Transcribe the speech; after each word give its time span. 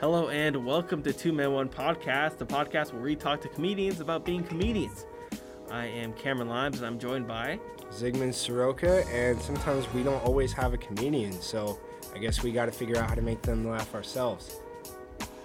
Hello 0.00 0.28
and 0.28 0.64
welcome 0.64 1.02
to 1.02 1.12
Two 1.12 1.32
Men 1.32 1.52
One 1.52 1.68
Podcast, 1.68 2.38
the 2.38 2.46
podcast 2.46 2.92
where 2.92 3.02
we 3.02 3.16
talk 3.16 3.40
to 3.40 3.48
comedians 3.48 3.98
about 3.98 4.24
being 4.24 4.44
comedians. 4.44 5.06
I 5.72 5.86
am 5.86 6.12
Cameron 6.12 6.48
Limes 6.48 6.76
and 6.76 6.86
I'm 6.86 7.00
joined 7.00 7.26
by 7.26 7.58
Zygmunt 7.90 8.34
Soroka, 8.34 9.04
and 9.08 9.42
sometimes 9.42 9.92
we 9.92 10.04
don't 10.04 10.24
always 10.24 10.52
have 10.52 10.72
a 10.72 10.76
comedian, 10.76 11.32
so 11.32 11.80
I 12.14 12.18
guess 12.18 12.44
we 12.44 12.52
got 12.52 12.66
to 12.66 12.70
figure 12.70 12.96
out 12.96 13.08
how 13.08 13.16
to 13.16 13.22
make 13.22 13.42
them 13.42 13.68
laugh 13.68 13.92
ourselves. 13.92 14.60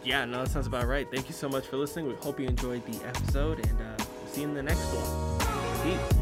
Yeah, 0.04 0.24
no, 0.26 0.44
that 0.44 0.52
sounds 0.52 0.68
about 0.68 0.86
right. 0.86 1.10
Thank 1.10 1.30
you 1.30 1.34
so 1.34 1.50
much 1.50 1.66
for 1.66 1.78
listening. 1.78 2.08
We 2.08 2.14
hope 2.14 2.40
you 2.40 2.46
enjoyed 2.46 2.86
the 2.86 3.04
episode 3.08 3.66
and 3.68 3.82
uh, 3.82 3.96
we'll 3.98 4.28
see 4.28 4.42
you 4.42 4.50
in 4.50 4.54
the 4.54 4.62
next 4.62 4.86
one. 4.94 5.40
Peace. 5.82 6.20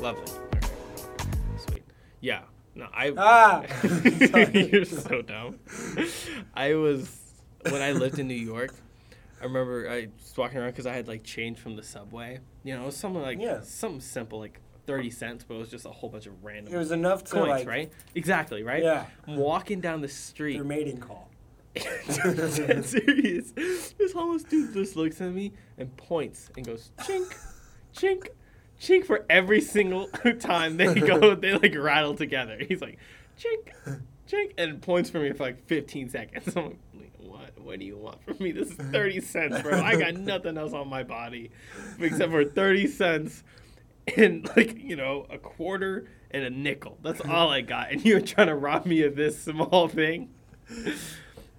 Lovely. 0.00 0.37
I. 2.98 3.12
Ah! 3.16 3.62
You're 4.52 4.84
so 4.84 5.22
dumb. 5.22 5.58
I 6.54 6.74
was 6.74 7.16
when 7.70 7.80
I 7.80 7.92
lived 7.92 8.18
in 8.18 8.26
New 8.28 8.34
York. 8.34 8.74
I 9.40 9.44
remember 9.44 9.88
I 9.88 10.08
was 10.18 10.36
walking 10.36 10.58
around 10.58 10.70
because 10.70 10.86
I 10.86 10.92
had 10.94 11.06
like 11.06 11.22
change 11.22 11.58
from 11.58 11.76
the 11.76 11.82
subway. 11.82 12.40
You 12.64 12.74
know, 12.74 12.82
it 12.82 12.86
was 12.86 12.96
something 12.96 13.22
like 13.22 13.38
Yeah. 13.40 13.60
something 13.62 14.00
simple, 14.00 14.40
like 14.40 14.60
thirty 14.86 15.10
cents, 15.10 15.44
but 15.46 15.54
it 15.54 15.58
was 15.58 15.70
just 15.70 15.86
a 15.86 15.90
whole 15.90 16.10
bunch 16.10 16.26
of 16.26 16.42
random 16.42 16.74
It 16.74 16.76
was 16.76 16.90
enough 16.90 17.22
to 17.24 17.30
coins, 17.32 17.48
like 17.48 17.68
right? 17.68 17.92
Exactly, 18.16 18.62
right? 18.64 18.82
Yeah. 18.82 19.06
I'm 19.28 19.36
walking 19.36 19.80
down 19.80 20.00
the 20.00 20.08
street. 20.08 20.54
their 20.54 20.64
mating 20.64 20.98
call. 20.98 21.30
Serious. 21.78 23.52
This 23.52 24.12
homeless 24.12 24.42
dude 24.42 24.72
just 24.72 24.96
looks 24.96 25.20
at 25.20 25.30
me 25.32 25.52
and 25.76 25.96
points 25.96 26.50
and 26.56 26.66
goes 26.66 26.90
chink, 27.02 27.32
chink, 27.94 28.26
chink 28.80 29.04
for 29.06 29.24
every 29.28 29.60
single 29.60 30.06
time 30.40 30.76
they 30.76 30.94
go. 30.94 31.34
They 31.40 31.52
like 31.52 31.74
rattle 31.76 32.14
together. 32.14 32.58
He's 32.66 32.80
like 32.80 32.98
chink, 33.38 34.00
chink, 34.28 34.52
and 34.58 34.80
points 34.80 35.10
for 35.10 35.20
me 35.20 35.32
for 35.32 35.44
like 35.44 35.66
15 35.66 36.08
seconds. 36.10 36.52
I'm 36.56 36.78
like, 36.94 37.12
what? 37.18 37.58
What 37.60 37.78
do 37.78 37.84
you 37.84 37.96
want 37.96 38.22
from 38.24 38.36
me? 38.40 38.52
This 38.52 38.68
is 38.70 38.74
30 38.74 39.20
cents, 39.20 39.62
bro. 39.62 39.80
I 39.80 39.96
got 39.96 40.14
nothing 40.14 40.56
else 40.58 40.72
on 40.72 40.88
my 40.88 41.02
body 41.02 41.50
except 41.98 42.30
for 42.32 42.44
30 42.44 42.86
cents 42.88 43.42
and 44.16 44.48
like 44.56 44.78
you 44.78 44.96
know 44.96 45.26
a 45.30 45.38
quarter 45.38 46.06
and 46.30 46.44
a 46.44 46.50
nickel. 46.50 46.98
That's 47.02 47.20
all 47.22 47.50
I 47.50 47.60
got, 47.62 47.90
and 47.92 48.04
you're 48.04 48.20
trying 48.20 48.46
to 48.48 48.54
rob 48.54 48.86
me 48.86 49.02
of 49.02 49.16
this 49.16 49.42
small 49.42 49.88
thing. 49.88 50.30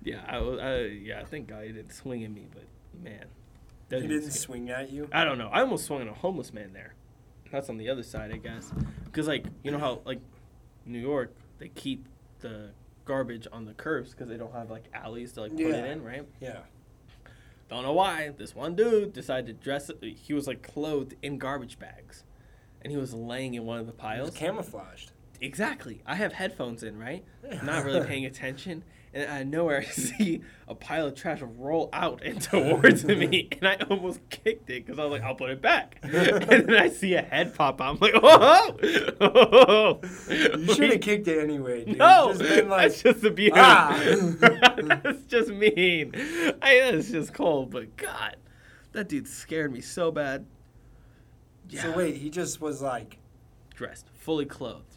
Yeah, 0.04 0.22
I, 0.28 0.40
was- 0.40 0.60
I 0.60 0.82
yeah. 0.86 1.24
Thank 1.26 1.48
God 1.48 1.64
he 1.66 1.72
didn't 1.72 1.94
swing 1.94 2.24
at 2.24 2.32
me, 2.32 2.48
but 2.54 2.64
man, 3.04 3.26
He 3.90 4.08
didn't 4.08 4.32
swing 4.32 4.70
at 4.70 4.92
you. 4.92 5.10
I 5.12 5.24
don't 5.26 5.38
know. 5.38 5.50
I 5.52 5.62
almost 5.62 5.86
swung 5.86 6.02
on 6.02 6.08
a 6.08 6.14
homeless 6.14 6.54
man 6.54 6.74
there. 6.74 6.94
That's 7.52 7.70
on 7.70 7.78
the 7.78 7.90
other 7.90 8.04
side, 8.04 8.32
I 8.32 8.38
guess. 8.38 8.72
Because 9.06 9.28
like 9.28 9.46
you 9.64 9.72
know 9.72 9.80
how 9.80 10.02
like 10.06 10.20
New 10.86 11.00
York 11.00 11.34
they 11.58 11.70
keep 11.70 12.08
the 12.40 12.70
garbage 13.06 13.48
on 13.52 13.66
the 13.66 13.74
curbs 13.74 14.12
because 14.12 14.30
they 14.30 14.38
don't 14.38 14.54
have 14.54 14.70
like 14.70 14.84
alleys 14.94 15.34
to 15.34 15.42
like 15.42 15.52
put 15.52 15.60
Yeah. 15.62 15.68
it 15.76 15.92
in, 15.92 16.04
right? 16.04 16.26
Yeah. 16.40 16.60
Don't 17.70 17.84
know 17.84 17.94
why. 17.94 18.30
This 18.38 18.56
one 18.56 18.76
dude 18.76 19.14
decided 19.14 19.48
to 19.48 19.54
dress. 19.64 19.92
He 20.02 20.34
was 20.34 20.48
like 20.48 20.62
clothed 20.64 21.16
in 21.22 21.38
garbage 21.38 21.78
bags, 21.80 22.24
and 22.82 22.92
he 22.92 22.98
was 22.98 23.14
laying 23.14 23.54
in 23.54 23.66
one 23.66 23.80
of 23.80 23.86
the 23.88 23.94
piles. 23.94 24.32
camouflaged. 24.32 25.12
Exactly. 25.42 26.02
I 26.06 26.16
have 26.16 26.34
headphones 26.34 26.84
in, 26.84 26.98
right? 26.98 27.24
Not 27.64 27.86
really 27.86 28.06
paying 28.06 28.26
attention. 28.26 28.84
And 29.14 29.24
out 29.30 29.42
of 29.42 29.48
nowhere, 29.48 29.80
I 29.80 29.84
see 29.86 30.42
a 30.68 30.76
pile 30.76 31.08
of 31.08 31.16
trash 31.16 31.42
roll 31.42 31.90
out 31.94 32.22
and 32.24 32.40
towards 32.42 33.06
me. 33.06 33.50
And 33.60 33.68
I 33.68 33.76
almost 33.90 34.20
kicked 34.30 34.70
it 34.70 34.86
because 34.86 35.00
I 35.00 35.04
was 35.06 35.12
like, 35.12 35.24
I'll 35.24 35.36
put 35.36 35.50
it 35.50 35.62
back. 35.62 35.98
and 36.04 36.14
then 36.68 36.76
I 36.76 36.90
see 36.90 37.16
a 37.16 37.22
head 37.22 37.56
pop 37.56 37.82
out. 37.82 37.96
I'm 37.96 38.00
like, 38.00 38.14
oh! 38.16 38.78
oh. 39.22 40.00
You 40.30 40.74
should 40.76 40.92
have 40.92 41.02
kicked 41.02 41.28
it 41.28 41.40
anyway, 41.44 41.86
dude. 41.86 41.98
No, 41.98 42.34
Just 42.34 42.42
been 42.42 42.70
like, 42.70 42.90
that's 42.92 43.02
just 43.02 43.24
abuse. 43.24 43.52
"Ah." 43.56 44.00
that's 45.04 45.24
just 45.24 45.50
mean. 45.50 46.12
I, 46.62 46.92
that's 46.92 47.10
just 47.10 47.34
cold, 47.34 47.72
but 47.72 47.98
God, 47.98 48.36
that 48.92 49.10
dude 49.10 49.28
scared 49.28 49.72
me 49.74 49.82
so 49.82 50.12
bad. 50.12 50.46
Yeah. 51.68 51.82
So 51.84 51.98
wait, 51.98 52.18
he 52.18 52.30
just 52.30 52.62
was 52.62 52.82
like. 52.82 53.18
dressed, 53.76 54.08
fully 54.14 54.46
clothed, 54.46 54.89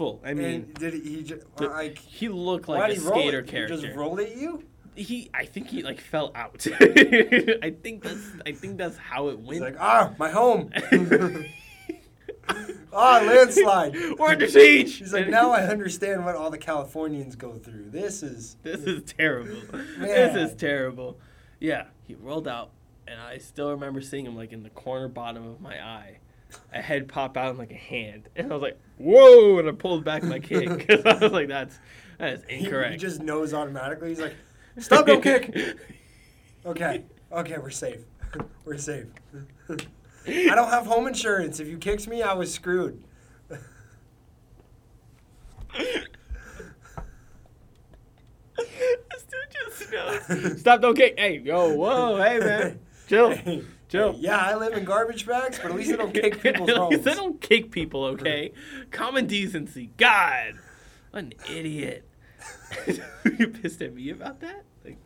full. 0.00 0.20
I 0.24 0.32
mean, 0.32 0.46
and 0.46 0.74
did 0.74 0.94
he, 0.94 1.22
just 1.22 1.44
like? 1.58 1.98
he 1.98 2.28
looked 2.28 2.68
like 2.68 2.82
a 2.82 2.94
did 2.94 3.02
he 3.02 3.08
roll 3.08 3.20
skater 3.20 3.42
character. 3.42 3.76
He 3.76 3.82
just 3.82 3.94
rolled 3.94 4.20
at 4.20 4.34
you. 4.34 4.64
he, 4.96 5.30
I 5.34 5.44
think 5.44 5.68
he 5.68 5.82
like 5.82 6.00
fell 6.00 6.32
out. 6.34 6.66
I 6.80 7.74
think 7.82 8.02
that's, 8.02 8.26
I 8.46 8.52
think 8.52 8.78
that's 8.78 8.96
how 8.96 9.28
it 9.28 9.38
He's 9.38 9.46
went. 9.46 9.60
like, 9.60 9.76
ah, 9.78 10.14
my 10.18 10.30
home. 10.30 10.70
ah, 12.94 13.22
landslide. 13.22 13.94
We're 14.18 14.28
under 14.28 14.48
siege. 14.48 14.96
He's 14.96 15.12
like, 15.12 15.28
now 15.28 15.50
I 15.50 15.64
understand 15.64 16.24
what 16.24 16.34
all 16.34 16.50
the 16.50 16.58
Californians 16.58 17.36
go 17.36 17.58
through. 17.58 17.90
This 17.90 18.22
is. 18.22 18.56
This 18.62 18.80
is 18.84 19.02
terrible. 19.12 19.60
This 19.98 20.34
is 20.34 20.56
terrible. 20.56 21.18
Yeah, 21.58 21.88
he 22.06 22.14
rolled 22.14 22.48
out, 22.48 22.70
and 23.06 23.20
I 23.20 23.36
still 23.36 23.70
remember 23.72 24.00
seeing 24.00 24.24
him 24.24 24.34
like 24.34 24.52
in 24.52 24.62
the 24.62 24.70
corner 24.70 25.08
bottom 25.08 25.46
of 25.46 25.60
my 25.60 25.74
eye. 25.74 26.20
A 26.72 26.80
head 26.80 27.06
pop 27.06 27.36
out 27.36 27.52
in 27.52 27.58
like 27.58 27.70
a 27.70 27.76
hand, 27.76 28.28
and 28.34 28.50
I 28.50 28.54
was 28.54 28.62
like, 28.62 28.78
"Whoa!" 29.00 29.58
And 29.58 29.68
I 29.68 29.72
pulled 29.72 30.04
back 30.04 30.22
my 30.22 30.38
kick 30.38 30.68
because 30.68 31.04
I 31.06 31.18
was 31.18 31.32
like, 31.32 31.48
"That's 31.48 31.78
that 32.18 32.34
is 32.34 32.44
incorrect." 32.48 32.92
he 32.92 32.98
just 32.98 33.20
knows 33.22 33.54
automatically. 33.54 34.10
He's 34.10 34.20
like, 34.20 34.34
stop, 34.78 35.06
don't 35.06 35.22
kick. 35.22 35.76
Okay, 36.66 37.04
okay, 37.32 37.58
we're 37.58 37.70
safe. 37.70 38.00
we're 38.64 38.76
safe. 38.76 39.06
I 39.68 40.54
don't 40.54 40.68
have 40.68 40.86
home 40.86 41.06
insurance. 41.06 41.60
If 41.60 41.68
you 41.68 41.78
kicked 41.78 42.06
me, 42.06 42.22
I 42.22 42.34
was 42.34 42.52
screwed. 42.52 43.02
this 45.72 46.06
dude 48.58 49.50
just 49.52 49.92
knows. 49.92 50.60
Stop! 50.60 50.82
Don't 50.82 50.94
kick. 50.94 51.18
Hey, 51.18 51.38
yo, 51.38 51.74
whoa, 51.74 52.16
hey 52.22 52.38
man, 52.38 52.80
chill, 53.08 53.30
Hey, 53.30 53.64
hey, 53.90 54.14
yeah, 54.18 54.38
I 54.38 54.54
live 54.56 54.74
in 54.74 54.84
garbage 54.84 55.26
bags, 55.26 55.58
but 55.58 55.70
at 55.70 55.76
least 55.76 55.92
I 55.92 55.96
don't 55.96 56.12
kick 56.14 56.40
people's 56.42 56.68
At 56.70 56.80
least 56.90 57.04
homes. 57.04 57.06
I 57.06 57.14
don't 57.14 57.40
kick 57.40 57.70
people, 57.70 58.04
okay? 58.06 58.52
Common 58.90 59.26
decency. 59.26 59.90
God, 59.96 60.54
what 61.10 61.24
an 61.24 61.32
idiot. 61.50 62.06
you 63.38 63.48
pissed 63.48 63.82
at 63.82 63.94
me 63.94 64.10
about 64.10 64.40
that? 64.40 64.64
Like, 64.84 64.98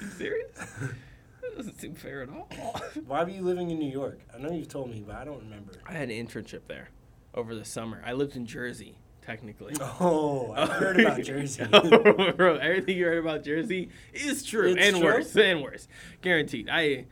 you 0.00 0.08
serious? 0.08 0.50
That 0.56 1.56
doesn't 1.56 1.78
seem 1.80 1.94
fair 1.94 2.22
at 2.22 2.28
all. 2.28 2.48
Why 3.06 3.24
were 3.24 3.30
you 3.30 3.42
living 3.42 3.70
in 3.70 3.78
New 3.78 3.90
York? 3.90 4.20
I 4.34 4.38
know 4.38 4.50
you've 4.52 4.68
told 4.68 4.90
me, 4.90 5.02
but 5.06 5.16
I 5.16 5.24
don't 5.24 5.40
remember. 5.40 5.72
I 5.86 5.92
had 5.92 6.10
an 6.10 6.26
internship 6.26 6.60
there 6.68 6.88
over 7.34 7.54
the 7.54 7.64
summer. 7.64 8.02
I 8.04 8.12
lived 8.12 8.36
in 8.36 8.46
Jersey, 8.46 8.96
technically. 9.22 9.74
Oh, 9.80 10.52
I 10.56 10.66
heard 10.66 10.98
about 11.00 11.22
Jersey. 11.22 11.66
Oh, 11.72 12.32
bro, 12.32 12.56
everything 12.56 12.96
you 12.96 13.04
heard 13.04 13.18
about 13.18 13.44
Jersey 13.44 13.90
is 14.12 14.42
true 14.44 14.72
It's 14.72 14.80
and 14.86 14.96
true? 14.96 15.04
worse 15.04 15.36
and 15.36 15.62
worse. 15.62 15.88
Guaranteed. 16.22 16.68
I 16.70 17.06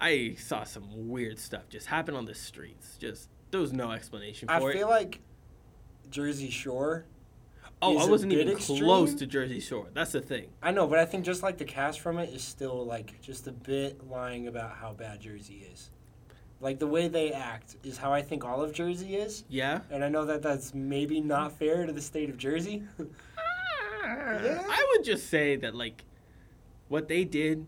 I 0.00 0.34
saw 0.38 0.64
some 0.64 1.08
weird 1.08 1.38
stuff 1.38 1.68
just 1.68 1.86
happen 1.86 2.14
on 2.14 2.24
the 2.24 2.34
streets. 2.34 2.96
Just 2.98 3.28
there 3.50 3.60
was 3.60 3.72
no 3.72 3.90
explanation 3.92 4.48
for 4.48 4.54
I 4.54 4.70
it. 4.70 4.72
feel 4.72 4.88
like 4.88 5.20
Jersey 6.10 6.50
Shore. 6.50 7.04
oh, 7.82 7.98
I 7.98 8.06
wasn't 8.06 8.32
even 8.32 8.48
extreme. 8.48 8.82
close 8.84 9.14
to 9.14 9.26
Jersey 9.26 9.60
Shore. 9.60 9.88
That's 9.92 10.12
the 10.12 10.20
thing. 10.20 10.48
I 10.62 10.70
know, 10.70 10.86
but 10.86 10.98
I 10.98 11.04
think 11.04 11.24
just 11.24 11.42
like 11.42 11.58
the 11.58 11.64
cast 11.64 12.00
from 12.00 12.18
it 12.18 12.30
is 12.30 12.42
still 12.42 12.84
like 12.86 13.20
just 13.20 13.46
a 13.46 13.52
bit 13.52 14.08
lying 14.08 14.46
about 14.48 14.72
how 14.76 14.92
bad 14.92 15.20
Jersey 15.20 15.66
is. 15.72 15.90
Like 16.62 16.78
the 16.78 16.86
way 16.86 17.08
they 17.08 17.32
act 17.32 17.76
is 17.84 17.96
how 17.96 18.12
I 18.12 18.20
think 18.22 18.44
all 18.44 18.62
of 18.62 18.72
Jersey 18.74 19.16
is, 19.16 19.44
Yeah. 19.48 19.80
and 19.90 20.04
I 20.04 20.08
know 20.10 20.26
that 20.26 20.42
that's 20.42 20.74
maybe 20.74 21.20
not 21.20 21.52
fair 21.58 21.86
to 21.86 21.92
the 21.92 22.02
state 22.02 22.28
of 22.28 22.36
Jersey. 22.36 22.82
Yeah. 22.98 23.04
I 24.68 24.86
would 24.92 25.04
just 25.04 25.28
say 25.28 25.56
that 25.56 25.74
like 25.74 26.04
what 26.88 27.08
they 27.08 27.24
did, 27.24 27.66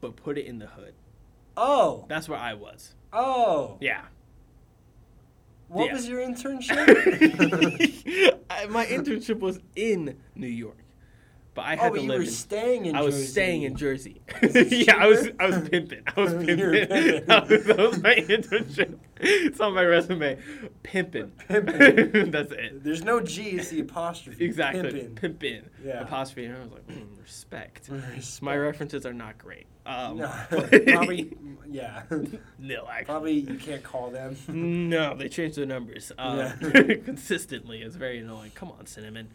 but 0.00 0.16
put 0.16 0.38
it 0.38 0.46
in 0.46 0.58
the 0.58 0.66
hood. 0.66 0.94
Oh, 1.56 2.04
That's 2.08 2.28
where 2.28 2.38
I 2.38 2.54
was. 2.54 2.94
oh. 3.12 3.76
Yeah. 3.80 4.02
What 5.68 5.86
yeah. 5.86 5.92
was 5.92 6.08
your 6.08 6.20
internship? 6.20 6.74
I, 8.50 8.66
my 8.66 8.84
internship 8.86 9.38
was 9.38 9.60
in 9.76 10.18
New 10.34 10.48
York, 10.48 10.78
but 11.54 11.62
I 11.64 11.76
had 11.76 11.78
oh, 11.78 11.82
had 11.82 11.92
but 11.92 11.98
to 11.98 12.02
you 12.02 12.10
were 12.10 12.20
in. 12.22 12.26
staying 12.26 12.86
in 12.86 12.96
I 12.96 13.02
was 13.02 13.14
Jersey. 13.14 13.26
staying 13.28 13.62
in 13.62 13.76
Jersey. 13.76 14.20
yeah, 14.42 14.96
I 14.96 15.06
was. 15.06 15.28
I 15.38 15.46
was 15.46 15.68
pimping. 15.68 16.02
I 16.16 16.20
was 16.20 16.32
pimping. 16.44 16.56
pimping. 16.88 17.26
that, 17.26 17.48
was, 17.48 17.64
that 17.66 17.78
was 17.78 18.02
my 18.02 18.14
internship. 18.16 18.98
It's 19.20 19.60
on 19.60 19.74
my 19.74 19.84
resume. 19.84 20.38
Pimping. 20.82 21.30
Pimping. 21.46 22.32
That's 22.32 22.50
it. 22.50 22.82
There's 22.82 23.04
no 23.04 23.20
G, 23.20 23.50
it's 23.50 23.68
the 23.68 23.78
apostrophe. 23.80 24.44
Exactly. 24.44 24.82
Pimpin'. 24.90 25.14
Pimping. 25.14 25.62
Yeah. 25.84 26.00
Apostrophe. 26.00 26.46
And 26.46 26.56
I 26.56 26.60
was 26.62 26.72
like, 26.72 26.86
mm, 26.88 27.06
respect. 27.22 27.88
Respect. 27.90 28.42
My 28.42 28.56
references 28.56 29.06
are 29.06 29.12
not 29.14 29.38
great. 29.38 29.66
Um, 29.90 30.18
No, 30.18 30.32
probably, 30.48 31.36
yeah. 31.68 32.02
nil, 32.58 32.86
actually. 32.90 33.04
Probably 33.04 33.32
you 33.32 33.54
can't 33.58 33.82
call 33.82 34.10
them. 34.10 34.36
No, 34.48 35.16
they 35.16 35.28
changed 35.28 35.56
the 35.56 35.66
numbers 35.66 36.12
um, 36.18 36.38
Yeah. 36.38 36.54
consistently. 37.04 37.82
It's 37.82 37.96
very 37.96 38.18
annoying. 38.18 38.52
Come 38.54 38.72
on, 38.78 38.86
cinnamon. 38.86 39.28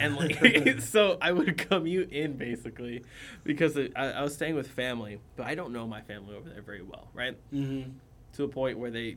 And 0.00 0.16
like, 0.16 0.80
so 0.80 1.18
I 1.20 1.32
would 1.32 1.58
commute 1.58 2.10
in 2.12 2.34
basically 2.34 3.04
because 3.44 3.76
I, 3.76 3.90
I 3.96 4.22
was 4.22 4.34
staying 4.34 4.54
with 4.54 4.68
family, 4.68 5.20
but 5.36 5.46
I 5.46 5.54
don't 5.54 5.72
know 5.72 5.86
my 5.86 6.00
family 6.00 6.36
over 6.36 6.48
there 6.48 6.62
very 6.62 6.82
well, 6.82 7.08
right? 7.12 7.36
Mm-hmm. 7.52 7.90
To 8.34 8.44
a 8.44 8.48
point 8.48 8.78
where 8.78 8.90
they 8.90 9.16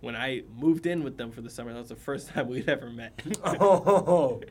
when 0.00 0.14
I 0.14 0.42
moved 0.58 0.86
in 0.86 1.02
with 1.02 1.16
them 1.16 1.30
for 1.32 1.40
the 1.40 1.48
summer, 1.48 1.72
that 1.72 1.78
was 1.78 1.88
the 1.88 1.96
first 1.96 2.28
time 2.28 2.48
we'd 2.48 2.68
ever 2.68 2.90
met. 2.90 3.20
Oh, 3.44 4.42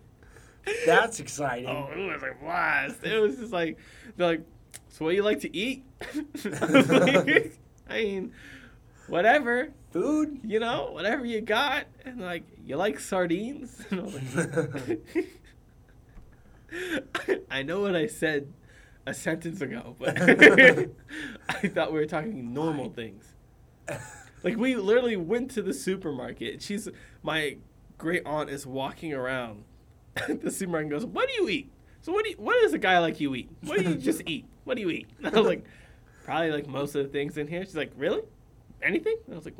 that's 0.85 1.19
exciting. 1.19 1.69
Oh, 1.69 1.89
it 1.95 2.11
was 2.11 2.23
a 2.23 2.33
blast. 2.43 3.03
It 3.03 3.19
was 3.19 3.37
just 3.37 3.53
like, 3.53 3.77
they're 4.17 4.27
like, 4.27 4.41
so 4.95 5.03
what 5.03 5.11
do 5.11 5.17
you 5.17 5.23
like 5.23 5.41
to 5.41 5.53
eat? 5.53 5.83
I, 6.01 6.23
like, 6.45 7.59
I 7.89 7.97
mean, 8.01 8.31
whatever, 9.07 9.73
Food? 9.91 10.39
you 10.41 10.61
know, 10.61 10.91
whatever 10.93 11.25
you 11.25 11.41
got. 11.41 11.87
And 12.05 12.21
like, 12.21 12.45
you 12.63 12.77
like 12.77 13.01
sardines? 13.01 13.83
And 13.91 13.99
I 13.99 14.03
like, 17.27 17.45
I 17.51 17.63
know 17.63 17.81
what 17.81 17.93
I 17.93 18.07
said 18.07 18.53
a 19.05 19.13
sentence 19.13 19.59
ago, 19.59 19.97
but 19.99 20.15
I 20.17 20.87
thought 21.67 21.91
we 21.91 21.99
were 21.99 22.05
talking 22.05 22.53
normal 22.53 22.89
things. 22.89 23.35
Like 24.43 24.55
we 24.55 24.75
literally 24.75 25.17
went 25.17 25.51
to 25.51 25.61
the 25.61 25.73
supermarket. 25.73 26.61
She's 26.61 26.87
my 27.21 27.57
great 27.97 28.25
aunt 28.25 28.49
is 28.49 28.65
walking 28.65 29.13
around 29.13 29.65
the 30.27 30.51
supermarket 30.51 30.83
and 30.83 30.91
goes, 30.91 31.05
"What 31.05 31.29
do 31.29 31.35
you 31.35 31.49
eat?" 31.49 31.71
So 32.05 32.11
what 32.11 32.23
do 32.23 32.29
you, 32.29 32.35
what 32.37 32.61
does 32.61 32.71
a 32.73 32.77
guy 32.77 32.99
like 32.99 33.19
you 33.19 33.33
eat? 33.33 33.49
What 33.63 33.79
do 33.79 33.89
you 33.89 33.95
just 33.95 34.21
eat? 34.27 34.45
What 34.63 34.75
do 34.75 34.81
you 34.81 34.91
eat? 34.91 35.07
And 35.17 35.35
I 35.35 35.39
was 35.39 35.47
like, 35.47 35.65
probably 36.23 36.51
like 36.51 36.67
most 36.67 36.93
of 36.93 37.03
the 37.03 37.09
things 37.09 37.35
in 37.35 37.47
here. 37.47 37.65
She's 37.65 37.75
like, 37.75 37.93
really? 37.97 38.21
Anything? 38.83 39.17
And 39.25 39.33
I 39.33 39.37
was 39.37 39.45
like, 39.45 39.55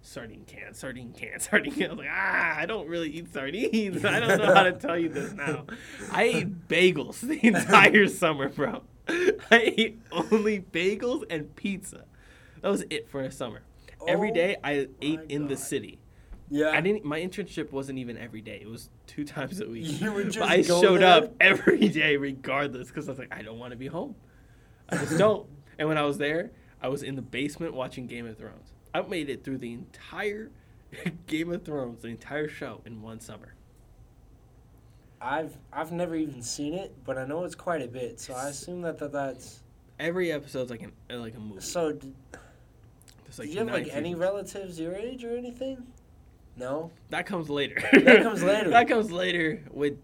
sardine 0.00 0.44
can, 0.46 0.72
sardine 0.72 1.12
can, 1.12 1.40
sardine 1.40 1.72
can. 1.72 1.86
I 1.86 1.88
was 1.88 1.98
like, 1.98 2.08
ah, 2.12 2.58
I 2.58 2.64
don't 2.64 2.86
really 2.86 3.10
eat 3.10 3.32
sardines. 3.32 4.04
I 4.04 4.20
don't 4.20 4.38
know 4.38 4.54
how 4.54 4.62
to 4.62 4.72
tell 4.72 4.96
you 4.96 5.08
this 5.08 5.32
now. 5.32 5.64
I 6.12 6.22
ate 6.22 6.68
bagels 6.68 7.22
the 7.22 7.44
entire 7.44 8.06
summer, 8.22 8.50
bro. 8.50 8.82
I 9.08 9.74
ate 9.76 9.98
only 10.12 10.60
bagels 10.60 11.24
and 11.28 11.56
pizza. 11.56 12.04
That 12.62 12.68
was 12.68 12.84
it 12.88 13.08
for 13.08 13.20
a 13.22 13.32
summer. 13.32 13.62
Every 14.06 14.30
Oh 14.30 14.34
day 14.34 14.56
I 14.62 14.86
ate 15.02 15.22
in 15.28 15.48
the 15.48 15.56
city. 15.56 15.98
Yeah. 16.50 16.70
I 16.70 16.80
didn't. 16.80 17.04
My 17.04 17.20
internship 17.20 17.72
wasn't 17.72 17.98
even 17.98 18.16
every 18.16 18.40
day. 18.40 18.58
It 18.62 18.68
was 18.68 18.88
two 19.06 19.24
times 19.24 19.60
a 19.60 19.68
week. 19.68 19.86
You 20.00 20.12
would 20.14 20.34
But 20.34 20.48
I 20.48 20.62
showed 20.62 21.00
there? 21.00 21.08
up 21.24 21.34
every 21.40 21.88
day, 21.88 22.16
regardless, 22.16 22.88
because 22.88 23.08
I 23.08 23.12
was 23.12 23.18
like, 23.18 23.34
I 23.34 23.42
don't 23.42 23.58
want 23.58 23.72
to 23.72 23.76
be 23.76 23.86
home. 23.86 24.14
I 24.88 24.96
just 24.96 25.18
don't. 25.18 25.46
And 25.78 25.88
when 25.88 25.98
I 25.98 26.02
was 26.02 26.18
there, 26.18 26.50
I 26.82 26.88
was 26.88 27.02
in 27.02 27.16
the 27.16 27.22
basement 27.22 27.74
watching 27.74 28.06
Game 28.06 28.26
of 28.26 28.38
Thrones. 28.38 28.72
I 28.94 29.02
made 29.02 29.28
it 29.28 29.44
through 29.44 29.58
the 29.58 29.72
entire 29.74 30.50
Game 31.26 31.52
of 31.52 31.64
Thrones, 31.64 32.02
the 32.02 32.08
entire 32.08 32.48
show, 32.48 32.80
in 32.86 33.02
one 33.02 33.20
summer. 33.20 33.54
I've 35.20 35.56
I've 35.72 35.90
never 35.92 36.14
even 36.14 36.42
seen 36.42 36.74
it, 36.74 36.94
but 37.04 37.18
I 37.18 37.24
know 37.26 37.44
it's 37.44 37.54
quite 37.56 37.82
a 37.82 37.88
bit. 37.88 38.20
So 38.20 38.34
I 38.34 38.48
assume 38.48 38.82
that, 38.82 38.98
that 38.98 39.12
that's 39.12 39.60
Every 39.98 40.30
episode's 40.30 40.70
like 40.70 40.82
an 40.82 40.92
like 41.10 41.34
a 41.34 41.40
movie. 41.40 41.60
so. 41.60 41.92
Did, 41.92 42.14
do 43.36 43.46
you 43.46 43.58
have 43.58 43.66
like 43.68 43.88
any 43.92 44.14
relatives 44.14 44.78
your 44.80 44.94
age 44.94 45.24
or 45.24 45.36
anything? 45.36 45.84
No. 46.58 46.90
That 47.10 47.26
comes 47.26 47.48
later. 47.48 47.76
That 47.92 48.22
comes 48.22 48.42
later. 48.44 48.70
that 48.70 48.88
comes 48.88 49.10
later 49.12 49.62
with 49.70 49.94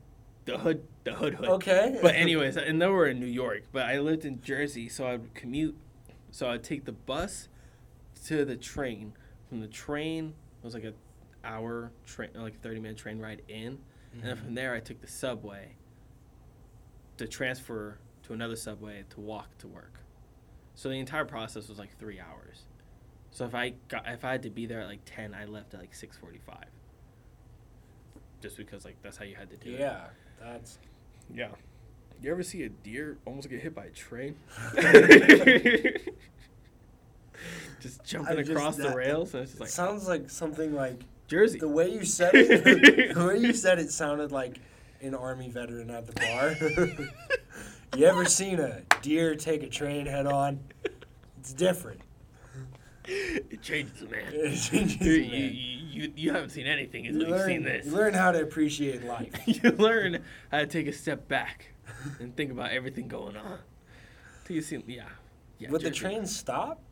the 0.44 0.58
hood, 0.58 0.86
the 1.04 1.12
hood 1.14 1.34
hood. 1.34 1.48
Okay. 1.48 1.98
But 2.00 2.14
anyways, 2.14 2.56
and 2.56 2.80
then 2.80 2.92
we're 2.92 3.06
in 3.08 3.18
New 3.20 3.26
York. 3.26 3.62
But 3.72 3.86
I 3.86 3.98
lived 3.98 4.24
in 4.24 4.40
Jersey, 4.42 4.88
so 4.88 5.06
I'd 5.06 5.34
commute. 5.34 5.76
So 6.30 6.48
I'd 6.48 6.62
take 6.64 6.84
the 6.84 6.92
bus 6.92 7.48
to 8.26 8.44
the 8.44 8.56
train. 8.56 9.12
From 9.48 9.60
the 9.60 9.66
train, 9.68 10.34
it 10.62 10.64
was 10.64 10.74
like 10.74 10.84
a 10.84 10.94
hour 11.44 11.90
train, 12.06 12.30
like 12.34 12.54
a 12.54 12.58
thirty 12.58 12.80
minute 12.80 12.96
train 12.98 13.18
ride 13.18 13.42
in, 13.48 13.56
and 13.66 13.78
Mm-hmm. 14.14 14.26
then 14.28 14.36
from 14.36 14.54
there 14.54 14.74
I 14.74 14.80
took 14.80 15.00
the 15.00 15.08
subway. 15.08 15.74
To 17.18 17.26
transfer 17.28 17.98
to 18.24 18.32
another 18.32 18.56
subway 18.56 19.04
to 19.10 19.20
walk 19.20 19.56
to 19.58 19.68
work. 19.68 20.00
So 20.74 20.88
the 20.88 20.98
entire 20.98 21.24
process 21.24 21.68
was 21.68 21.78
like 21.78 21.96
three 21.98 22.18
hours. 22.20 22.62
So 23.34 23.44
if 23.44 23.54
I 23.54 23.74
got 23.88 24.04
if 24.06 24.24
I 24.24 24.30
had 24.30 24.44
to 24.44 24.50
be 24.50 24.64
there 24.64 24.80
at 24.80 24.86
like 24.86 25.00
ten, 25.04 25.34
I 25.34 25.44
left 25.46 25.74
at 25.74 25.80
like 25.80 25.92
six 25.92 26.16
forty 26.16 26.38
five. 26.46 26.68
Just 28.40 28.56
because 28.56 28.84
like 28.84 28.96
that's 29.02 29.16
how 29.16 29.24
you 29.24 29.34
had 29.34 29.50
to 29.50 29.56
do 29.56 29.74
it. 29.74 29.80
yeah, 29.80 30.04
that's 30.40 30.78
Yeah. 31.34 31.48
You 32.22 32.30
ever 32.30 32.44
see 32.44 32.62
a 32.62 32.68
deer 32.68 33.18
almost 33.26 33.50
get 33.50 33.60
hit 33.60 33.74
by 33.74 33.86
a 33.86 33.90
train? 33.90 34.36
just 37.80 38.04
jumping 38.04 38.36
just- 38.36 38.50
across 38.50 38.76
the 38.76 38.94
rails, 38.94 39.34
and 39.34 39.42
it's 39.42 39.50
just 39.50 39.60
it 39.60 39.64
like 39.64 39.70
sounds 39.70 40.06
like 40.06 40.30
something 40.30 40.72
like 40.72 41.00
Jersey. 41.26 41.58
the 41.58 41.66
way 41.66 41.90
you 41.90 42.04
said 42.04 42.36
it. 42.36 43.14
the 43.16 43.26
way 43.26 43.38
you 43.38 43.52
said 43.52 43.80
it 43.80 43.90
sounded 43.90 44.30
like 44.30 44.60
an 45.00 45.16
army 45.16 45.48
veteran 45.48 45.90
at 45.90 46.06
the 46.06 46.12
bar. 46.12 46.54
you 47.98 48.06
ever 48.06 48.26
seen 48.26 48.60
a 48.60 48.82
deer 49.02 49.34
take 49.34 49.64
a 49.64 49.68
train 49.68 50.06
head 50.06 50.28
on? 50.28 50.60
It's 51.40 51.52
different. 51.52 52.00
It 53.06 53.62
changes, 53.62 54.02
man. 54.02 54.24
It 54.32 54.56
changes, 54.60 55.00
You, 55.00 55.12
you, 55.12 55.30
man. 55.30 55.52
you, 55.90 56.12
you 56.16 56.32
haven't 56.32 56.50
seen 56.50 56.66
anything 56.66 57.06
until 57.06 57.22
You 57.22 57.28
you've 57.28 57.36
learn, 57.38 57.48
seen 57.48 57.62
this. 57.62 57.86
you 57.86 57.92
learn 57.92 58.14
how 58.14 58.32
to 58.32 58.42
appreciate 58.42 59.04
life. 59.04 59.32
you 59.46 59.70
learn 59.72 60.22
how 60.50 60.58
to 60.60 60.66
take 60.66 60.86
a 60.86 60.92
step 60.92 61.28
back 61.28 61.68
and 62.20 62.34
think 62.36 62.50
about 62.50 62.70
everything 62.70 63.08
going 63.08 63.36
on. 63.36 63.58
Till 64.44 64.56
you 64.56 64.62
see, 64.62 64.82
yeah. 64.86 65.04
yeah 65.58 65.70
Would 65.70 65.82
the 65.82 65.90
Jersey. 65.90 66.00
train 66.00 66.26
stop? 66.26 66.82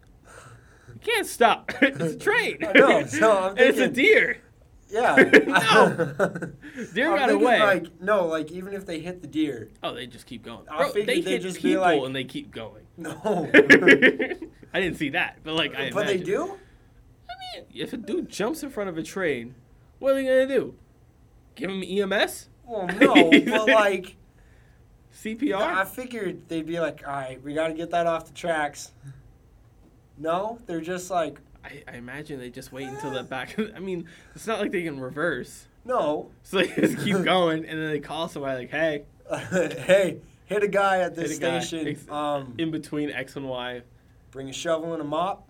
You 0.89 1.01
can't 1.01 1.27
stop. 1.27 1.71
it's 1.83 2.01
a 2.01 2.19
train. 2.19 2.59
no, 2.75 3.05
so 3.07 3.39
I'm 3.39 3.51
And 3.51 3.61
it's 3.61 3.79
a 3.79 3.89
deer. 3.89 4.39
Yeah. 4.91 5.17
No. 5.17 6.53
Deer 6.93 7.17
got 7.17 7.29
thinking, 7.31 7.31
away. 7.47 7.61
Like 7.61 8.01
no, 8.03 8.27
like 8.27 8.51
even 8.53 8.75
if 8.75 8.85
they 8.85 9.01
hit 9.01 9.23
the 9.23 9.27
deer, 9.27 9.71
Oh, 9.83 9.95
they 9.95 10.07
just 10.07 10.27
keep 10.27 10.43
going. 10.45 10.65
Bro, 10.67 10.93
they 10.93 11.05
they'd 11.07 11.25
hit 11.25 11.41
just 11.43 11.63
people 11.63 11.81
like- 11.81 12.03
and 12.03 12.15
they 12.15 12.25
keep 12.25 12.51
going. 12.51 12.82
No. 12.97 13.51
I 14.75 14.81
didn't 14.81 14.97
see 14.97 15.11
that, 15.11 15.39
but 15.45 15.55
like 15.55 15.75
I 15.75 15.91
but 15.91 16.07
they 16.07 16.19
do. 16.19 16.43
I 16.45 17.59
mean, 17.59 17.67
if 17.75 17.93
a 17.93 17.97
dude 17.97 18.29
jumps 18.29 18.63
in 18.63 18.71
front 18.71 18.89
of 18.91 18.99
a 18.99 19.03
train, 19.03 19.55
what 19.99 20.13
are 20.13 20.15
they 20.15 20.25
gonna 20.25 20.47
do? 20.47 20.75
Give 21.55 21.71
him 21.71 21.83
EMS, 21.83 22.49
Well, 22.67 22.87
no, 22.87 23.15
but 23.31 23.69
like 23.69 24.17
CPR? 25.15 25.55
I 25.61 25.85
figured 25.85 26.49
they'd 26.49 26.67
be 26.67 26.81
like, 26.81 27.03
all 27.07 27.13
right, 27.13 27.43
we 27.43 27.55
got 27.55 27.69
to 27.69 27.75
get 27.75 27.91
that 27.91 28.07
off 28.07 28.27
the 28.27 28.33
tracks. 28.33 28.93
No, 30.17 30.59
they're 30.67 30.81
just 30.81 31.11
like, 31.11 31.39
I, 31.65 31.83
I 31.87 31.97
imagine 31.97 32.39
they 32.41 32.51
just 32.51 32.73
wait 32.73 32.89
until 32.89 33.11
the 33.11 33.23
back. 33.23 33.59
I 33.77 33.79
mean, 33.79 34.09
it's 34.35 34.47
not 34.47 34.61
like 34.61 34.73
they 34.73 34.83
can 34.83 34.99
reverse, 34.99 35.67
no. 35.85 36.31
so 36.43 36.59
they 36.59 36.69
just 36.69 36.99
keep 37.05 37.23
going, 37.25 37.65
and 37.67 37.79
then 37.79 37.91
they 37.91 38.01
call 38.01 38.29
somebody 38.29 38.61
like, 38.61 38.71
"Hey, 38.71 39.05
hey, 39.31 40.19
hit 40.53 40.63
a 40.63 40.69
guy 40.69 41.01
at 41.01 41.15
this 41.15 41.31
Hit 41.33 41.39
a 41.39 41.41
guy. 41.41 41.59
station. 41.61 41.89
Ex- 41.89 42.09
Um, 42.09 42.55
in 42.59 42.71
between 42.71 43.11
X 43.11 43.37
and 43.37 43.49
Y." 43.49 43.83
bring 44.31 44.49
a 44.49 44.53
shovel 44.53 44.95
and 44.95 45.03
a 45.03 45.05
mop. 45.05 45.47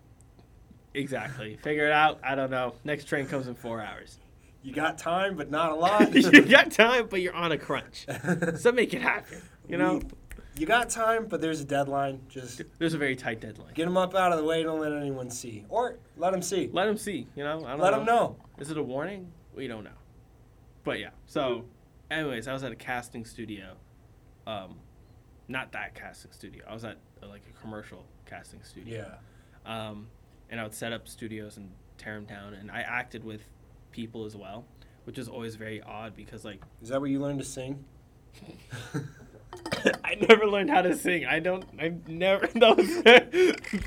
Exactly. 0.95 1.57
Figure 1.63 1.87
it 1.87 1.93
out. 1.93 2.19
I 2.25 2.35
don't 2.35 2.51
know. 2.51 2.75
Next 2.85 3.05
train 3.07 3.27
comes 3.27 3.47
in 3.47 3.55
four 3.55 3.81
hours. 3.81 4.19
You 4.63 4.73
got 4.73 4.99
time, 4.99 5.37
but 5.37 5.51
not 5.51 5.73
a 5.73 5.75
lot. 5.75 6.13
you 6.32 6.43
got 6.43 6.71
time, 6.71 7.06
but 7.09 7.21
you're 7.21 7.35
on 7.35 7.53
a 7.53 7.59
crunch. 7.59 8.06
So 8.56 8.73
make 8.73 8.93
it 8.93 9.01
happen. 9.03 9.41
You 9.69 9.79
know, 9.79 10.01
you 10.56 10.67
got 10.67 10.91
time, 10.91 11.27
but 11.29 11.41
there's 11.41 11.61
a 11.61 11.65
deadline. 11.65 12.21
Just 12.29 12.63
there's 12.79 12.94
a 12.94 12.99
very 12.99 13.17
tight 13.17 13.41
deadline. 13.41 13.73
get 13.75 13.85
them 13.85 13.97
up 13.97 14.15
out 14.15 14.32
of 14.32 14.39
the 14.39 14.44
way. 14.44 14.63
Don't 14.63 14.81
let 14.81 14.93
anyone 14.93 15.31
see, 15.31 15.65
or 15.69 15.99
let 16.17 16.32
them 16.32 16.43
see. 16.43 16.69
Let 16.73 16.87
them 16.87 16.97
see. 16.97 17.27
You 17.37 17.44
know, 17.44 17.65
I 17.65 17.71
don't 17.71 17.81
Let 17.81 17.91
know. 17.93 17.97
them 17.99 18.06
know. 18.06 18.37
Is 18.59 18.71
it 18.71 18.77
a 18.77 18.82
warning? 18.82 19.32
We 19.55 19.67
don't 19.67 19.85
know. 19.85 19.91
But 20.85 20.99
yeah. 20.99 21.11
So, 21.27 21.65
anyways, 22.11 22.49
I 22.49 22.53
was 22.53 22.63
at 22.65 22.73
a 22.73 22.77
casting 22.77 23.25
studio. 23.25 23.77
Um, 24.47 24.77
not 25.53 25.73
that 25.73 25.94
casting 25.94 26.32
studio. 26.32 26.65
I 26.69 26.75
was 26.75 26.85
at 26.85 26.97
uh, 27.23 27.29
like 27.29 27.43
a 27.49 27.61
commercial 27.61 28.05
casting 28.27 28.63
studio. 28.65 29.06
Yeah. 29.67 29.89
Um, 29.89 30.09
and 30.51 30.59
I 30.59 30.65
would 30.65 30.75
set 30.75 30.93
up 30.93 31.06
studios 31.06 31.56
and 31.56 31.71
tear 31.99 32.15
them 32.15 32.25
down, 32.25 32.55
and 32.55 32.71
I 32.71 32.81
acted 32.81 33.23
with 33.23 33.49
people 33.93 34.25
as 34.25 34.37
well, 34.37 34.65
which 35.05 35.19
is 35.19 35.29
always 35.29 35.55
very 35.55 35.81
odd 35.82 36.17
because 36.17 36.44
like 36.44 36.61
Is 36.82 36.89
that 36.89 37.01
where 37.01 37.11
you 37.11 37.21
learned 37.21 37.39
to 37.39 37.44
sing? 37.44 37.85
I 40.05 40.15
never 40.29 40.47
learned 40.47 40.71
how 40.71 40.82
to 40.82 40.97
sing. 40.97 41.27
I 41.27 41.39
don't. 41.39 41.65
I 41.79 41.93
never. 42.06 42.47
Those 42.55 43.03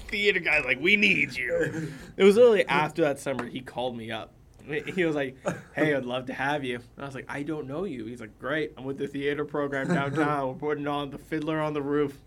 theater 0.08 0.40
guys 0.40 0.64
like 0.66 0.80
we 0.80 0.96
need 0.96 1.36
you. 1.36 1.92
It 2.18 2.24
was 2.24 2.38
literally 2.38 2.66
after 2.68 3.02
that 3.02 3.20
summer 3.20 3.46
he 3.46 3.60
called 3.60 3.98
me 3.98 4.10
up. 4.12 4.34
He 4.96 5.06
was 5.06 5.16
like, 5.16 5.38
"Hey, 5.76 5.94
I'd 5.94 6.06
love 6.06 6.26
to 6.28 6.34
have 6.34 6.64
you." 6.64 6.76
And 6.76 7.04
I 7.04 7.06
was 7.06 7.16
like, 7.16 7.26
"I 7.30 7.44
don't 7.44 7.68
know 7.68 7.84
you." 7.86 8.06
He's 8.06 8.20
like, 8.22 8.38
"Great, 8.40 8.74
I'm 8.78 8.84
with 8.86 8.98
the 8.98 9.08
theater 9.08 9.46
program 9.46 9.88
downtown. 9.88 10.48
We're 10.60 10.70
putting 10.70 10.88
on 10.88 11.10
the 11.12 11.18
Fiddler 11.18 11.60
on 11.60 11.74
the 11.74 11.82
Roof. 11.82 12.18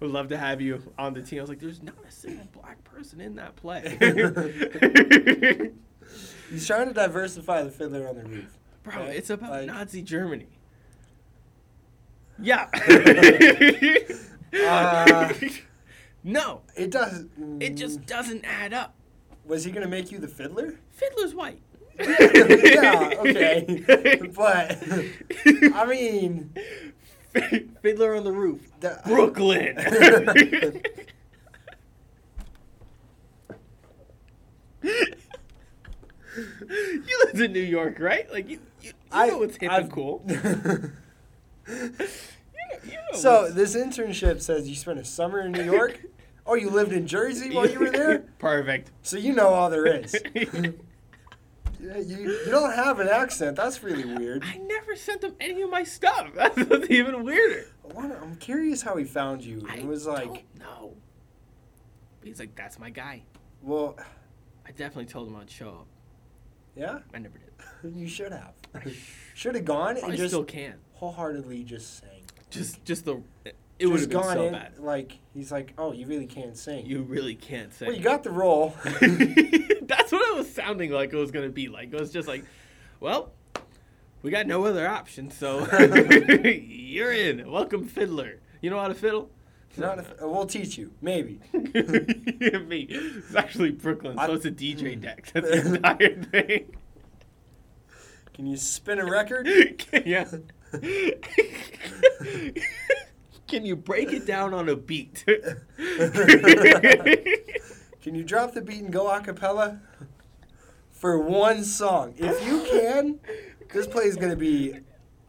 We'd 0.00 0.10
love 0.10 0.28
to 0.28 0.36
have 0.36 0.60
you 0.60 0.82
on 0.98 1.14
the 1.14 1.22
team." 1.22 1.38
I 1.38 1.42
was 1.42 1.50
like, 1.50 1.60
"There's 1.60 1.82
not 1.82 1.94
a 2.06 2.10
single 2.10 2.46
black 2.52 2.82
person 2.84 3.20
in 3.20 3.36
that 3.36 3.56
play." 3.56 3.96
He's 6.50 6.66
trying 6.66 6.88
to 6.88 6.94
diversify 6.94 7.62
the 7.62 7.70
fiddler 7.70 8.06
on 8.08 8.16
the 8.16 8.24
roof. 8.24 8.58
Bro, 8.82 8.96
Right? 8.96 9.16
it's 9.16 9.30
about 9.30 9.50
Like- 9.50 9.66
Nazi 9.66 10.02
Germany. 10.02 10.46
Yeah. 12.38 12.68
Uh, 14.54 15.32
no, 16.22 16.60
It 16.76 16.90
doesn't. 16.90 17.30
it 17.62 17.76
just 17.76 18.06
doesn't 18.06 18.44
add 18.44 18.72
up. 18.72 18.94
Was 19.44 19.64
he 19.64 19.72
gonna 19.72 19.88
make 19.88 20.12
you 20.12 20.18
the 20.18 20.28
fiddler? 20.28 20.74
Fiddler's 20.92 21.34
white. 21.34 21.60
Yeah. 21.98 23.10
Okay. 23.24 24.20
But 24.34 24.78
I 25.74 25.86
mean, 25.86 26.50
Fiddler 27.82 28.16
on 28.16 28.24
the 28.24 28.32
Roof, 28.32 28.60
the, 28.80 28.92
uh, 28.98 29.02
Brooklyn. 29.08 29.78
you 36.36 37.20
lived 37.26 37.40
in 37.40 37.52
New 37.52 37.60
York, 37.60 37.98
right? 38.00 38.30
Like 38.32 38.48
you, 38.48 38.60
you, 38.82 38.92
you 39.12 39.26
know 39.28 39.38
what's 39.38 39.56
hip 39.56 39.70
I've- 39.70 39.84
and 39.84 39.92
cool. 39.92 40.24
You 41.66 41.74
know, 41.74 42.78
you 42.84 42.92
know 43.12 43.18
so 43.18 43.42
what's- 43.42 43.54
this 43.54 43.74
internship 43.76 44.42
says 44.42 44.68
you 44.68 44.74
spent 44.76 44.98
a 44.98 45.04
summer 45.04 45.40
in 45.40 45.52
New 45.52 45.64
York. 45.64 45.98
Oh, 46.46 46.54
you 46.54 46.68
lived 46.68 46.92
in 46.92 47.06
Jersey 47.06 47.54
while 47.54 47.68
you 47.68 47.78
were 47.78 47.90
there. 47.90 48.18
Perfect. 48.38 48.90
So 49.02 49.16
you 49.16 49.32
know 49.32 49.48
all 49.48 49.70
there 49.70 49.86
is. 49.86 50.14
Yeah, 51.84 51.98
you, 51.98 52.16
you 52.30 52.50
don't 52.50 52.72
have 52.74 52.98
an 53.00 53.08
accent. 53.08 53.56
That's 53.56 53.82
really 53.82 54.04
weird. 54.04 54.42
I 54.44 54.56
never 54.58 54.96
sent 54.96 55.22
him 55.22 55.34
any 55.40 55.60
of 55.62 55.70
my 55.70 55.84
stuff. 55.84 56.30
That's 56.34 56.56
what's 56.56 56.90
even 56.90 57.24
weirder. 57.24 57.66
I 57.88 57.92
wanna- 57.92 58.18
I'm 58.22 58.36
curious 58.36 58.80
how 58.80 58.96
he 58.96 59.04
found 59.04 59.42
you. 59.44 59.66
It 59.76 59.84
was 59.84 60.06
like, 60.06 60.44
don't. 60.58 60.96
He's 62.22 62.38
like, 62.40 62.54
that's 62.54 62.78
my 62.78 62.88
guy. 62.88 63.22
well, 63.60 63.98
I 64.66 64.70
definitely 64.70 65.04
told 65.04 65.28
him 65.28 65.36
I'd 65.36 65.50
show 65.50 65.68
up. 65.68 65.86
yeah, 66.74 67.00
I 67.12 67.18
never 67.18 67.36
did. 67.38 67.94
you 67.94 68.08
should 68.08 68.32
have. 68.32 68.54
Should 69.34 69.54
have 69.56 69.64
gone 69.66 69.96
and 69.98 70.06
I 70.12 70.16
just 70.16 70.28
still 70.28 70.44
can. 70.44 70.74
wholeheartly 70.94 71.64
just 71.64 72.00
sang. 72.00 72.22
Just, 72.50 72.82
just 72.84 73.04
the. 73.04 73.20
It 73.84 73.88
would 73.88 74.00
have 74.00 74.08
been 74.08 74.18
gone 74.18 74.36
so 74.36 74.46
in, 74.46 74.52
bad. 74.52 74.78
Like 74.78 75.18
he's 75.34 75.52
like, 75.52 75.74
oh, 75.76 75.92
you 75.92 76.06
really 76.06 76.26
can't 76.26 76.56
sing. 76.56 76.86
You 76.86 77.02
really 77.02 77.34
can't 77.34 77.72
sing. 77.72 77.88
well, 77.88 77.96
you 77.96 78.02
got 78.02 78.22
the 78.22 78.30
role. 78.30 78.74
That's 78.84 80.10
what 80.10 80.26
it 80.30 80.36
was 80.36 80.50
sounding 80.50 80.90
like 80.90 81.12
it 81.12 81.16
was 81.16 81.30
gonna 81.30 81.50
be 81.50 81.68
like. 81.68 81.92
It 81.92 82.00
was 82.00 82.10
just 82.10 82.26
like, 82.26 82.46
well, 82.98 83.32
we 84.22 84.30
got 84.30 84.46
no 84.46 84.64
other 84.64 84.88
option, 84.88 85.30
so 85.30 85.66
you're 86.46 87.12
in. 87.12 87.50
Welcome, 87.50 87.84
fiddler. 87.84 88.40
You 88.62 88.70
know 88.70 88.80
how 88.80 88.88
to 88.88 88.94
fiddle? 88.94 89.28
Not 89.76 89.98
if, 89.98 90.14
we'll 90.18 90.46
teach 90.46 90.78
you, 90.78 90.92
maybe. 91.02 91.40
Me. 91.52 92.86
It's 92.88 93.34
actually 93.34 93.72
Brooklyn, 93.72 94.16
so 94.16 94.22
I- 94.22 94.34
it's 94.34 94.46
a 94.46 94.50
DJ 94.50 94.94
hmm. 94.94 95.00
deck. 95.00 95.30
That's 95.34 95.50
the 95.50 95.74
entire 95.74 96.22
thing. 96.22 96.76
Can 98.32 98.46
you 98.46 98.56
spin 98.56 98.98
a 98.98 99.04
record? 99.04 99.46
yeah. 100.06 100.24
Can 103.46 103.64
you 103.66 103.76
break 103.76 104.12
it 104.12 104.26
down 104.26 104.54
on 104.54 104.68
a 104.68 104.76
beat? 104.76 105.24
Can 108.02 108.14
you 108.14 108.22
drop 108.24 108.52
the 108.52 108.60
beat 108.62 108.82
and 108.82 108.92
go 108.92 109.08
a 109.10 109.20
cappella 109.20 109.80
for 110.90 111.18
one 111.18 111.64
song? 111.64 112.14
If 112.18 112.44
you 112.46 112.62
can, 112.70 113.18
this 113.72 113.86
play 113.86 114.04
is 114.04 114.16
gonna 114.16 114.36
be 114.36 114.80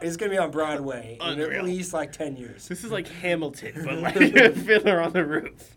it's 0.02 0.18
gonna 0.18 0.32
be 0.32 0.38
on 0.38 0.52
Broadway 0.52 1.18
in 1.22 1.40
at 1.40 1.64
least 1.64 1.94
like 1.94 2.12
ten 2.12 2.36
years. 2.36 2.68
This 2.68 2.84
is 2.84 2.92
like 2.92 3.08
Hamilton, 3.08 3.82
but 3.86 3.98
like 4.00 4.16
a 4.36 4.52
fiddler 4.52 5.02
on 5.02 5.14
the 5.14 5.26
roof. 5.26 5.72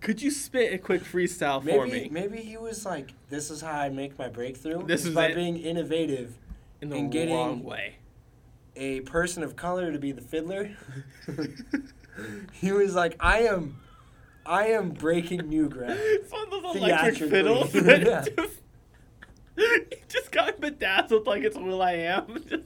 Could 0.00 0.20
you 0.20 0.30
spit 0.30 0.72
a 0.74 0.78
quick 0.78 1.02
freestyle 1.04 1.60
for 1.60 1.86
Maybe 1.86 2.04
me? 2.04 2.08
maybe 2.10 2.38
he 2.38 2.56
was 2.56 2.84
like, 2.84 3.12
"This 3.30 3.50
is 3.50 3.60
how 3.60 3.72
I 3.80 3.88
make 3.88 4.18
my 4.18 4.28
breakthrough." 4.28 4.84
This 4.84 5.04
is 5.06 5.14
by 5.14 5.26
it. 5.28 5.34
being 5.34 5.56
innovative, 5.56 6.34
In 6.82 6.90
the 6.90 6.96
and 6.96 7.10
getting- 7.12 7.34
wrong 7.34 7.62
way. 7.62 7.96
A 8.76 9.00
person 9.00 9.42
of 9.42 9.56
color 9.56 9.90
to 9.92 9.98
be 9.98 10.12
the 10.12 10.20
fiddler. 10.20 10.70
he 12.52 12.72
was 12.72 12.94
like, 12.94 13.16
"I 13.20 13.40
am, 13.40 13.80
I 14.44 14.66
am 14.68 14.90
breaking 14.90 15.48
new 15.48 15.68
ground." 15.68 15.98
It's 16.02 16.32
one 16.32 16.50
those 16.62 16.76
electric 16.76 17.30
fiddles 17.30 17.74
Yeah. 17.74 18.24
just, 18.36 18.60
he 19.56 19.96
just 20.08 20.30
got 20.30 20.60
bedazzled 20.60 21.26
like 21.26 21.42
it's 21.42 21.56
will.i.am. 21.56 22.44
Just, 22.48 22.64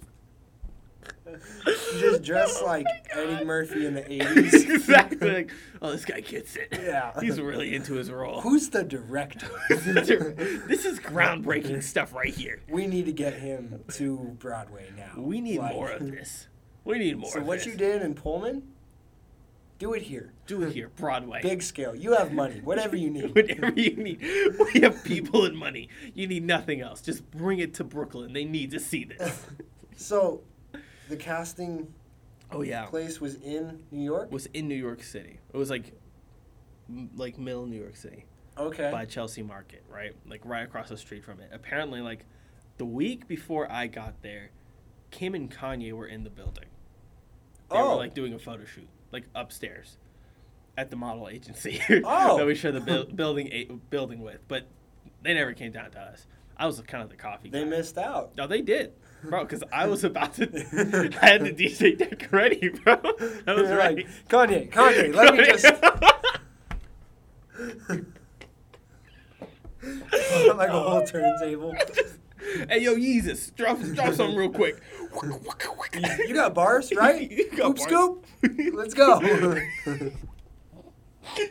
just 1.64 1.94
oh 2.04 2.18
dressed 2.18 2.58
Oh 2.62 2.66
like 2.66 2.84
my 2.84 3.22
Eddie 3.22 3.44
Murphy 3.44 3.86
in 3.86 3.94
the 3.94 4.02
'80s. 4.02 4.70
exactly. 4.74 5.30
Like, 5.30 5.52
oh, 5.82 5.92
this 5.92 6.04
guy 6.04 6.20
gets 6.20 6.56
it. 6.56 6.68
Yeah. 6.72 7.12
He's 7.20 7.40
really 7.40 7.74
into 7.74 7.94
his 7.94 8.10
role. 8.10 8.40
Who's 8.40 8.68
the 8.70 8.84
director? 8.84 9.48
this 9.68 10.84
is 10.84 10.98
groundbreaking 11.00 11.82
stuff 11.82 12.12
right 12.14 12.32
here. 12.34 12.60
We 12.68 12.86
need 12.86 13.06
to 13.06 13.12
get 13.12 13.34
him 13.34 13.82
to 13.94 14.36
Broadway 14.38 14.88
now. 14.96 15.12
We 15.16 15.40
need 15.40 15.58
Like- 15.58 15.74
more 15.74 15.90
of 15.90 16.10
this. 16.10 16.48
We 16.84 16.98
need 16.98 17.18
more. 17.18 17.28
Of 17.28 17.34
this. 17.34 17.42
So 17.42 17.46
what 17.46 17.58
this. 17.58 17.66
you 17.66 17.74
did 17.76 18.02
in 18.02 18.14
Pullman, 18.14 18.62
do 19.78 19.92
it 19.94 20.02
here. 20.02 20.32
Do 20.46 20.62
it 20.62 20.72
here, 20.72 20.88
Broadway. 20.96 21.40
Big 21.42 21.62
scale. 21.62 21.94
You 21.94 22.14
have 22.14 22.32
money. 22.32 22.60
Whatever 22.64 22.96
you 22.96 23.08
need. 23.10 23.34
Whatever 23.34 23.72
you 23.78 23.96
need. 23.96 24.20
We 24.74 24.80
have 24.80 25.02
people 25.04 25.44
and 25.44 25.56
money. 25.56 25.88
You 26.14 26.26
need 26.26 26.44
nothing 26.44 26.80
else. 26.80 27.00
Just 27.00 27.30
bring 27.30 27.58
it 27.60 27.74
to 27.74 27.84
Brooklyn. 27.84 28.32
They 28.32 28.44
need 28.44 28.70
to 28.72 28.80
see 28.80 29.04
this. 29.04 29.46
So, 29.96 30.40
the 31.10 31.16
casting 31.16 31.92
Oh 32.52 32.62
yeah. 32.62 32.86
place 32.86 33.20
was 33.20 33.34
in 33.36 33.82
New 33.90 34.02
York. 34.04 34.32
Was 34.32 34.46
in 34.46 34.66
New 34.68 34.74
York 34.74 35.02
City. 35.02 35.38
It 35.52 35.56
was 35.56 35.70
like, 35.70 35.92
m- 36.88 37.10
like 37.16 37.38
middle 37.38 37.66
New 37.66 37.80
York 37.80 37.96
City 37.96 38.24
Okay. 38.58 38.90
by 38.90 39.04
Chelsea 39.04 39.42
Market, 39.42 39.84
right? 39.88 40.14
Like 40.26 40.40
right 40.44 40.62
across 40.64 40.88
the 40.88 40.96
street 40.96 41.24
from 41.24 41.40
it. 41.40 41.50
Apparently, 41.52 42.00
like 42.00 42.24
the 42.78 42.84
week 42.84 43.28
before 43.28 43.70
I 43.70 43.86
got 43.86 44.22
there, 44.22 44.50
Kim 45.10 45.34
and 45.34 45.50
Kanye 45.50 45.92
were 45.92 46.06
in 46.06 46.24
the 46.24 46.30
building. 46.30 46.64
They 47.70 47.76
Oh. 47.76 47.90
were 47.90 47.96
like 47.96 48.14
doing 48.14 48.34
a 48.34 48.38
photo 48.38 48.64
shoot, 48.64 48.88
like 49.12 49.24
upstairs, 49.34 49.96
at 50.76 50.90
the 50.90 50.96
model 50.96 51.28
agency 51.28 51.80
Oh. 52.04 52.36
that 52.38 52.46
we 52.46 52.54
share 52.56 52.72
the 52.72 52.80
buil- 52.80 53.06
building 53.14 53.48
a- 53.52 53.64
building 53.90 54.22
with. 54.22 54.40
But 54.48 54.66
they 55.22 55.34
never 55.34 55.52
came 55.52 55.70
down 55.72 55.90
to 55.92 56.00
us. 56.00 56.26
I 56.56 56.66
was 56.66 56.80
kind 56.82 57.02
of 57.04 57.10
the 57.10 57.16
coffee. 57.16 57.48
They 57.48 57.62
guy. 57.62 57.70
missed 57.70 57.96
out. 57.96 58.36
No, 58.36 58.46
they 58.48 58.60
did, 58.60 58.92
bro. 59.22 59.44
Because 59.44 59.62
I 59.72 59.86
was 59.86 60.04
about 60.04 60.34
to. 60.34 60.44
I 61.22 61.26
had 61.26 61.44
the 61.44 61.52
DJ 61.52 61.96
deck 61.98 62.28
ready, 62.30 62.68
bro. 62.68 62.96
That 62.96 63.56
was 63.56 63.68
You're 63.68 63.78
right. 63.78 63.96
like, 63.96 64.28
Kanye, 64.28 64.70
Kanye, 64.70 65.14
let 65.14 65.34
me 65.34 65.46
just 65.46 65.64
like 70.56 70.68
a 70.68 70.72
whole 70.72 71.06
turntable. 71.06 71.74
hey, 72.68 72.80
yo, 72.80 72.96
Jesus, 72.96 73.50
drop 73.50 73.80
drop 73.80 74.14
something 74.14 74.36
real 74.36 74.50
quick. 74.50 74.80
You, 76.26 76.34
got 76.34 76.54
bars, 76.54 76.92
right? 76.94 77.30
You 77.30 77.50
got 77.50 77.70
Oop 77.70 77.76
bars. 77.76 77.88
scoop. 77.88 78.26
Let's 78.74 78.94
go. 78.94 79.20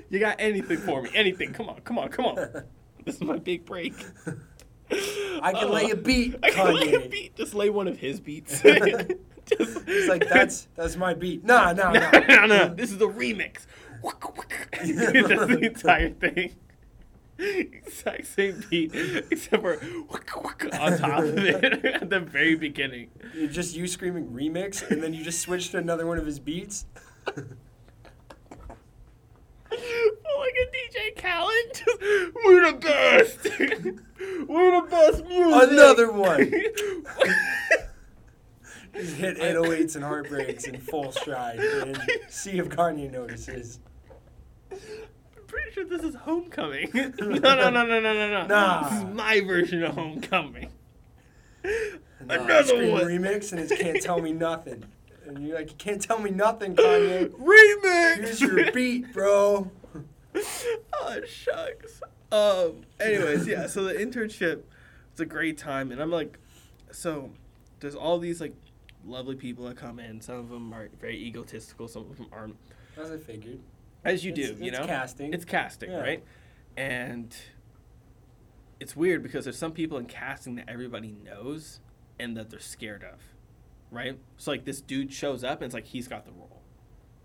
You 0.10 0.20
got 0.20 0.38
anything 0.40 0.78
for 0.78 1.02
me? 1.02 1.10
Anything? 1.14 1.54
Come 1.54 1.70
on, 1.70 1.80
come 1.82 2.00
on, 2.00 2.10
come 2.10 2.26
on. 2.26 2.36
This 3.06 3.16
is 3.16 3.22
my 3.22 3.38
big 3.38 3.66
break. 3.66 3.94
I 5.42 5.54
can 5.54 5.72
lay 5.72 5.90
a 5.92 5.96
beat, 5.96 6.36
I 6.44 6.50
can 6.52 6.76
lay 6.76 6.94
a 6.94 7.10
beat. 7.10 7.36
Just 7.36 7.54
lay 7.54 7.70
one 7.70 7.88
of 7.88 7.98
his 7.98 8.20
beats. 8.20 8.62
Just, 9.46 9.86
He's 9.88 10.08
like, 10.08 10.30
that's 10.30 10.68
that's 10.76 10.96
my 10.96 11.14
beat. 11.16 11.44
Nah, 11.44 11.74
nah, 11.74 11.92
no, 11.94 12.00
nah. 12.00 12.20
no, 12.20 12.46
no. 12.46 12.74
This 12.76 12.92
is 12.92 13.00
the 13.00 13.08
remix. 13.08 13.66
That's 14.04 14.88
the 14.88 15.60
entire 15.64 16.12
thing. 16.12 16.56
Exact 17.40 18.28
same 18.28 18.64
beat, 18.70 18.92
except 19.32 19.64
for 19.64 19.80
on 20.80 20.98
top 20.98 21.24
of 21.24 21.38
it 21.38 21.86
at 21.86 22.10
the 22.10 22.20
very 22.20 22.56
beginning. 22.56 23.10
It's 23.34 23.56
just 23.56 23.76
you 23.76 23.88
screaming 23.88 24.30
remix, 24.32 24.88
and 24.90 25.02
then 25.02 25.14
you 25.14 25.24
just 25.24 25.40
switch 25.40 25.72
to 25.72 25.78
another 25.78 26.06
one 26.06 26.18
of 26.18 26.26
his 26.26 26.38
beats. 26.40 26.86
like 29.70 30.56
DJ 31.16 31.74
Just, 31.74 32.02
we're 32.46 32.72
the 32.72 32.78
best. 32.78 33.44
we're 34.48 34.82
the 34.82 34.88
best 34.90 35.26
music. 35.26 35.70
Another 35.72 36.12
one. 36.12 36.52
Just 38.94 39.16
hit 39.16 39.38
808s 39.38 39.96
and 39.96 40.04
heartbreaks 40.04 40.66
in 40.66 40.80
full 40.80 41.12
stride, 41.12 41.60
and 41.60 42.02
see 42.28 42.58
if 42.58 42.70
Kanye 42.70 43.12
notices. 43.12 43.80
I'm 44.72 44.80
pretty 45.48 45.72
sure 45.72 45.86
this 45.86 46.02
is 46.04 46.16
Homecoming. 46.16 46.90
no, 46.94 47.10
no, 47.10 47.70
no, 47.70 47.70
no, 47.70 47.86
no, 47.86 48.00
no, 48.02 48.30
no. 48.30 48.48
Nah. 48.48 48.90
This 48.90 49.00
is 49.00 49.06
my 49.06 49.42
version 49.42 49.84
of 49.84 49.94
Homecoming. 49.96 50.72
Nah, 51.64 51.70
Another 52.34 52.92
one. 52.92 53.04
remix, 53.04 53.52
and 53.52 53.62
it's 53.62 53.76
can't 53.76 54.02
tell 54.02 54.20
me 54.22 54.34
nothing. 54.34 54.84
And 55.26 55.48
you're 55.48 55.58
like, 55.58 55.70
you 55.70 55.76
can't 55.78 56.02
tell 56.02 56.20
me 56.20 56.32
nothing, 56.32 56.76
Kanye. 56.78 57.30
Remix. 57.30 58.16
Here's 58.18 58.42
your 58.42 58.72
beat, 58.72 59.14
bro. 59.14 59.72
oh 60.94 61.22
shucks. 61.28 62.02
Um. 62.32 62.82
Anyways, 63.00 63.48
yeah. 63.48 63.68
So 63.68 63.84
the 63.84 63.94
internship, 63.94 64.62
it's 65.12 65.20
a 65.20 65.26
great 65.26 65.58
time, 65.58 65.92
and 65.92 66.02
I'm 66.02 66.12
like, 66.12 66.38
so 66.92 67.32
there's 67.80 67.96
all 67.96 68.20
these 68.20 68.40
like 68.42 68.54
lovely 69.06 69.36
people 69.36 69.66
that 69.68 69.78
come 69.78 70.00
in. 70.00 70.22
Some 70.22 70.36
of 70.36 70.50
them 70.50 70.74
are 70.74 70.90
very 71.00 71.18
egotistical. 71.18 71.88
Some 71.88 72.04
of 72.10 72.18
them 72.18 72.28
aren't. 72.32 72.56
As 72.98 73.12
I 73.12 73.18
figured. 73.18 73.60
As 74.06 74.24
you 74.24 74.32
It's- 74.32 74.50
do, 74.58 74.64
you 74.64 74.70
it's 74.70 74.78
know. 74.78 74.84
It's 74.84 74.92
casting. 74.92 75.34
It's 75.34 75.46
casting, 75.46 75.92
Yeah. 75.92 76.00
right? 76.00 76.24
And 76.78 77.36
it's 78.80 78.96
weird 78.96 79.22
because 79.24 79.44
there's 79.46 79.58
some 79.58 79.72
people 79.74 79.98
in 79.98 80.06
casting 80.06 80.56
that 80.56 80.70
everybody 80.70 81.12
knows 81.12 81.80
and 82.20 82.38
that 82.38 82.50
they're 82.50 82.60
scared 82.60 83.04
of, 83.04 83.20
right? 83.92 84.18
So 84.38 84.52
like 84.52 84.64
this 84.66 84.80
dude 84.82 85.12
shows 85.12 85.44
up 85.44 85.58
and 85.62 85.66
it's 85.66 85.74
like 85.74 85.86
he's 85.88 86.08
got 86.08 86.26
the 86.26 86.32
role. 86.32 86.62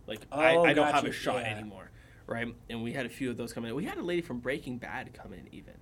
Like 0.06 0.20
I, 0.32 0.56
Oh, 0.56 0.64
I 0.64 0.72
don't 0.72 0.92
have 0.92 1.04
a 1.04 1.12
shot 1.12 1.42
yeah. 1.42 1.56
anymore, 1.56 1.90
right? 2.26 2.54
And 2.70 2.82
we 2.82 2.92
had 2.92 3.06
a 3.06 3.08
few 3.10 3.30
of 3.30 3.36
those 3.36 3.52
come 3.52 3.64
in. 3.64 3.74
We 3.74 3.84
had 3.84 3.98
a 3.98 4.02
lady 4.02 4.22
from 4.22 4.38
Breaking 4.40 4.78
Bad 4.78 5.12
come 5.14 5.32
in 5.32 5.48
even. 5.52 5.74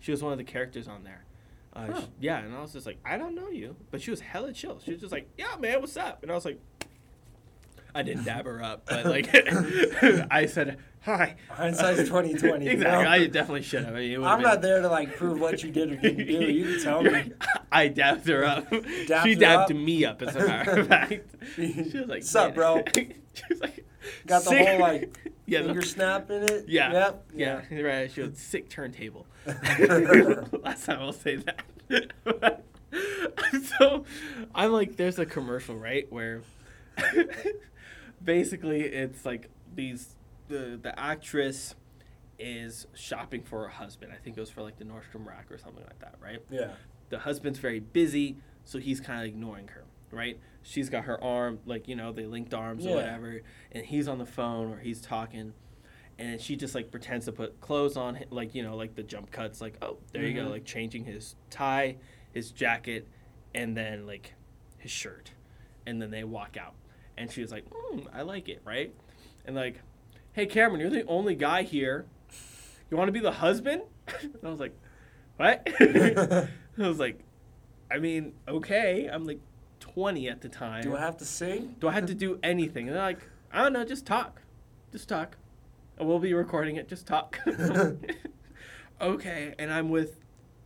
She 0.00 0.10
was 0.10 0.22
one 0.22 0.32
of 0.32 0.38
the 0.38 0.44
characters 0.44 0.88
on 0.88 1.04
there. 1.04 1.24
Uh, 1.72 1.86
Huh. 1.92 2.00
she- 2.00 2.06
yeah, 2.20 2.38
and 2.38 2.54
I 2.54 2.60
was 2.60 2.72
just 2.72 2.86
like, 2.86 2.98
I 3.04 3.16
don't 3.16 3.34
know 3.34 3.48
you, 3.50 3.76
but 3.90 4.00
she 4.02 4.10
was 4.10 4.20
hella 4.20 4.52
chill. 4.52 4.80
She 4.84 4.90
was 4.92 5.00
just 5.00 5.12
like, 5.12 5.28
Yeah, 5.38 5.56
man, 5.58 5.80
what's 5.80 5.96
up? 5.96 6.22
And 6.22 6.30
I 6.32 6.34
was 6.34 6.44
like, 6.44 6.58
I 7.94 8.02
didn't 8.02 8.24
dab 8.24 8.44
her 8.44 8.62
up, 8.62 8.86
but 8.86 9.04
like 9.06 9.28
I 10.30 10.46
said 10.46 10.78
hi. 11.02 11.34
Hindsight's 11.48 12.02
2020. 12.08 12.64
you 12.64 12.70
Exactly. 12.72 13.06
I 13.06 13.26
definitely 13.26 13.62
should 13.62 13.84
have. 13.84 13.96
It 13.96 14.10
would've 14.18 14.24
I'm 14.24 14.38
been- 14.38 14.42
not 14.48 14.62
there 14.62 14.80
to 14.80 14.88
like 14.88 15.16
prove 15.16 15.40
what 15.40 15.62
you 15.64 15.70
did 15.72 15.90
or 15.92 15.96
didn't 15.96 16.26
do. 16.26 16.32
You 16.52 16.64
can 16.76 16.82
tell 16.84 17.02
me. 17.02 17.32
I 17.72 17.88
dabbed 17.88 18.28
her 18.28 18.44
up. 18.44 18.70
Dabbed 18.70 19.26
she 19.26 19.34
her 19.34 19.40
dabbed 19.40 19.72
up? 19.72 19.76
me 19.76 20.04
up, 20.04 20.22
as 20.22 20.36
a 20.36 20.46
matter 20.46 20.70
of 20.80 20.86
fact. 20.88 21.20
She 21.56 21.90
was 21.98 22.08
like, 22.08 22.22
Sup, 22.22 22.54
bro? 22.54 22.84
she 22.94 23.12
was 23.50 23.60
like, 23.60 23.84
Got 24.26 24.44
the 24.44 24.50
"Sick." 24.50 24.66
whole 24.68 24.78
like 24.80 25.32
yeah, 25.46 25.60
the- 25.62 25.66
finger 25.68 25.82
snap 25.82 26.30
in 26.30 26.42
it. 26.44 26.64
yeah, 26.68 26.92
Yep. 26.92 27.24
yeah, 27.34 27.60
you're 27.70 27.86
right. 27.86 28.10
She 28.10 28.22
was 28.22 28.38
sick 28.38 28.68
turntable. 28.68 29.26
Last 29.46 30.84
time 30.86 31.00
I'll 31.00 31.12
say 31.12 31.36
that. 31.36 31.62
so, 33.78 34.04
I'm 34.54 34.72
like, 34.72 34.96
there's 34.96 35.18
a 35.18 35.26
commercial 35.26 35.76
right 35.76 36.06
where, 36.10 36.42
basically, 38.22 38.82
it's 38.82 39.24
like 39.24 39.48
these 39.74 40.14
the 40.48 40.78
the 40.80 40.98
actress 40.98 41.74
is 42.38 42.86
shopping 42.94 43.42
for 43.42 43.62
her 43.62 43.68
husband. 43.68 44.12
I 44.12 44.16
think 44.16 44.36
it 44.36 44.40
was 44.40 44.50
for 44.50 44.62
like 44.62 44.78
the 44.78 44.84
Nordstrom 44.84 45.26
rack 45.26 45.50
or 45.50 45.58
something 45.58 45.84
like 45.84 45.98
that, 46.00 46.14
right? 46.22 46.40
Yeah. 46.50 46.72
the 47.10 47.18
husband's 47.18 47.58
very 47.58 47.80
busy, 47.80 48.36
so 48.64 48.78
he's 48.78 49.00
kind 49.00 49.20
of 49.20 49.26
ignoring 49.26 49.68
her, 49.68 49.84
right? 50.10 50.38
She's 50.62 50.88
got 50.90 51.04
her 51.04 51.22
arm, 51.22 51.58
like, 51.66 51.88
you 51.88 51.96
know, 51.96 52.12
they 52.12 52.26
linked 52.26 52.52
arms 52.54 52.84
Yeah. 52.84 52.92
or 52.92 52.96
whatever, 52.96 53.40
and 53.72 53.84
he's 53.84 54.08
on 54.08 54.18
the 54.18 54.26
phone 54.26 54.72
or 54.72 54.78
he's 54.78 55.00
talking, 55.00 55.52
and 56.18 56.40
she 56.40 56.56
just, 56.56 56.74
like, 56.74 56.90
pretends 56.90 57.26
to 57.26 57.32
put 57.32 57.60
clothes 57.60 57.96
on, 57.96 58.16
hi- 58.16 58.26
like, 58.30 58.54
you 58.54 58.62
know, 58.62 58.76
like 58.76 58.94
the 58.94 59.02
jump 59.02 59.30
cuts, 59.30 59.60
like, 59.60 59.76
oh, 59.82 59.98
there 60.12 60.22
you 60.26 60.34
go, 60.34 60.46
Mhm. 60.46 60.50
like, 60.50 60.64
changing 60.64 61.04
his 61.04 61.36
tie, 61.48 61.96
his 62.32 62.50
jacket, 62.50 63.08
and 63.54 63.76
then, 63.76 64.06
like, 64.06 64.34
his 64.78 64.90
shirt. 64.90 65.32
And 65.86 66.00
then 66.00 66.10
they 66.10 66.24
walk 66.24 66.56
out. 66.58 66.74
And 67.16 67.30
she 67.30 67.40
was 67.42 67.50
like, 67.50 67.68
mm, 67.70 68.06
I 68.12 68.22
like 68.22 68.48
it, 68.48 68.60
right? 68.64 68.94
And, 69.46 69.56
like, 69.56 69.80
hey, 70.32 70.46
Cameron, 70.46 70.80
you're 70.80 70.90
the 70.90 71.04
only 71.06 71.34
guy 71.34 71.62
here. 71.62 72.06
You 72.90 72.96
want 72.96 73.08
to 73.08 73.12
be 73.12 73.20
the 73.20 73.32
husband? 73.32 73.82
and 74.22 74.36
I 74.44 74.48
was 74.50 74.60
like, 74.60 74.76
what? 75.36 75.66
I 75.80 76.48
was 76.76 76.98
like, 76.98 77.20
I 77.90 77.98
mean, 77.98 78.34
okay. 78.46 79.06
I'm 79.10 79.24
like 79.24 79.40
20 79.94 80.28
at 80.28 80.40
the 80.40 80.48
time. 80.48 80.82
Do 80.82 80.96
I 80.96 81.00
have 81.00 81.16
to 81.18 81.24
sing? 81.24 81.74
Do 81.80 81.88
I 81.88 81.92
have 81.92 82.06
to 82.06 82.14
do 82.14 82.38
anything? 82.42 82.86
And 82.88 82.96
they're 82.96 83.02
like, 83.02 83.28
I 83.52 83.62
don't 83.62 83.72
know, 83.72 83.84
just 83.84 84.06
talk. 84.06 84.42
Just 84.92 85.08
talk. 85.08 85.36
And 85.98 86.08
we'll 86.08 86.18
be 86.18 86.32
recording 86.34 86.76
it. 86.76 86.88
Just 86.88 87.06
talk. 87.06 87.38
okay. 89.00 89.54
And 89.58 89.72
I'm 89.72 89.88
with 89.90 90.16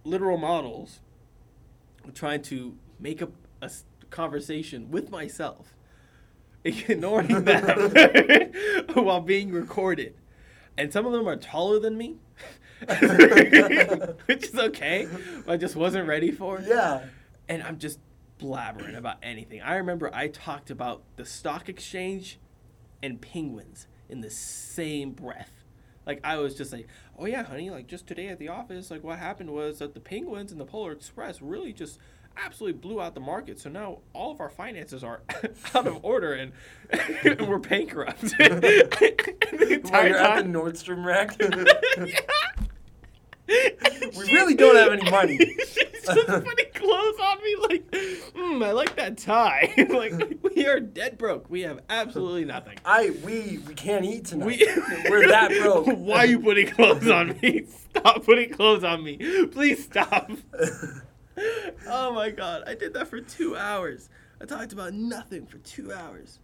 literal 0.04 0.36
models 0.36 1.00
trying 2.14 2.42
to 2.42 2.76
make 3.00 3.22
a 3.22 3.28
conversation 4.10 4.90
with 4.90 5.10
myself, 5.10 5.74
ignoring 6.64 7.44
them 7.44 8.52
while 8.94 9.20
being 9.20 9.50
recorded. 9.50 10.14
And 10.76 10.92
some 10.92 11.06
of 11.06 11.12
them 11.12 11.26
are 11.28 11.36
taller 11.36 11.78
than 11.78 11.96
me, 11.96 12.16
which 14.26 14.44
is 14.48 14.54
okay. 14.58 15.08
I 15.48 15.56
just 15.56 15.76
wasn't 15.76 16.06
ready 16.08 16.30
for 16.30 16.58
it 16.58 16.66
Yeah. 16.68 17.04
and 17.48 17.62
I'm 17.62 17.78
just 17.78 17.98
blabbering 18.44 18.96
about 18.96 19.16
anything. 19.22 19.62
I 19.62 19.76
remember 19.76 20.10
I 20.14 20.28
talked 20.28 20.70
about 20.70 21.02
the 21.16 21.24
stock 21.24 21.68
exchange 21.68 22.38
and 23.02 23.20
penguins 23.20 23.86
in 24.08 24.20
the 24.20 24.30
same 24.30 25.12
breath. 25.12 25.64
Like 26.06 26.20
I 26.22 26.36
was 26.36 26.54
just 26.54 26.72
like, 26.72 26.86
"Oh 27.18 27.24
yeah, 27.24 27.44
honey, 27.44 27.70
like 27.70 27.86
just 27.86 28.06
today 28.06 28.28
at 28.28 28.38
the 28.38 28.48
office, 28.48 28.90
like 28.90 29.02
what 29.02 29.18
happened 29.18 29.50
was 29.50 29.78
that 29.78 29.94
the 29.94 30.00
penguins 30.00 30.52
and 30.52 30.60
the 30.60 30.66
Polar 30.66 30.92
Express 30.92 31.40
really 31.40 31.72
just 31.72 31.98
absolutely 32.36 32.78
blew 32.78 33.00
out 33.00 33.14
the 33.14 33.20
market. 33.20 33.58
So 33.58 33.70
now 33.70 34.00
all 34.12 34.30
of 34.32 34.40
our 34.40 34.50
finances 34.50 35.02
are 35.02 35.22
out 35.74 35.86
of 35.86 36.04
order 36.04 36.34
and 36.34 36.52
we're 37.48 37.58
bankrupt." 37.58 38.20
the 38.20 39.80
While 39.90 40.06
you're 40.06 40.18
at 40.18 40.44
the 40.44 40.50
Nordstrom 40.50 41.04
rack. 41.04 41.38
we 43.48 44.32
really 44.32 44.54
don't 44.54 44.76
have 44.76 44.92
any 44.92 45.10
money. 45.10 45.38
Just 46.14 46.44
putting 46.44 46.72
clothes 46.74 47.18
on 47.20 47.42
me 47.42 47.56
like, 47.62 47.90
mm, 47.90 48.64
I 48.64 48.72
like 48.72 48.96
that 48.96 49.18
tie. 49.18 49.74
like 49.90 50.38
we 50.42 50.66
are 50.66 50.80
dead 50.80 51.18
broke. 51.18 51.48
We 51.50 51.62
have 51.62 51.80
absolutely 51.88 52.44
nothing. 52.44 52.78
I 52.84 53.10
we 53.24 53.58
we 53.66 53.74
can't 53.74 54.04
eat 54.04 54.26
tonight. 54.26 54.46
We, 54.46 54.66
We're 55.10 55.28
that 55.28 55.50
broke. 55.62 55.86
Why 55.86 56.18
are 56.18 56.26
you 56.26 56.40
putting 56.40 56.68
clothes 56.68 57.08
on 57.08 57.38
me? 57.42 57.66
Stop 57.66 58.24
putting 58.24 58.50
clothes 58.50 58.84
on 58.84 59.02
me. 59.02 59.16
Please 59.46 59.84
stop. 59.84 60.30
oh 61.88 62.12
my 62.12 62.30
god, 62.30 62.64
I 62.66 62.74
did 62.74 62.94
that 62.94 63.08
for 63.08 63.20
two 63.20 63.56
hours. 63.56 64.08
I 64.40 64.46
talked 64.46 64.72
about 64.72 64.92
nothing 64.92 65.46
for 65.46 65.58
two 65.58 65.92
hours. 65.92 66.38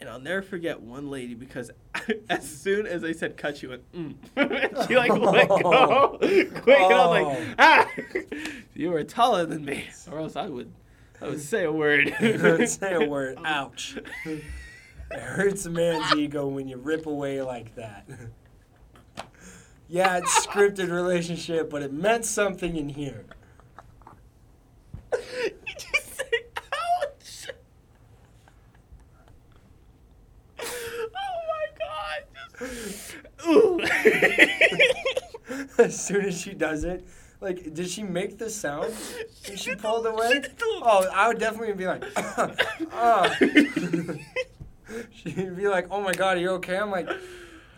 And 0.00 0.08
I'll 0.08 0.20
never 0.20 0.40
forget 0.40 0.80
one 0.80 1.10
lady 1.10 1.34
because 1.34 1.70
as 2.30 2.48
soon 2.48 2.86
as 2.86 3.04
I 3.04 3.12
said 3.12 3.36
cut, 3.36 3.58
she 3.58 3.66
went, 3.66 3.82
mm. 3.92 4.14
she 4.88 4.96
like 4.96 5.12
let 5.12 5.48
go 5.48 6.16
quick. 6.18 6.78
And 6.80 6.94
I 6.94 7.06
was 7.06 7.10
like, 7.10 7.26
Oh. 7.26 7.54
ah, 7.58 7.88
you 8.74 8.90
were 8.90 9.04
taller 9.04 9.44
than 9.44 9.64
me. 9.64 9.84
Or 10.10 10.18
else 10.20 10.36
I 10.36 10.48
would, 10.48 10.72
I 11.20 11.26
would 11.28 11.40
say 11.40 11.64
a 11.64 11.72
word. 11.72 12.14
I 12.18 12.36
would 12.52 12.68
say 12.68 12.94
a 12.94 13.06
word. 13.06 13.38
Ouch. 13.44 13.98
It 14.24 14.42
hurts 15.20 15.66
a 15.66 15.70
man's 15.70 16.14
ego 16.16 16.46
when 16.46 16.66
you 16.68 16.76
rip 16.78 17.04
away 17.06 17.42
like 17.42 17.74
that. 17.74 18.08
Yeah, 19.88 20.18
it's 20.18 20.46
scripted 20.46 20.90
relationship, 20.90 21.68
but 21.68 21.82
it 21.82 21.92
meant 21.92 22.24
something 22.24 22.76
in 22.76 22.88
here. 22.90 23.24
you 25.12 25.50
just 25.76 26.16
say, 26.16 26.24
ouch. 26.72 27.48
Oh 30.60 31.40
my 31.48 31.66
god. 31.78 32.68
Just, 32.70 33.16
ooh. 33.50 33.80
As 35.78 36.00
soon 36.00 36.24
as 36.26 36.40
she 36.40 36.54
does 36.54 36.84
it, 36.84 37.06
like, 37.40 37.74
did 37.74 37.88
she 37.88 38.02
make 38.02 38.38
the 38.38 38.50
sound? 38.50 38.92
when 39.46 39.56
she 39.56 39.74
pulled 39.74 40.06
away? 40.06 40.42
Oh, 40.62 41.08
I 41.12 41.28
would 41.28 41.38
definitely 41.38 41.72
be 41.74 41.86
like, 41.86 42.04
uh. 42.92 43.28
She'd 45.14 45.56
be 45.56 45.68
like, 45.68 45.86
"Oh 45.90 46.00
my 46.00 46.12
god, 46.12 46.36
are 46.36 46.40
you 46.40 46.50
okay?" 46.50 46.76
I'm 46.76 46.90
like, 46.90 47.08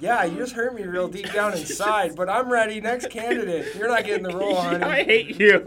"Yeah, 0.00 0.24
you 0.24 0.36
just 0.38 0.54
hurt 0.54 0.74
me 0.74 0.82
real 0.84 1.08
deep 1.08 1.32
down 1.32 1.52
inside, 1.56 2.16
but 2.16 2.28
I'm 2.28 2.50
ready. 2.50 2.80
Next 2.80 3.10
candidate. 3.10 3.74
You're 3.76 3.88
not 3.88 4.04
getting 4.04 4.24
the 4.24 4.36
role, 4.36 4.56
honey." 4.56 4.84
I 4.84 5.04
hate 5.04 5.38
you. 5.38 5.62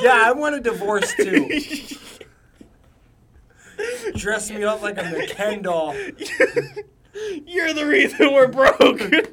Yeah, 0.00 0.22
I 0.26 0.32
want 0.32 0.54
a 0.54 0.60
divorce 0.60 1.14
too. 1.14 1.48
Dress 4.14 4.50
me 4.50 4.64
up 4.64 4.82
like 4.82 4.98
I'm 4.98 5.14
a 5.14 5.26
Ken 5.26 5.62
doll. 5.62 5.94
You're 7.46 7.72
the 7.74 7.86
reason 7.86 8.32
we're 8.32 8.48
broke. 8.48 9.00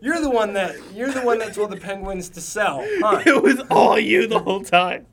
You're 0.00 0.20
the 0.20 0.30
one 0.30 0.52
that 0.52 0.76
you're 0.94 1.10
the 1.10 1.22
one 1.22 1.40
that 1.40 1.54
told 1.54 1.70
the 1.70 1.76
penguins 1.76 2.28
to 2.30 2.40
sell, 2.40 2.86
huh? 3.00 3.20
it 3.26 3.42
was 3.42 3.60
all 3.68 3.98
you 3.98 4.28
the 4.28 4.38
whole 4.38 4.62
time. 4.62 5.06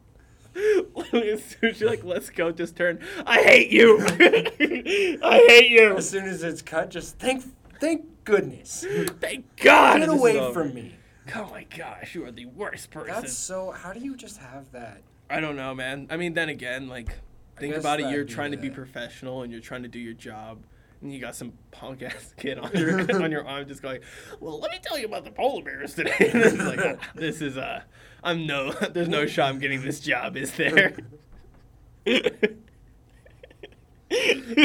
As 0.56 1.44
soon 1.44 1.70
as 1.70 1.82
you're 1.82 1.90
like, 1.90 2.04
let's 2.04 2.30
go, 2.30 2.52
just 2.52 2.76
turn. 2.76 3.00
I 3.26 3.42
hate 3.42 3.72
you. 3.72 4.00
I 4.00 5.46
hate 5.48 5.70
you. 5.70 5.98
As 5.98 6.10
soon 6.10 6.26
as 6.26 6.44
it's 6.44 6.62
cut, 6.62 6.92
just 6.92 7.18
thank 7.20 7.44
thank 7.80 8.06
goodness. 8.24 8.86
Thank 9.20 9.58
God. 9.58 10.00
Get 10.00 10.10
away 10.10 10.54
from 10.54 10.74
me. 10.74 10.96
Oh 11.36 11.50
my 11.52 11.66
gosh, 11.76 12.16
you 12.16 12.24
are 12.24 12.32
the 12.32 12.46
worst 12.46 12.92
person. 12.92 13.14
That's 13.14 13.36
so. 13.36 13.72
How 13.72 13.92
do 13.92 14.00
you 14.00 14.16
just 14.16 14.38
have 14.38 14.72
that? 14.72 15.02
I 15.30 15.40
don't 15.40 15.56
know, 15.56 15.74
man. 15.74 16.08
I 16.10 16.18
mean, 16.18 16.34
then 16.34 16.50
again, 16.50 16.88
like, 16.88 17.10
think 17.58 17.76
about 17.76 18.00
it. 18.00 18.10
You're 18.10 18.26
trying 18.26 18.52
to 18.52 18.58
be 18.58 18.70
professional 18.70 19.42
and 19.42 19.52
you're 19.52 19.62
trying 19.62 19.84
to 19.84 19.90
do 19.90 20.00
your 20.00 20.14
job, 20.14 20.64
and 21.02 21.14
you 21.14 21.20
got 21.20 21.36
some 21.36 21.54
punk 21.72 22.04
ass 22.04 22.34
kid 22.38 22.60
on 22.60 22.72
your 22.76 23.24
on 23.24 23.32
your 23.32 23.48
arm 23.48 23.68
just 23.68 23.82
going, 23.82 24.02
"Well, 24.40 24.60
let 24.60 24.72
me 24.72 24.80
tell 24.82 24.98
you 24.98 25.06
about 25.06 25.26
the 25.26 25.32
polar 25.32 25.64
bears 25.64 25.96
today." 25.96 26.14
it's 26.20 26.58
like, 26.58 26.80
"Ah, 26.84 27.12
this 27.16 27.42
is 27.42 27.58
uh, 27.58 27.82
I'm 28.24 28.46
no, 28.46 28.72
there's 28.72 29.10
no 29.10 29.26
shot 29.26 29.50
I'm 29.50 29.60
getting 29.60 29.82
this 29.82 30.00
job, 30.00 30.38
is 30.38 30.52
there? 30.56 30.96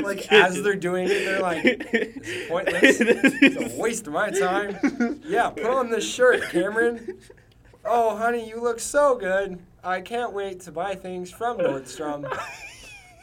Like 0.03 0.31
as 0.31 0.63
they're 0.63 0.77
doing 0.77 1.07
it, 1.07 1.25
they're 1.25 1.41
like, 1.41 1.63
"This 1.63 2.29
is 2.29 2.49
pointless. 2.49 3.01
It's 3.01 3.75
a 3.75 3.81
waste 3.81 4.07
of 4.07 4.13
my 4.13 4.31
time." 4.31 5.23
Yeah, 5.25 5.51
put 5.51 5.65
on 5.65 5.91
this 5.91 6.05
shirt, 6.05 6.43
Cameron. 6.51 7.19
Oh, 7.85 8.17
honey, 8.17 8.47
you 8.47 8.61
look 8.61 8.79
so 8.79 9.17
good. 9.17 9.59
I 9.83 10.01
can't 10.01 10.33
wait 10.33 10.61
to 10.61 10.73
buy 10.73 10.95
things 10.95 11.31
from 11.31 11.59
Nordstrom. 11.59 12.31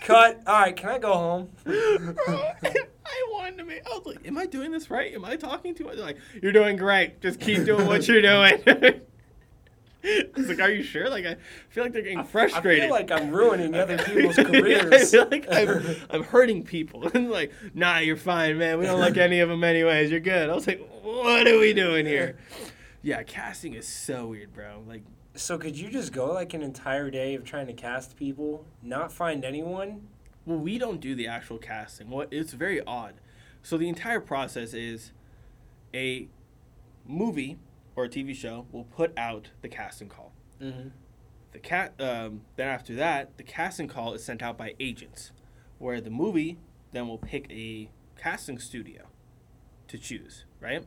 Cut. 0.02 0.42
All 0.48 0.62
right, 0.62 0.76
can 0.76 0.90
I 0.90 1.00
go 1.00 1.14
home? 1.14 1.50
I 1.66 3.28
wanted 3.32 3.58
to 3.58 3.66
make. 3.66 3.86
I 3.86 3.90
was 3.98 4.06
like, 4.06 4.26
"Am 4.28 4.38
I 4.38 4.46
doing 4.46 4.72
this 4.72 4.90
right? 4.90 5.14
Am 5.14 5.26
I 5.26 5.36
talking 5.36 5.74
too 5.74 5.86
much?" 5.86 5.96
They're 5.96 6.06
like, 6.06 6.18
"You're 6.42 6.52
doing 6.52 6.78
great. 6.78 7.22
Just 7.22 7.40
keep 7.40 7.66
doing 7.66 7.88
what 7.88 8.08
you're 8.08 8.22
doing." 8.22 8.62
I 10.04 10.24
was 10.38 10.48
like, 10.48 10.60
"Are 10.62 10.70
you 10.70 10.84
sure?" 10.84 11.10
Like, 11.10 11.26
I 11.26 11.36
feel 11.70 11.84
like 11.84 11.94
they're 11.94 12.04
getting 12.04 12.24
frustrated. 12.24 12.84
I 12.84 12.88
feel 12.88 12.96
like 12.96 13.12
I'm 13.12 13.32
ruining 13.32 13.74
other 13.76 13.98
people's 13.98 14.38
I 14.38 14.44
careers. 14.44 15.12
feel 15.12 15.28
like 15.30 15.48
I'm, 15.52 15.84
I'm 16.12 16.24
hurting 16.24 16.64
people. 16.64 17.08
And 17.14 17.30
like, 17.32 17.52
nah, 17.74 17.98
you're 17.98 18.16
fine, 18.18 18.58
man. 18.58 18.78
We 18.80 18.86
don't 18.86 19.00
like 19.00 19.18
any 19.18 19.40
of 19.40 19.50
them 19.50 19.64
anyways. 19.64 20.12
You're 20.12 20.20
good. 20.20 20.50
I 20.50 20.54
was 20.54 20.68
like, 20.68 20.88
what 21.02 21.48
are 21.48 21.58
we 21.60 21.74
doing 21.74 22.06
here? 22.06 22.38
Yeah, 23.02 23.24
casting 23.24 23.74
is 23.74 23.88
so 23.88 24.28
weird, 24.28 24.54
bro. 24.54 24.84
Like, 24.88 25.04
So 25.38 25.60
could 25.60 25.78
you 25.78 25.90
just 25.90 26.12
go 26.12 26.34
like 26.34 26.56
an 26.56 26.64
entire 26.64 27.12
day 27.12 27.36
of 27.36 27.44
trying 27.44 27.68
to 27.68 27.74
cast 27.74 28.16
people, 28.16 28.66
not 28.82 29.12
find 29.12 29.46
anyone? 29.46 30.08
Well, 30.48 30.58
we 30.58 30.80
don't 30.80 31.00
do 31.00 31.14
the 31.14 31.28
actual 31.28 31.60
casting. 31.60 32.10
What 32.10 32.30
it's 32.32 32.54
very 32.54 32.82
odd. 32.82 33.16
So 33.62 33.78
the 33.78 33.88
entire 33.88 34.20
process 34.20 34.74
is 34.74 35.12
a 35.94 36.28
movie 37.06 37.60
or 37.96 38.06
a 38.06 38.10
TV 38.10 38.36
show 38.36 38.66
will 38.72 38.86
put 38.86 39.16
out 39.16 39.52
the 39.62 39.70
casting 39.70 40.10
call. 40.10 40.34
Mm-hmm. 40.60 40.90
The 41.52 41.60
cat. 41.60 41.94
Um, 42.00 42.42
then 42.56 42.68
after 42.68 42.96
that, 42.96 43.38
the 43.38 43.44
casting 43.44 43.88
call 43.88 44.14
is 44.14 44.24
sent 44.24 44.42
out 44.42 44.58
by 44.58 44.74
agents, 44.80 45.32
where 45.78 46.02
the 46.02 46.10
movie 46.10 46.58
then 46.94 47.08
will 47.08 47.20
pick 47.20 47.46
a 47.52 47.92
casting 48.18 48.58
studio 48.58 49.04
to 49.88 50.00
choose, 50.00 50.46
right? 50.60 50.84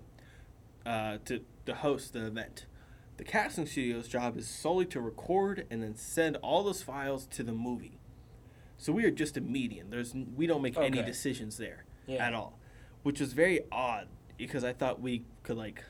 Uh, 0.85 1.19
to 1.27 1.41
to 1.67 1.75
host 1.75 2.15
the 2.15 2.27
event. 2.27 2.67
The 3.21 3.27
casting 3.27 3.67
studio's 3.67 4.09
job 4.09 4.39
is 4.39 4.49
solely 4.49 4.87
to 4.87 4.99
record 4.99 5.67
and 5.71 5.83
then 5.83 5.95
send 5.95 6.37
all 6.37 6.63
those 6.63 6.81
files 6.81 7.27
to 7.33 7.43
the 7.43 7.53
movie. 7.53 7.99
So 8.79 8.95
we 8.95 9.05
are 9.05 9.11
just 9.11 9.37
a 9.37 9.43
median. 9.43 9.91
There's 9.91 10.15
we 10.15 10.47
don't 10.47 10.63
make 10.63 10.79
any 10.79 11.03
decisions 11.03 11.59
there 11.59 11.85
Yeah. 12.07 12.27
at 12.27 12.33
all, 12.33 12.59
which 13.03 13.21
was 13.21 13.35
very 13.35 13.61
odd 13.71 14.09
because 14.39 14.65
I 14.65 14.73
thought 14.73 15.03
we 15.03 15.25
could 15.43 15.59
like 15.59 15.85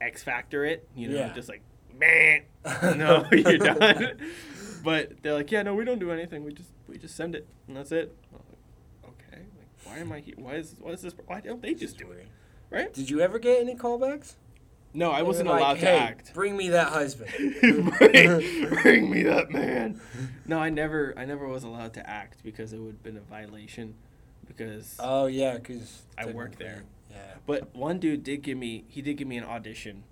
X 0.00 0.24
factor 0.24 0.64
it, 0.64 0.88
you 0.96 1.06
know, 1.10 1.14
Yeah. 1.16 1.32
just 1.32 1.48
like 1.48 1.62
man, 1.96 2.42
no, 2.98 3.24
you're 3.30 3.58
done. 3.58 4.18
But 4.82 5.22
they're 5.22 5.34
like, 5.34 5.52
yeah, 5.52 5.62
no, 5.62 5.76
we 5.76 5.84
don't 5.84 6.00
do 6.00 6.10
anything. 6.10 6.42
We 6.42 6.54
just 6.54 6.70
we 6.88 6.98
just 6.98 7.14
send 7.14 7.36
it 7.36 7.46
and 7.68 7.76
that's 7.76 7.92
it. 7.92 8.12
Like, 8.32 9.12
okay, 9.12 9.42
like 9.56 9.68
why 9.86 9.98
am 9.98 10.10
I 10.10 10.18
here? 10.18 10.34
Why 10.38 10.54
is 10.56 10.74
why 10.80 10.90
is 10.90 11.02
this? 11.02 11.14
Why 11.28 11.38
don't 11.40 11.62
they 11.62 11.74
just 11.74 11.98
do 11.98 12.10
it? 12.10 12.26
Right? 12.68 12.92
Did 12.92 13.10
you 13.10 13.20
ever 13.20 13.38
get 13.38 13.60
any 13.60 13.76
callbacks? 13.76 14.34
No, 14.96 15.10
I 15.10 15.22
wasn't 15.22 15.48
like, 15.48 15.58
allowed 15.60 15.76
"Hey, 15.78 15.86
to 15.86 15.90
act. 16.02 16.34
Bring 16.34 16.56
me 16.56 16.68
that 16.70 16.88
husband. 16.92 17.30
bring, 17.98 18.68
bring 18.82 19.10
me 19.10 19.24
that 19.24 19.50
man. 19.50 20.00
No, 20.46 20.58
I 20.60 20.70
never, 20.70 21.12
I 21.16 21.24
never 21.24 21.48
was 21.48 21.64
allowed 21.64 21.94
to 21.94 22.08
act 22.08 22.44
because 22.44 22.72
it 22.72 22.78
would 22.78 22.92
have 22.92 23.02
been 23.02 23.16
a 23.16 23.20
violation. 23.20 23.94
Because, 24.46 24.96
Oh 25.00 25.26
yeah, 25.26 25.56
because 25.56 26.02
I 26.16 26.26
work 26.26 26.56
there. 26.58 26.84
Yeah. 27.10 27.16
but 27.46 27.74
one 27.74 27.98
dude 27.98 28.22
did 28.24 28.42
give 28.42 28.56
me, 28.58 28.84
he 28.88 29.02
did 29.02 29.14
give 29.16 29.26
me 29.26 29.36
an 29.36 29.44
audition, 29.44 30.04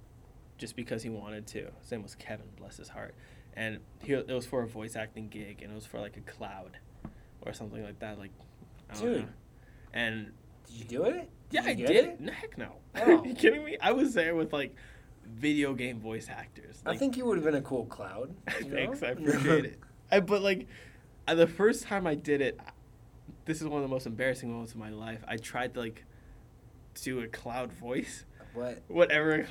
just 0.59 0.75
because 0.75 1.03
he 1.03 1.11
wanted 1.11 1.47
to. 1.49 1.68
His 1.81 1.90
name 1.92 2.03
was 2.03 2.14
Kevin, 2.14 2.47
bless 2.57 2.77
his 2.77 2.88
heart, 2.88 3.14
and 3.55 3.79
he, 4.03 4.14
it 4.14 4.29
was 4.29 4.47
for 4.47 4.62
a 4.62 4.68
voice 4.68 4.97
acting 4.97 5.29
gig, 5.29 5.61
and 5.62 5.71
it 5.71 5.75
was 5.75 5.87
for 5.87 6.01
like 6.01 6.16
a 6.16 6.21
cloud, 6.21 6.79
or 7.42 7.53
something 7.53 7.83
like 7.85 7.99
that. 8.01 8.18
Like, 8.18 8.31
I 8.90 8.95
don't 8.95 9.03
Dude. 9.05 9.21
know. 9.23 9.29
And 9.92 10.33
Did 10.66 10.77
you 10.79 10.85
do 10.85 11.05
it? 11.05 11.29
Yeah, 11.53 11.62
I 11.65 11.75
did. 11.75 11.91
it? 11.91 12.21
No, 12.21 12.33
heck 12.33 12.59
no. 12.59 12.73
Oh. 12.97 13.19
Are 13.21 13.27
you 13.27 13.35
kidding 13.35 13.65
me? 13.65 13.77
I 13.81 13.93
was 13.93 14.15
there 14.15 14.35
with 14.35 14.53
like 14.53 14.75
video 15.27 15.75
game 15.75 16.01
voice 16.01 16.29
actors. 16.29 16.83
I 16.85 16.97
think 16.97 17.17
you 17.17 17.25
would 17.27 17.37
have 17.37 17.45
been 17.45 17.55
a 17.55 17.62
cool 17.62 17.87
cloud. 17.87 18.35
know? 18.62 18.69
Thanks, 18.71 19.03
I 19.03 19.09
appreciate 19.11 19.65
it. 19.67 19.81
I 20.11 20.21
but 20.21 20.43
like, 20.43 20.67
uh, 21.29 21.35
the 21.35 21.47
first 21.47 21.85
time 21.85 22.07
I 22.07 22.15
did 22.15 22.41
it, 22.41 22.59
this 23.45 23.61
is 23.61 23.69
one 23.69 23.83
of 23.83 23.88
the 23.88 23.93
most 23.95 24.07
embarrassing 24.07 24.51
moments 24.51 24.73
of 24.73 24.79
my 24.79 24.91
life. 24.91 25.23
I 25.27 25.37
tried 25.37 25.75
to 25.75 25.81
like 25.81 26.05
do 27.03 27.21
a 27.21 27.27
cloud 27.29 27.73
voice, 27.73 28.25
What? 28.55 28.83
whatever. 28.88 29.47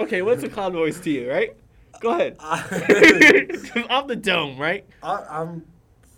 Okay, 0.00 0.22
what's 0.22 0.42
a 0.42 0.48
cloud 0.48 0.72
voice 0.74 1.00
to 1.00 1.10
you, 1.10 1.30
right? 1.30 1.56
Go 2.00 2.10
ahead. 2.10 2.36
I, 2.38 3.46
Just 3.50 3.76
off 3.88 4.06
the 4.06 4.16
dome, 4.16 4.58
right? 4.58 4.84
I'm 5.02 5.64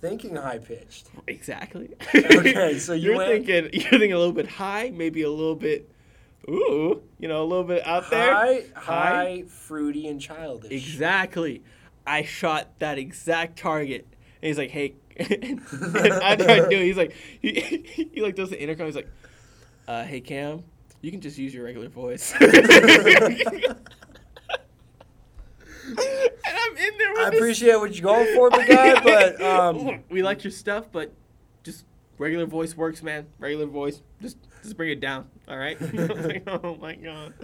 thinking 0.01 0.37
high 0.37 0.59
pitched. 0.59 1.09
Exactly. 1.27 1.91
Okay, 2.15 2.79
so 2.79 2.93
you 2.95 3.11
you're 3.11 3.17
went- 3.17 3.47
thinking 3.47 3.71
you're 3.81 3.91
thinking 3.91 4.13
a 4.13 4.19
little 4.19 4.33
bit 4.33 4.49
high, 4.49 4.91
maybe 4.91 5.23
a 5.23 5.31
little 5.31 5.57
bit, 5.57 5.91
ooh, 6.49 7.03
you 7.19 7.29
know, 7.29 7.43
a 7.43 7.47
little 7.47 7.65
bit 7.65 7.87
out 7.87 8.11
there. 8.11 8.35
High, 8.35 8.65
high, 8.75 9.45
fruity, 9.49 10.09
and 10.09 10.21
childish. 10.21 10.73
Exactly. 10.73 11.63
I 12.07 12.23
shot 12.25 12.79
that 12.79 12.99
exact 12.99 13.59
target. 13.59 14.07
And 14.43 14.49
he's 14.49 14.59
like, 14.59 14.71
hey. 14.71 14.95
and 15.19 15.61
I 16.23 16.35
do 16.35 16.47
it, 16.47 16.83
he's 16.83 16.97
like, 16.97 17.15
he, 17.43 18.11
he 18.13 18.23
like 18.23 18.37
does 18.37 18.49
the 18.51 18.61
intercom. 18.61 18.87
He's 18.87 18.97
like, 18.97 19.11
uh, 19.87 20.05
hey, 20.05 20.21
Cam, 20.21 20.65
you 21.03 21.11
can 21.11 21.21
just 21.21 21.37
use 21.37 21.53
your 21.53 21.65
regular 21.65 21.89
voice. 21.89 22.35
and 26.47 26.59
I'm 26.59 26.77
in 26.77 26.99
there 26.99 27.13
with 27.13 27.21
I 27.21 27.31
this- 27.31 27.39
appreciate 27.41 27.77
what 27.77 27.95
you're 27.95 28.03
going 28.03 28.35
for, 28.35 28.51
big 28.51 28.69
guy, 28.69 29.01
but 29.05 29.41
um, 29.43 30.01
we 30.11 30.23
like 30.23 30.45
your 30.45 30.51
stuff, 30.51 30.87
but 30.91 31.13
just 31.63 31.85
regular 32.19 32.47
voice 32.47 32.77
works, 32.77 33.03
man. 33.03 33.27
Regular 33.39 33.67
voice, 33.67 34.01
just 34.21 34.37
just 34.63 34.77
bring 34.77 34.91
it 34.91 35.01
down, 35.01 35.29
all 35.49 35.57
right? 35.59 35.77
I 35.83 36.07
was 36.07 36.27
like, 36.27 36.43
oh 36.47 36.77
my 36.81 36.95
god, 36.95 37.35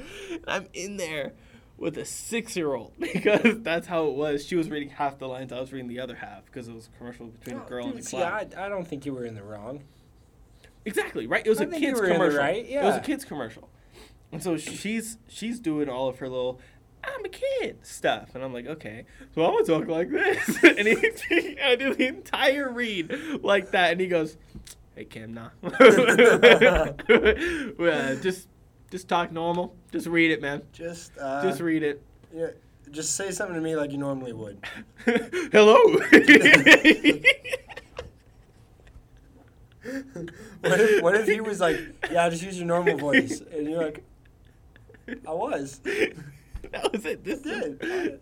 I'm 0.46 0.66
in 0.74 0.96
there 0.96 1.32
with 1.78 1.98
a 1.98 2.04
six-year-old 2.06 2.92
because 2.98 3.60
that's 3.60 3.86
how 3.86 4.06
it 4.06 4.14
was. 4.14 4.46
She 4.46 4.56
was 4.56 4.70
reading 4.70 4.88
half 4.90 5.18
the 5.18 5.28
lines, 5.28 5.52
I 5.52 5.60
was 5.60 5.72
reading 5.72 5.88
the 5.88 6.00
other 6.00 6.14
half 6.14 6.44
because 6.46 6.68
it 6.68 6.74
was 6.74 6.88
a 6.92 6.98
commercial 6.98 7.26
between 7.26 7.56
oh, 7.56 7.64
a 7.64 7.68
girl 7.68 7.84
dude, 7.84 7.94
and 7.96 8.02
a 8.02 8.06
see, 8.06 8.16
clown. 8.16 8.52
I, 8.56 8.66
I 8.66 8.68
don't 8.68 8.86
think 8.86 9.04
you 9.04 9.12
were 9.14 9.24
in 9.24 9.34
the 9.34 9.42
wrong. 9.42 9.82
Exactly 10.84 11.26
right. 11.26 11.44
It 11.44 11.50
was 11.50 11.60
I 11.60 11.64
a 11.64 11.66
think 11.66 11.82
you 11.82 11.88
kids 11.88 12.00
were 12.00 12.06
in 12.06 12.12
the 12.12 12.16
commercial. 12.18 12.38
right, 12.38 12.64
It 12.64 12.82
was 12.82 12.94
a 12.96 13.00
kids 13.00 13.24
commercial, 13.24 13.68
and 14.30 14.42
so 14.42 14.56
she's 14.56 15.18
she's 15.28 15.58
doing 15.58 15.88
all 15.88 16.08
of 16.08 16.18
her 16.20 16.28
little 16.28 16.60
I'm 17.06 17.24
a 17.24 17.28
kid 17.28 17.78
stuff, 17.82 18.34
and 18.34 18.42
I'm 18.44 18.52
like, 18.52 18.66
okay, 18.66 19.04
so 19.34 19.44
I'm 19.44 19.52
gonna 19.52 19.64
talk 19.64 19.88
like 19.88 20.10
this, 20.10 20.62
and 20.64 20.86
he 20.88 21.58
I 21.64 21.76
do 21.76 21.94
the 21.94 22.06
entire 22.08 22.70
read 22.70 23.12
like 23.42 23.70
that, 23.72 23.92
and 23.92 24.00
he 24.00 24.06
goes, 24.08 24.36
hey 24.94 25.04
Cam, 25.04 25.34
nah, 25.34 25.50
Well, 27.78 28.16
just 28.16 28.48
just 28.90 29.08
talk 29.08 29.32
normal, 29.32 29.74
just 29.92 30.06
read 30.06 30.30
it, 30.30 30.40
man, 30.42 30.62
Just, 30.72 31.12
uh, 31.18 31.42
just 31.42 31.60
read 31.60 31.82
it. 31.82 32.02
yeah, 32.34 32.48
just 32.90 33.16
say 33.16 33.30
something 33.30 33.54
to 33.56 33.60
me 33.60 33.76
like 33.76 33.92
you 33.92 33.98
normally 33.98 34.32
would. 34.32 34.58
Hello. 35.52 35.76
what 40.60 40.80
if 40.80 41.02
what 41.02 41.14
if 41.14 41.26
he 41.28 41.40
was 41.40 41.60
like, 41.60 41.78
yeah, 42.10 42.28
just 42.28 42.42
use 42.42 42.56
your 42.58 42.66
normal 42.66 42.96
voice, 42.96 43.40
and 43.52 43.68
you're 43.68 43.82
like, 43.82 44.02
I 45.08 45.30
was. 45.32 45.80
that 46.72 46.92
was 46.92 47.04
it. 47.04 47.24
This 47.24 47.40
did. 47.40 47.82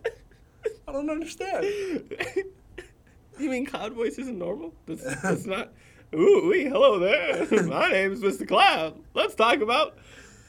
I 0.87 0.91
don't 0.91 1.09
understand. 1.09 1.65
you 3.39 3.49
mean 3.49 3.65
cloud 3.65 3.93
voice 3.93 4.17
isn't 4.17 4.37
normal? 4.37 4.73
That's, 4.85 5.03
that's 5.21 5.45
not. 5.45 5.71
Ooh, 6.13 6.49
wee, 6.49 6.65
hello 6.65 6.99
there. 6.99 7.63
My 7.63 7.91
name 7.91 8.13
is 8.13 8.21
Mr. 8.21 8.47
Cloud. 8.47 8.99
Let's 9.13 9.35
talk 9.35 9.59
about 9.59 9.97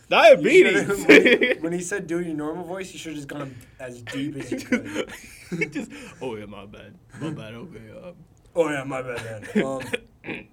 diabetes. 0.08 1.06
when, 1.06 1.26
he, 1.26 1.54
when 1.60 1.72
he 1.72 1.80
said 1.80 2.06
do 2.06 2.20
your 2.20 2.34
normal 2.34 2.64
voice, 2.64 2.92
you 2.92 2.98
should 2.98 3.12
have 3.12 3.16
just 3.16 3.28
gone 3.28 3.54
as 3.80 4.02
deep 4.02 4.36
as 4.36 4.52
you 4.52 4.58
could. 4.58 5.12
Just, 5.72 5.90
oh 6.20 6.36
yeah, 6.36 6.46
my 6.46 6.66
bad. 6.66 6.94
My 7.20 7.30
bad. 7.30 7.54
Okay. 7.54 7.90
Um, 7.90 8.14
Oh 8.58 8.70
yeah, 8.70 8.84
my 8.84 9.02
bad 9.02 9.44
man. 9.54 9.64
Um, 9.66 9.82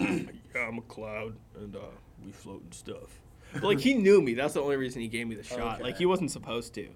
yeah, 0.00 0.66
I'm 0.66 0.78
a 0.78 0.82
cloud, 0.82 1.36
and 1.56 1.76
uh, 1.76 1.80
we 2.24 2.32
float 2.32 2.62
and 2.62 2.74
stuff. 2.74 3.20
But 3.54 3.62
like 3.64 3.80
he 3.80 3.94
knew 3.94 4.20
me. 4.20 4.34
That's 4.34 4.54
the 4.54 4.60
only 4.62 4.76
reason 4.76 5.00
he 5.00 5.08
gave 5.08 5.26
me 5.26 5.34
the 5.34 5.48
oh, 5.54 5.56
shot. 5.56 5.82
Like 5.82 5.96
he 5.96 6.06
wasn't 6.06 6.30
supposed 6.30 6.74
to, 6.74 6.88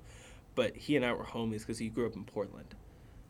but 0.55 0.77
he 0.77 0.97
and 0.97 1.05
I 1.05 1.13
were 1.13 1.25
homies 1.25 1.61
because 1.61 1.79
he 1.79 1.89
grew 1.89 2.07
up 2.07 2.17
in 2.17 2.25
Portland. 2.25 2.75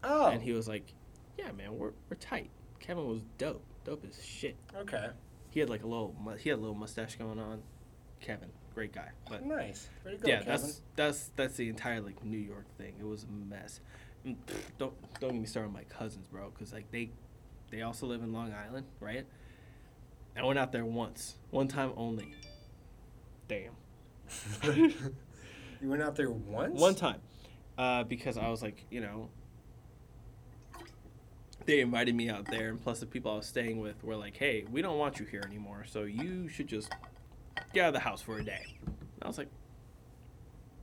oh, 0.02 0.26
And 0.26 0.42
he 0.42 0.52
was 0.52 0.66
like, 0.68 0.94
"Yeah, 1.38 1.52
man, 1.52 1.76
we're 1.78 1.92
we're 2.08 2.16
tight." 2.18 2.50
Kevin 2.80 3.06
was 3.06 3.20
dope, 3.36 3.62
dope 3.84 4.04
as 4.08 4.24
shit. 4.24 4.56
okay, 4.76 5.08
He 5.50 5.60
had 5.60 5.68
like 5.68 5.82
a 5.82 5.86
little, 5.86 6.14
mu- 6.22 6.36
he 6.36 6.48
had 6.48 6.58
a 6.58 6.62
little 6.62 6.76
mustache 6.76 7.16
going 7.16 7.38
on. 7.38 7.60
Kevin, 8.20 8.48
great 8.74 8.92
guy, 8.92 9.10
but 9.28 9.44
nice. 9.44 9.88
To 10.04 10.12
yeah, 10.24 10.38
Kevin. 10.38 10.46
that's 10.48 10.82
that's 10.96 11.30
that's 11.36 11.56
the 11.56 11.68
entire 11.68 12.00
like 12.00 12.24
New 12.24 12.38
York 12.38 12.66
thing. 12.78 12.94
It 12.98 13.04
was 13.06 13.24
a 13.24 13.30
mess. 13.30 13.80
And, 14.24 14.36
pff, 14.46 14.54
don't 14.78 14.94
don't 15.20 15.32
get 15.32 15.40
me 15.40 15.46
started 15.46 15.68
on 15.68 15.74
my 15.74 15.84
cousins, 15.84 16.26
bro, 16.28 16.50
because 16.50 16.72
like 16.72 16.90
they 16.90 17.10
they 17.70 17.82
also 17.82 18.06
live 18.06 18.22
in 18.22 18.32
Long 18.32 18.52
Island, 18.54 18.86
right? 19.00 19.26
I 20.36 20.44
went 20.44 20.58
out 20.58 20.72
there 20.72 20.84
once, 20.84 21.36
one 21.50 21.68
time 21.68 21.92
only. 21.96 22.34
Damn. 23.48 23.72
you 24.74 24.92
went 25.82 26.02
out 26.02 26.14
there 26.14 26.30
once. 26.30 26.78
One 26.78 26.94
time, 26.94 27.20
uh, 27.76 28.04
because 28.04 28.36
I 28.36 28.48
was 28.48 28.62
like, 28.62 28.84
you 28.90 29.00
know, 29.00 29.30
they 31.64 31.80
invited 31.80 32.14
me 32.14 32.28
out 32.28 32.46
there, 32.46 32.68
and 32.68 32.80
plus 32.80 33.00
the 33.00 33.06
people 33.06 33.32
I 33.32 33.36
was 33.36 33.46
staying 33.46 33.80
with 33.80 34.02
were 34.04 34.16
like, 34.16 34.36
"Hey, 34.36 34.64
we 34.70 34.82
don't 34.82 34.98
want 34.98 35.18
you 35.18 35.26
here 35.26 35.42
anymore, 35.46 35.84
so 35.86 36.02
you 36.02 36.48
should 36.48 36.66
just 36.66 36.90
get 37.72 37.84
out 37.84 37.88
of 37.88 37.94
the 37.94 38.00
house 38.00 38.20
for 38.20 38.38
a 38.38 38.44
day." 38.44 38.78
And 38.84 39.22
I 39.22 39.26
was 39.26 39.38
like, 39.38 39.48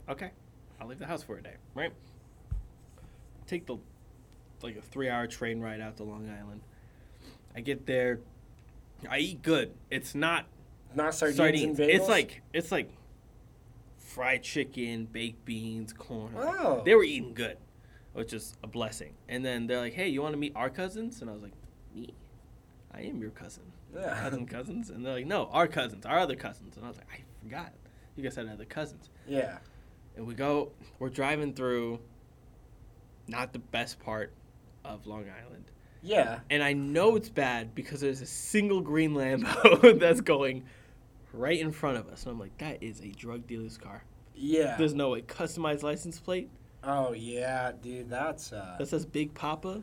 "Okay, 0.10 0.32
I'll 0.80 0.88
leave 0.88 1.00
the 1.00 1.08
house 1.08 1.24
for 1.24 1.38
a 1.38 1.44
day, 1.44 1.56
right?" 1.76 1.94
Take 3.48 3.68
the 3.68 3.78
like 4.62 4.78
a 4.78 4.82
three-hour 4.82 5.28
train 5.28 5.60
ride 5.60 5.82
out 5.82 5.98
to 5.98 6.04
Long 6.04 6.30
Island. 6.30 6.62
I 7.56 7.62
get 7.62 7.86
there, 7.86 8.20
I 9.10 9.20
eat 9.20 9.42
good. 9.42 9.74
It's 9.90 10.16
not 10.16 10.46
Not 10.96 11.14
sardines, 11.14 11.38
sardines. 11.38 11.80
and 11.80 11.90
bagels. 11.90 11.96
It's 11.96 12.08
like 12.08 12.42
it's 12.54 12.72
like 12.72 12.90
fried 13.98 14.44
chicken, 14.44 15.06
baked 15.06 15.46
beans, 15.46 15.94
corn. 15.94 16.34
Wow. 16.34 16.56
Oh. 16.58 16.82
They 16.86 16.96
were 16.96 17.04
eating 17.04 17.34
good, 17.34 17.58
which 18.14 18.34
is 18.34 18.56
a 18.64 18.68
blessing. 18.68 19.14
And 19.28 19.44
then 19.44 19.68
they're 19.68 19.80
like, 19.80 19.94
"Hey, 19.94 20.08
you 20.08 20.22
want 20.22 20.34
to 20.34 20.38
meet 20.40 20.54
our 20.56 20.70
cousins?" 20.70 21.22
And 21.22 21.30
I 21.30 21.34
was 21.34 21.42
like, 21.42 21.54
"Me? 21.94 22.14
I 22.94 23.02
am 23.02 23.20
your 23.20 23.32
cousin. 23.32 23.64
Yeah. 23.94 24.16
Cousin 24.22 24.46
cousins?" 24.46 24.90
And 24.90 25.06
they're 25.06 25.14
like, 25.14 25.26
"No, 25.26 25.50
our 25.52 25.68
cousins, 25.68 26.06
our 26.06 26.20
other 26.20 26.36
cousins." 26.36 26.78
And 26.78 26.86
I 26.86 26.88
was 26.90 26.98
like, 26.98 27.08
"I 27.12 27.20
forgot. 27.44 27.74
You 28.16 28.24
guys 28.24 28.36
had 28.36 28.48
other 28.48 28.66
cousins." 28.66 29.10
yeah. 29.28 29.58
And 30.18 30.26
we 30.26 30.34
go, 30.34 30.72
we're 31.00 31.10
driving 31.10 31.54
through 31.54 32.00
not 33.28 33.52
the 33.52 33.60
best 33.60 34.00
part 34.00 34.32
of 34.86 35.06
Long 35.06 35.26
Island. 35.30 35.66
Yeah. 36.02 36.40
And 36.50 36.64
I 36.64 36.72
know 36.74 37.16
it's 37.16 37.28
bad 37.28 37.76
because 37.76 38.00
there's 38.00 38.22
a 38.22 38.26
single 38.26 38.80
green 38.80 39.14
Lambo 39.14 40.00
that's 40.00 40.22
going 40.22 40.64
right 41.38 41.60
in 41.60 41.72
front 41.72 41.98
of 41.98 42.08
us. 42.08 42.24
And 42.24 42.32
I'm 42.32 42.40
like, 42.40 42.58
that 42.60 42.82
is 42.82 43.02
a 43.02 43.10
drug 43.10 43.48
dealer's 43.48 43.78
car. 43.78 44.04
Yeah. 44.34 44.76
There's 44.78 44.94
no 44.94 45.12
way. 45.12 45.22
Customized 45.22 45.84
license 45.84 46.20
plate 46.20 46.50
Oh 46.86 47.14
yeah, 47.14 47.72
dude. 47.82 48.10
That's 48.10 48.54
uh. 48.54 48.76
that 48.78 48.88
says 48.88 49.06
Big 49.06 49.34
Papa. 49.34 49.82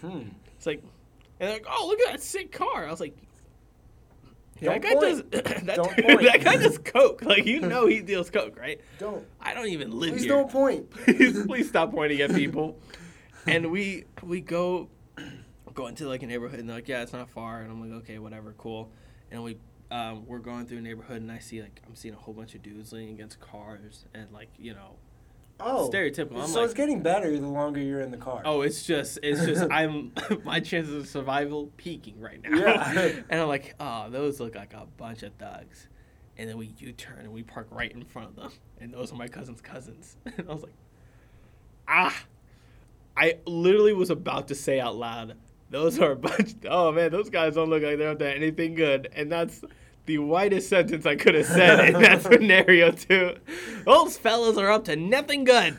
Hmm. 0.00 0.22
It's 0.56 0.66
like, 0.66 0.82
and 1.38 1.48
they're 1.48 1.52
like, 1.52 1.66
oh, 1.70 1.86
look 1.88 2.00
at 2.00 2.12
that 2.12 2.22
sick 2.22 2.50
car. 2.50 2.86
I 2.86 2.90
was 2.90 3.00
like, 3.00 3.16
that 4.60 4.82
guy 4.82 4.94
does 4.94 5.22
that, 5.30 5.44
that 5.66 6.40
guy 6.42 6.56
does 6.56 6.78
coke. 6.78 7.22
Like 7.24 7.46
you 7.46 7.60
know 7.60 7.86
he 7.86 8.00
deals 8.00 8.30
coke, 8.30 8.58
right? 8.58 8.80
Don't. 8.98 9.24
I 9.40 9.54
don't 9.54 9.68
even 9.68 9.92
live 9.92 10.12
Please 10.12 10.24
here. 10.24 10.32
don't 10.32 10.50
point. 10.50 10.90
please, 10.90 11.46
please 11.46 11.68
stop 11.68 11.92
pointing 11.92 12.20
at 12.20 12.34
people. 12.34 12.78
and 13.46 13.70
we 13.70 14.04
we 14.22 14.40
go 14.40 14.88
go 15.72 15.86
into 15.86 16.08
like 16.08 16.22
a 16.22 16.26
neighborhood 16.26 16.58
and 16.58 16.68
they're 16.68 16.76
like, 16.76 16.88
yeah, 16.88 17.02
it's 17.02 17.12
not 17.12 17.30
far. 17.30 17.60
And 17.60 17.70
I'm 17.70 17.80
like, 17.80 18.02
okay, 18.02 18.18
whatever, 18.18 18.54
cool. 18.58 18.90
And 19.30 19.42
we 19.44 19.56
um, 19.90 20.26
we're 20.26 20.38
going 20.38 20.66
through 20.66 20.78
a 20.78 20.82
neighborhood 20.82 21.20
and 21.22 21.30
I 21.30 21.38
see 21.38 21.62
like 21.62 21.80
I'm 21.86 21.94
seeing 21.94 22.14
a 22.14 22.18
whole 22.18 22.34
bunch 22.34 22.54
of 22.54 22.62
dudes 22.62 22.92
leaning 22.92 23.14
against 23.14 23.40
cars 23.40 24.06
and 24.14 24.30
like 24.32 24.48
you 24.58 24.74
know 24.74 24.96
Oh. 25.60 25.88
stereotypical. 25.92 26.42
I'm 26.42 26.48
so 26.48 26.60
like, 26.60 26.64
it's 26.64 26.74
getting 26.74 27.00
better 27.00 27.38
the 27.38 27.46
longer 27.46 27.80
you're 27.80 28.00
in 28.00 28.10
the 28.10 28.16
car. 28.16 28.42
oh, 28.44 28.62
it's 28.62 28.82
just 28.84 29.20
it's 29.22 29.44
just 29.46 29.64
I'm 29.70 30.12
my 30.44 30.58
chances 30.60 30.94
of 30.94 31.08
survival 31.08 31.70
peaking 31.76 32.20
right 32.20 32.42
now. 32.42 32.56
Yeah. 32.58 33.12
and 33.30 33.40
I'm 33.40 33.48
like, 33.48 33.74
oh, 33.78 34.10
those 34.10 34.40
look 34.40 34.56
like 34.56 34.74
a 34.74 34.86
bunch 34.96 35.22
of 35.22 35.32
thugs. 35.34 35.88
And 36.36 36.48
then 36.50 36.58
we 36.58 36.74
U-turn 36.78 37.20
and 37.20 37.32
we 37.32 37.44
park 37.44 37.68
right 37.70 37.92
in 37.92 38.04
front 38.04 38.30
of 38.30 38.34
them, 38.34 38.50
and 38.80 38.92
those 38.92 39.12
are 39.12 39.14
my 39.14 39.28
cousin's 39.28 39.60
cousins. 39.60 40.16
And 40.24 40.48
I 40.48 40.52
was 40.52 40.64
like, 40.64 40.74
ah. 41.86 42.24
I 43.16 43.38
literally 43.46 43.92
was 43.92 44.10
about 44.10 44.48
to 44.48 44.56
say 44.56 44.80
out 44.80 44.96
loud, 44.96 45.36
those 45.70 45.98
are 45.98 46.12
a 46.12 46.16
bunch. 46.16 46.54
Oh 46.68 46.92
man, 46.92 47.10
those 47.10 47.30
guys 47.30 47.54
don't 47.54 47.70
look 47.70 47.82
like 47.82 47.98
they're 47.98 48.10
up 48.10 48.18
to 48.20 48.34
anything 48.34 48.74
good, 48.74 49.08
and 49.14 49.30
that's 49.30 49.62
the 50.06 50.18
whitest 50.18 50.68
sentence 50.68 51.06
I 51.06 51.16
could 51.16 51.34
have 51.34 51.46
said 51.46 51.94
in 51.94 52.02
that 52.02 52.22
scenario 52.30 52.90
too. 52.90 53.36
Those 53.84 54.16
fellas 54.18 54.58
are 54.58 54.70
up 54.70 54.84
to 54.84 54.96
nothing 54.96 55.44
good. 55.44 55.76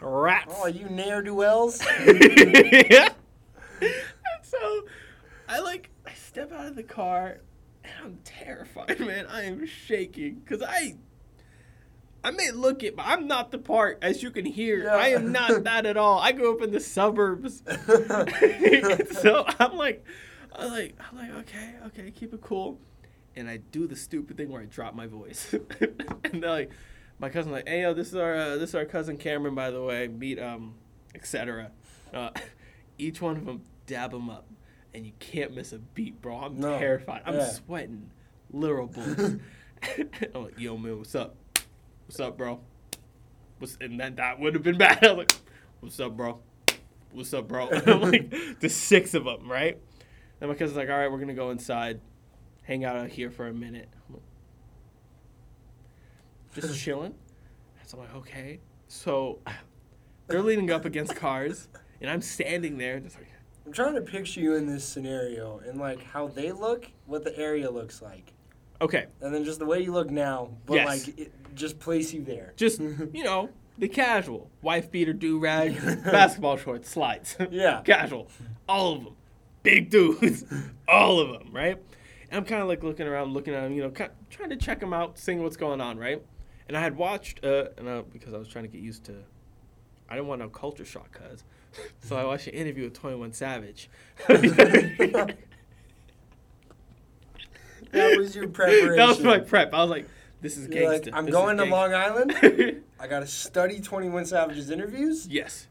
Rats. 0.00 0.54
Oh, 0.56 0.66
you 0.66 0.88
ne'er 0.88 1.22
do 1.22 1.34
wells. 1.34 1.82
yeah. 2.06 3.08
And 3.80 3.92
so 4.42 4.84
I 5.48 5.60
like 5.60 5.90
I 6.06 6.12
step 6.12 6.52
out 6.52 6.66
of 6.66 6.76
the 6.76 6.82
car 6.82 7.38
and 7.84 7.92
I'm 8.04 8.18
terrified, 8.24 9.00
man. 9.00 9.26
I 9.26 9.44
am 9.44 9.66
shaking 9.66 10.34
because 10.36 10.62
I 10.62 10.96
I 12.24 12.30
may 12.32 12.50
look 12.50 12.82
it, 12.82 12.96
but 12.96 13.06
I'm 13.06 13.26
not 13.28 13.50
the 13.52 13.58
part, 13.58 13.98
as 14.02 14.22
you 14.22 14.30
can 14.30 14.44
hear. 14.44 14.84
Yeah. 14.84 14.94
I 14.96 15.08
am 15.08 15.30
not 15.32 15.64
that 15.64 15.86
at 15.86 15.96
all. 15.96 16.18
I 16.18 16.32
grew 16.32 16.54
up 16.54 16.62
in 16.62 16.72
the 16.72 16.80
suburbs. 16.80 17.62
so 19.22 19.44
I'm 19.58 19.76
like 19.76 20.04
I'm 20.52 20.70
like 20.70 20.96
I'm 21.10 21.16
like, 21.16 21.30
okay, 21.46 21.74
okay, 21.86 22.10
keep 22.10 22.34
it 22.34 22.40
cool. 22.40 22.80
And 23.36 23.48
I 23.48 23.58
do 23.58 23.86
the 23.86 23.94
stupid 23.96 24.36
thing 24.36 24.50
where 24.50 24.62
I 24.62 24.64
drop 24.64 24.94
my 24.94 25.06
voice. 25.06 25.52
and 25.52 26.42
they're 26.42 26.50
like 26.50 26.70
my 27.20 27.28
cousin 27.28 27.52
like, 27.52 27.68
hey 27.68 27.82
yo, 27.82 27.94
this 27.94 28.08
is 28.08 28.16
our 28.16 28.34
uh, 28.34 28.56
this 28.56 28.70
is 28.70 28.74
our 28.74 28.84
cousin 28.84 29.16
Cameron, 29.16 29.54
by 29.54 29.70
the 29.70 29.80
way. 29.82 30.08
Meet 30.08 30.40
um, 30.40 30.74
etc. 31.14 31.70
Uh, 32.12 32.30
each 32.98 33.20
one 33.20 33.36
of 33.36 33.44
them 33.44 33.62
dab 33.86 34.10
them 34.10 34.28
up, 34.28 34.46
and 34.92 35.06
you 35.06 35.12
can't 35.20 35.54
miss 35.54 35.72
a 35.72 35.78
beat, 35.78 36.20
bro. 36.20 36.36
I'm 36.38 36.58
No. 36.58 36.78
terrified. 36.78 37.22
I'm 37.24 37.34
Yeah. 37.34 37.48
sweating, 37.50 38.10
literal 38.50 38.88
bullets. 38.88 39.36
I'm 40.34 40.42
like, 40.44 40.58
yo 40.58 40.76
man, 40.76 40.98
what's 40.98 41.14
up? 41.14 41.36
What's 42.08 42.20
up, 42.20 42.38
bro? 42.38 42.58
What's 43.58 43.76
and 43.82 44.00
then 44.00 44.14
that 44.14 44.40
would 44.40 44.54
have 44.54 44.62
been 44.62 44.78
bad. 44.78 45.04
I 45.04 45.08
was 45.08 45.18
like, 45.18 45.32
what's 45.80 46.00
up, 46.00 46.16
bro? 46.16 46.40
What's 47.12 47.34
up, 47.34 47.46
bro? 47.48 47.68
I'm 47.86 48.00
like, 48.10 48.60
the 48.60 48.70
six 48.70 49.12
of 49.12 49.24
them, 49.26 49.46
right? 49.46 49.78
And 50.40 50.48
my 50.48 50.56
cousin's 50.56 50.78
like, 50.78 50.88
all 50.88 50.96
right, 50.96 51.12
we're 51.12 51.18
gonna 51.18 51.34
go 51.34 51.50
inside, 51.50 52.00
hang 52.62 52.86
out 52.86 52.96
out 52.96 53.10
here 53.10 53.30
for 53.30 53.46
a 53.48 53.52
minute. 53.52 53.90
I'm 54.08 54.14
like, 54.14 54.22
just 56.54 56.80
chilling. 56.80 57.14
So 57.84 57.98
I'm 57.98 58.04
like, 58.04 58.16
okay. 58.16 58.60
So 58.86 59.40
they're 60.28 60.42
leaning 60.42 60.70
up 60.70 60.86
against 60.86 61.14
cars, 61.14 61.68
and 62.00 62.10
I'm 62.10 62.22
standing 62.22 62.78
there, 62.78 63.00
just 63.00 63.16
like, 63.16 63.28
I'm 63.66 63.72
trying 63.74 63.96
to 63.96 64.00
picture 64.00 64.40
you 64.40 64.54
in 64.54 64.66
this 64.66 64.82
scenario 64.82 65.58
and 65.66 65.78
like 65.78 66.02
how 66.02 66.28
they 66.28 66.52
look, 66.52 66.90
what 67.04 67.24
the 67.24 67.36
area 67.38 67.70
looks 67.70 68.00
like, 68.00 68.32
okay, 68.80 69.08
and 69.20 69.34
then 69.34 69.44
just 69.44 69.58
the 69.58 69.66
way 69.66 69.80
you 69.82 69.92
look 69.92 70.08
now. 70.10 70.56
But 70.64 70.76
Yes. 70.76 70.86
like, 71.06 71.18
it, 71.18 71.32
just 71.54 71.78
place 71.78 72.12
you 72.12 72.22
there. 72.24 72.52
just 72.56 72.80
you 72.80 73.24
know, 73.24 73.50
the 73.78 73.88
casual 73.88 74.50
wife 74.62 74.90
beater, 74.90 75.12
do 75.12 75.38
rag, 75.38 75.76
basketball 76.04 76.56
shorts, 76.56 76.90
slides. 76.90 77.36
Yeah. 77.50 77.82
casual, 77.82 78.28
all 78.68 78.94
of 78.94 79.04
them, 79.04 79.16
big 79.62 79.90
dudes, 79.90 80.44
all 80.88 81.20
of 81.20 81.28
them, 81.30 81.52
right? 81.52 81.78
And 82.30 82.38
I'm 82.38 82.44
kind 82.44 82.60
of 82.60 82.68
like 82.68 82.82
looking 82.82 83.06
around, 83.06 83.32
looking 83.32 83.54
at 83.54 83.62
them, 83.62 83.72
you 83.72 83.82
know, 83.82 83.90
kind 83.90 84.10
trying 84.30 84.50
to 84.50 84.56
check 84.56 84.80
them 84.80 84.92
out, 84.92 85.18
seeing 85.18 85.42
what's 85.42 85.56
going 85.56 85.80
on, 85.80 85.98
right? 85.98 86.22
And 86.68 86.76
I 86.76 86.80
had 86.80 86.96
watched, 86.96 87.44
uh, 87.44 87.68
and 87.78 87.88
I, 87.88 88.02
because 88.02 88.34
I 88.34 88.38
was 88.38 88.48
trying 88.48 88.64
to 88.64 88.70
get 88.70 88.82
used 88.82 89.04
to, 89.04 89.14
I 90.10 90.14
didn't 90.16 90.28
want 90.28 90.40
no 90.40 90.48
culture 90.48 90.84
shock, 90.84 91.12
cuz. 91.12 91.44
So 92.00 92.16
I 92.16 92.24
watched 92.24 92.46
an 92.46 92.54
interview 92.54 92.84
with 92.84 92.94
21 92.94 93.32
Savage. 93.32 93.88
That 94.26 95.34
was 97.92 98.36
your 98.36 98.48
preparation. 98.48 98.96
that 98.96 99.08
was 99.08 99.20
my 99.20 99.38
prep. 99.38 99.72
I 99.72 99.82
was 99.82 99.90
like, 99.90 100.08
this 100.40 100.56
is 100.56 100.68
You're 100.68 100.92
like, 100.92 101.08
I'm 101.12 101.26
This 101.26 101.34
going 101.34 101.56
to 101.58 101.64
Long. 101.64 101.94
Island. 101.94 102.34
I 103.00 103.06
gotta 103.06 103.26
study 103.26 103.80
21 103.80 104.26
Savage's 104.26 104.70
interviews. 104.70 105.26
yes, 105.28 105.66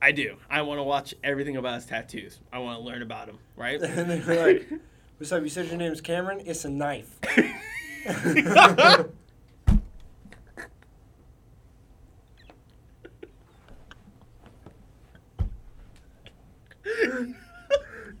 I 0.00 0.12
do. 0.12 0.36
I 0.48 0.62
want 0.62 0.78
to 0.78 0.82
watch 0.82 1.14
everything 1.22 1.56
about 1.56 1.74
his 1.74 1.86
tattoos. 1.86 2.40
I 2.52 2.58
want 2.58 2.78
to 2.78 2.84
learn 2.84 3.02
about 3.02 3.28
him, 3.28 3.38
right? 3.56 3.80
and 3.82 4.10
then 4.10 4.24
you're 4.26 4.46
like, 4.46 4.68
"What's 5.18 5.32
up? 5.32 5.42
You 5.42 5.48
said 5.48 5.66
your 5.66 5.76
name's 5.76 6.00
Cameron. 6.00 6.42
It's 6.46 6.64
a 6.64 6.70
knife." 6.70 7.18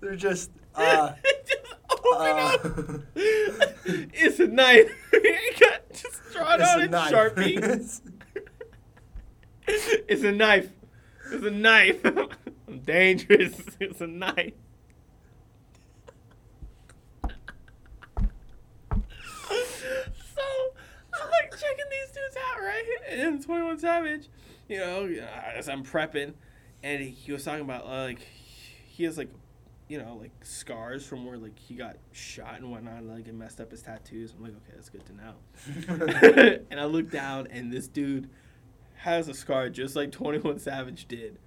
They're 0.00 0.16
just. 0.16 0.50
Uh, 0.74 1.12
just 1.46 1.62
open 1.90 2.06
uh, 2.16 2.56
up. 2.64 3.69
It's 3.84 4.38
a 4.40 4.46
knife. 4.46 4.90
you 5.12 5.52
got 5.58 5.92
just 5.92 6.20
draw 6.32 6.54
it 6.54 6.60
it's 6.60 6.70
out 6.70 6.80
a 6.80 6.84
in 6.84 6.90
knife. 6.90 7.12
Sharpie. 7.12 8.00
it's 10.08 10.22
a 10.22 10.32
knife. 10.32 10.70
It's 11.32 11.44
a 11.44 11.50
knife. 11.50 12.04
I'm 12.68 12.78
dangerous. 12.80 13.60
It's 13.80 14.00
a 14.00 14.06
knife. 14.06 14.52
so 17.22 17.28
I'm 21.12 21.30
like 21.30 21.50
checking 21.50 21.84
these 21.90 22.10
dudes 22.12 22.36
out, 22.50 22.60
right? 22.60 22.84
And 23.08 23.20
then 23.20 23.42
21 23.42 23.78
Savage, 23.78 24.28
you 24.68 24.78
know, 24.78 25.08
as 25.54 25.68
I'm 25.68 25.84
prepping, 25.84 26.34
and 26.82 27.02
he 27.02 27.32
was 27.32 27.44
talking 27.44 27.62
about 27.62 27.84
uh, 27.84 28.04
like 28.04 28.26
he 28.86 29.04
has 29.04 29.18
like 29.18 29.30
you 29.90 29.98
know 29.98 30.16
like 30.20 30.30
scars 30.42 31.04
from 31.04 31.26
where 31.26 31.36
like 31.36 31.58
he 31.58 31.74
got 31.74 31.96
shot 32.12 32.60
and 32.60 32.70
whatnot, 32.70 33.04
like 33.04 33.26
it 33.26 33.34
messed 33.34 33.60
up 33.60 33.72
his 33.72 33.82
tattoos. 33.82 34.32
I'm 34.36 34.44
like, 34.44 34.52
okay, 34.52 34.72
that's 34.74 34.88
good 34.88 35.04
to 35.06 35.12
know. 35.16 36.64
and 36.70 36.78
I 36.78 36.84
look 36.84 37.10
down, 37.10 37.48
and 37.48 37.72
this 37.72 37.88
dude 37.88 38.30
has 38.98 39.26
a 39.26 39.34
scar 39.34 39.68
just 39.68 39.96
like 39.96 40.12
21 40.12 40.60
Savage 40.60 41.08
did, 41.08 41.38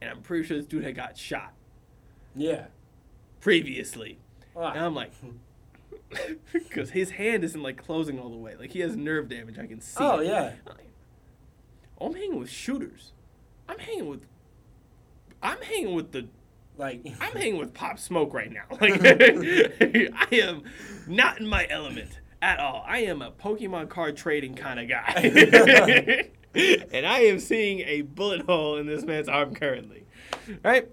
and 0.00 0.10
I'm 0.10 0.22
pretty 0.22 0.46
sure 0.46 0.56
this 0.56 0.66
dude 0.66 0.84
had 0.84 0.94
got 0.94 1.18
shot 1.18 1.52
yeah. 2.34 2.66
previously. 3.40 4.18
Ah. 4.56 4.72
And 4.72 4.80
I'm 4.80 4.94
like, 4.94 5.12
because 6.52 6.90
his 6.90 7.10
hand 7.10 7.44
isn't 7.44 7.62
like 7.62 7.76
closing 7.76 8.18
all 8.18 8.30
the 8.30 8.36
way. 8.36 8.56
Like 8.56 8.70
he 8.70 8.80
has 8.80 8.96
nerve 8.96 9.28
damage. 9.28 9.58
I 9.58 9.66
can 9.66 9.82
see. 9.82 10.02
Oh 10.02 10.20
it. 10.20 10.28
yeah. 10.28 10.52
I'm, 10.66 10.76
like, 10.76 10.88
I'm 12.00 12.14
hanging 12.14 12.38
with 12.38 12.50
shooters. 12.50 13.12
I'm 13.68 13.78
hanging 13.78 14.08
with. 14.08 14.26
I'm 15.42 15.60
hanging 15.60 15.94
with 15.94 16.12
the. 16.12 16.28
Like. 16.80 17.06
I'm 17.20 17.32
hanging 17.32 17.58
with 17.58 17.74
Pop 17.74 17.98
Smoke 17.98 18.34
right 18.34 18.50
now. 18.50 18.64
Like 18.80 18.94
I 19.04 20.28
am 20.32 20.62
not 21.06 21.38
in 21.38 21.46
my 21.46 21.66
element 21.68 22.18
at 22.40 22.58
all. 22.58 22.82
I 22.88 23.00
am 23.00 23.20
a 23.20 23.30
Pokemon 23.30 23.90
card 23.90 24.16
trading 24.16 24.54
kind 24.54 24.80
of 24.80 24.88
guy. 24.88 26.30
and 26.54 27.06
I 27.06 27.20
am 27.20 27.38
seeing 27.38 27.80
a 27.80 28.00
bullet 28.00 28.46
hole 28.46 28.78
in 28.78 28.86
this 28.86 29.04
man's 29.04 29.28
arm 29.28 29.54
currently. 29.54 30.06
Right? 30.64 30.88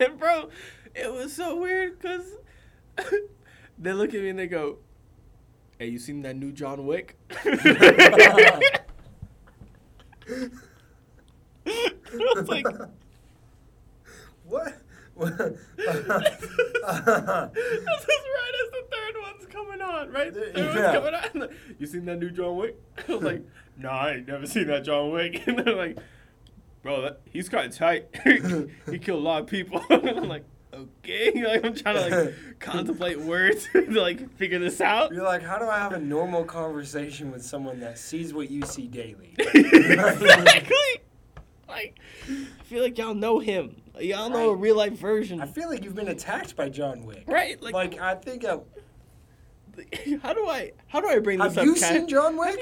and 0.00 0.18
bro, 0.18 0.48
it 0.94 1.12
was 1.12 1.34
so 1.34 1.56
weird 1.56 2.00
because 2.00 2.24
they 3.78 3.92
look 3.92 4.14
at 4.14 4.22
me 4.22 4.30
and 4.30 4.38
they 4.38 4.46
go, 4.46 4.78
Hey, 5.78 5.88
you 5.88 5.98
seen 5.98 6.22
that 6.22 6.36
new 6.36 6.52
John 6.52 6.86
Wick? 6.86 7.18
I 11.66 12.34
was 12.34 12.48
like, 12.48 12.66
what? 14.50 14.76
this 15.20 15.30
is 15.36 15.50
right 18.36 18.54
as 18.62 18.70
the 18.70 18.84
third 18.90 19.14
one's 19.22 19.46
coming 19.50 19.80
on, 19.82 20.10
right? 20.10 20.28
Everyone's 20.28 20.56
Yeah. 20.76 20.92
coming 20.92 21.14
out. 21.14 21.34
and, 21.34 21.48
You 21.78 21.86
seen 21.86 22.04
that 22.06 22.18
new 22.18 22.30
John 22.30 22.56
Wick? 22.56 22.76
I 23.08 23.12
was 23.12 23.22
like, 23.22 23.42
Nah, 23.76 23.90
I 23.90 24.12
ain't 24.14 24.28
never 24.28 24.46
seen 24.46 24.66
that 24.68 24.84
John 24.84 25.10
Wick. 25.10 25.46
And 25.46 25.58
they're 25.58 25.74
like, 25.74 25.98
Bro, 26.82 27.02
that, 27.02 27.20
he's 27.26 27.48
kind 27.48 27.66
of 27.70 27.76
tight. 27.76 28.08
he 28.90 28.98
killed 28.98 29.20
a 29.20 29.22
lot 29.22 29.42
of 29.42 29.46
people. 29.48 29.82
I'm 29.90 30.28
like, 30.28 30.44
Okay, 30.72 31.32
like 31.44 31.64
I'm 31.64 31.74
trying 31.74 31.96
to 32.10 32.22
like 32.24 32.34
contemplate 32.60 33.18
words 33.20 33.68
to 33.72 33.90
like 33.90 34.30
figure 34.36 34.58
this 34.60 34.80
out. 34.80 35.12
You're 35.12 35.24
like, 35.24 35.42
how 35.42 35.58
do 35.58 35.66
I 35.66 35.78
have 35.78 35.92
a 35.92 35.98
normal 35.98 36.44
conversation 36.44 37.32
with 37.32 37.44
someone 37.44 37.80
that 37.80 37.98
sees 37.98 38.32
what 38.32 38.50
you 38.50 38.62
see 38.62 38.86
daily? 38.86 39.34
exactly. 39.36 40.70
Like, 41.76 41.98
I 42.28 42.62
feel 42.64 42.82
like 42.82 42.98
y'all 42.98 43.14
know 43.14 43.38
him. 43.38 43.76
Y'all 44.00 44.28
know 44.30 44.50
a 44.50 44.54
real 44.56 44.76
life 44.76 44.98
version, 44.98 45.40
I 45.40 45.46
feel 45.46 45.68
like 45.68 45.84
you've 45.84 45.94
been 45.94 46.08
attacked 46.08 46.56
by 46.56 46.68
John 46.68 47.04
Wick. 47.04 47.24
right? 47.26 47.60
Like, 47.62 47.74
Like, 47.74 48.00
I 48.00 48.14
think. 48.16 48.44
Uh, 48.44 48.58
how 50.22 50.32
do 50.34 50.46
I 50.48 50.72
how 50.88 51.00
do 51.00 51.08
I 51.08 51.18
bring 51.20 51.38
have 51.38 51.54
this 51.54 51.58
up? 51.58 51.64
Have 51.66 51.74
you 51.76 51.80
Kat? 51.80 51.92
seen 51.94 52.08
John 52.08 52.36
Wick? 52.38 52.58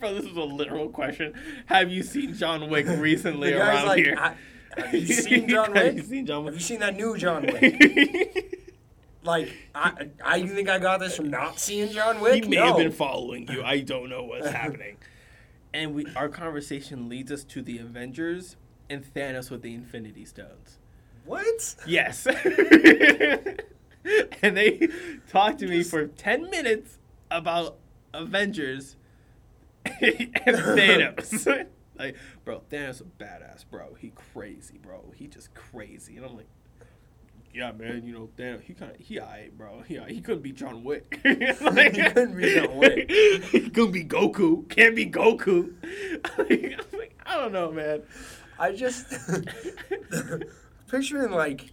Bro, 0.00 0.14
this 0.14 0.24
is 0.24 0.36
a 0.36 0.40
literal 0.42 0.88
question. 0.88 1.34
Have 1.66 1.90
you 1.90 2.02
seen 2.02 2.34
John 2.34 2.68
Wick 2.70 2.86
recently 2.88 3.52
around 3.52 3.86
like, 3.86 3.98
here? 4.04 4.16
I, 4.18 4.34
have 4.80 4.94
you 4.94 5.06
seen 5.06 5.48
John 5.48 5.74
Have 5.74 5.86
you 5.94 6.00
Wick? 6.02 6.04
seen 6.06 6.26
John 6.26 6.36
Have 6.44 6.44
Wick? 6.46 6.54
you 6.54 6.60
seen 6.60 6.80
that 6.80 6.96
new 6.96 7.16
John 7.16 7.46
Wick? 7.46 8.60
Like, 9.22 9.50
I, 9.74 10.08
I, 10.22 10.36
you 10.36 10.48
think 10.48 10.68
I 10.68 10.78
got 10.78 11.00
this 11.00 11.16
from 11.16 11.30
not 11.30 11.58
seeing 11.58 11.90
John 11.90 12.20
Wick? 12.20 12.44
he 12.44 12.50
may 12.50 12.56
no. 12.56 12.66
have 12.66 12.76
been 12.76 12.92
following 12.92 13.48
you. 13.50 13.62
I 13.62 13.80
don't 13.80 14.10
know 14.10 14.24
what's 14.24 14.48
happening. 14.48 14.96
And 15.74 15.92
we 15.92 16.06
our 16.14 16.28
conversation 16.28 17.08
leads 17.08 17.32
us 17.32 17.42
to 17.44 17.60
the 17.60 17.78
Avengers 17.78 18.56
and 18.88 19.04
Thanos 19.04 19.50
with 19.50 19.62
the 19.62 19.74
Infinity 19.74 20.24
Stones. 20.24 20.78
what? 21.24 21.74
Yes. 21.86 22.26
and 24.42 24.56
they 24.56 24.88
talked 25.28 25.58
to 25.58 25.66
me 25.66 25.82
for 25.82 26.06
10 26.06 26.48
minutes 26.48 26.98
about 27.30 27.78
Avengers 28.12 28.96
and 29.84 29.96
Thanos. 30.46 31.66
like, 31.98 32.16
bro, 32.44 32.62
Thanos 32.70 33.00
a 33.00 33.04
badass, 33.04 33.64
bro. 33.68 33.94
He 33.94 34.12
crazy, 34.32 34.78
bro. 34.78 35.12
He 35.16 35.26
just 35.26 35.52
crazy. 35.54 36.16
And 36.16 36.24
I'm 36.24 36.36
like, 36.36 36.46
yeah, 37.54 37.70
man, 37.72 38.04
you 38.04 38.12
know, 38.12 38.28
Thanos, 38.36 38.62
he 38.62 38.74
kind 38.74 38.90
of, 38.92 38.98
he 38.98 39.20
alright, 39.20 39.56
bro. 39.56 39.82
He, 39.86 39.98
he 40.08 40.20
couldn't 40.20 40.42
be 40.42 40.52
John 40.52 40.82
Wick. 40.84 41.20
Like- 41.24 41.94
He 41.94 42.02
couldn't 42.02 42.36
be 42.36 42.54
John 42.54 42.76
Wick. 42.76 43.10
he 43.10 43.70
couldn't 43.70 43.92
be 43.92 44.04
Goku. 44.04 44.68
Can't 44.68 44.96
be 44.96 45.06
Goku. 45.06 45.72
Like, 46.38 46.78
I'm 46.92 46.98
like, 46.98 47.20
I 47.24 47.36
don't 47.36 47.52
know, 47.52 47.70
man. 47.70 48.02
I 48.58 48.72
just 48.72 49.06
picturing 50.88 51.32
like 51.32 51.70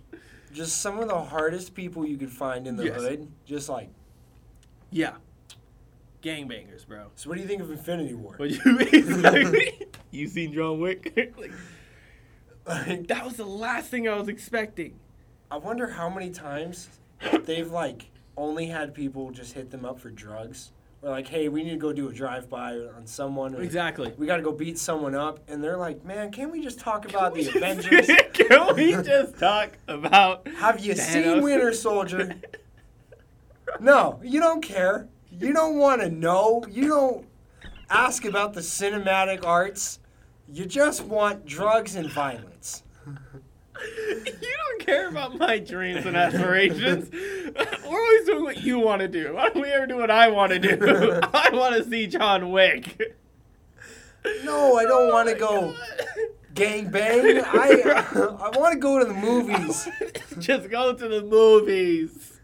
just 0.53 0.81
some 0.81 0.99
of 0.99 1.07
the 1.07 1.19
hardest 1.21 1.73
people 1.75 2.05
you 2.05 2.17
could 2.17 2.31
find 2.31 2.67
in 2.67 2.75
the 2.75 2.85
Yes. 2.85 3.01
hood. 3.01 3.27
Just 3.45 3.69
like, 3.69 3.89
Yeah. 4.89 5.13
Gangbangers, 6.21 6.85
bro. 6.87 7.07
so 7.15 7.29
what 7.29 7.35
do 7.35 7.41
you 7.41 7.47
think 7.47 7.61
of 7.63 7.71
Infinity 7.71 8.13
War? 8.13 8.35
What 8.37 8.51
you 8.51 8.59
mean? 8.65 9.71
you 10.11 10.27
seen 10.27 10.53
John 10.53 10.79
Wick? 10.79 11.13
like, 11.37 11.51
Like, 12.67 13.07
that 13.07 13.25
was 13.25 13.37
the 13.37 13.45
last 13.45 13.89
thing 13.89 14.07
I 14.07 14.15
was 14.19 14.27
expecting. 14.27 14.99
I 15.51 15.57
wonder 15.57 15.85
how 15.85 16.09
many 16.09 16.29
times 16.29 16.87
they've 17.43 17.69
like 17.69 18.09
only 18.37 18.67
had 18.67 18.93
people 18.93 19.31
just 19.31 19.51
hit 19.51 19.69
them 19.69 19.83
up 19.83 19.99
for 19.99 20.09
drugs. 20.09 20.71
Or 21.01 21.09
like, 21.09 21.27
hey, 21.27 21.49
we 21.49 21.63
need 21.63 21.71
to 21.71 21.77
go 21.77 21.91
do 21.91 22.07
a 22.07 22.13
drive 22.13 22.49
by 22.49 22.77
on 22.77 23.05
someone. 23.05 23.55
Or 23.55 23.61
Exactly. 23.61 24.13
We 24.17 24.27
got 24.27 24.37
to 24.37 24.43
go 24.43 24.53
beat 24.53 24.77
someone 24.77 25.13
up, 25.13 25.39
and 25.49 25.61
they're 25.61 25.75
like, 25.75 26.05
"Man, 26.05 26.31
can't 26.31 26.51
we 26.51 26.63
just 26.63 26.79
talk 26.79 27.09
about 27.09 27.33
the 27.33 27.49
Avengers? 27.49 28.07
Can 28.33 28.75
we 28.75 28.91
just 28.93 29.37
talk 29.37 29.71
about? 29.87 30.47
Have 30.47 30.79
you 30.79 30.95
seen 30.95 31.23
Thanos? 31.23 31.43
Winter 31.43 31.73
Soldier? 31.73 32.35
No, 33.79 34.19
you 34.23 34.39
don't 34.39 34.61
care. 34.61 35.07
You 35.31 35.53
don't 35.53 35.77
want 35.77 36.01
to 36.01 36.09
know. 36.09 36.63
You 36.69 36.87
don't 36.87 37.25
ask 37.89 38.23
about 38.23 38.53
the 38.53 38.61
cinematic 38.61 39.45
arts. 39.45 39.99
You 40.47 40.65
just 40.65 41.03
want 41.03 41.45
drugs 41.45 41.95
and 41.95 42.11
violence. 42.11 42.83
you 44.25 44.57
don't 44.57 44.79
care 44.85 45.07
about 45.09 45.37
my 45.37 45.57
dreams 45.59 46.05
and 46.05 46.15
aspirations. 46.17 47.09
We're 47.85 47.99
always 48.01 48.25
doing 48.25 48.43
what 48.43 48.61
you 48.63 48.79
want 48.79 49.01
to 49.01 49.07
do. 49.07 49.33
Why 49.35 49.49
don't 49.49 49.61
we 49.61 49.69
ever 49.69 49.87
do 49.87 49.97
what 49.97 50.11
I 50.11 50.29
want 50.29 50.51
to 50.53 50.59
do? 50.59 51.19
I 51.33 51.49
want 51.53 51.75
to 51.75 51.89
see 51.89 52.07
John 52.07 52.51
Wick. 52.51 53.17
No, 54.43 54.77
I 54.77 54.83
don't 54.83 55.09
Oh 55.09 55.13
want 55.13 55.29
to 55.29 55.35
go 55.35 55.71
God. 55.71 55.75
gang 56.53 56.89
bang. 56.89 57.41
I 57.43 57.81
I 58.39 58.57
want 58.57 58.73
to 58.73 58.79
go 58.79 58.99
to 58.99 59.05
the 59.05 59.13
movies. 59.13 59.87
Just 60.39 60.69
go 60.69 60.93
to 60.93 61.07
the 61.07 61.21
movies. 61.23 62.39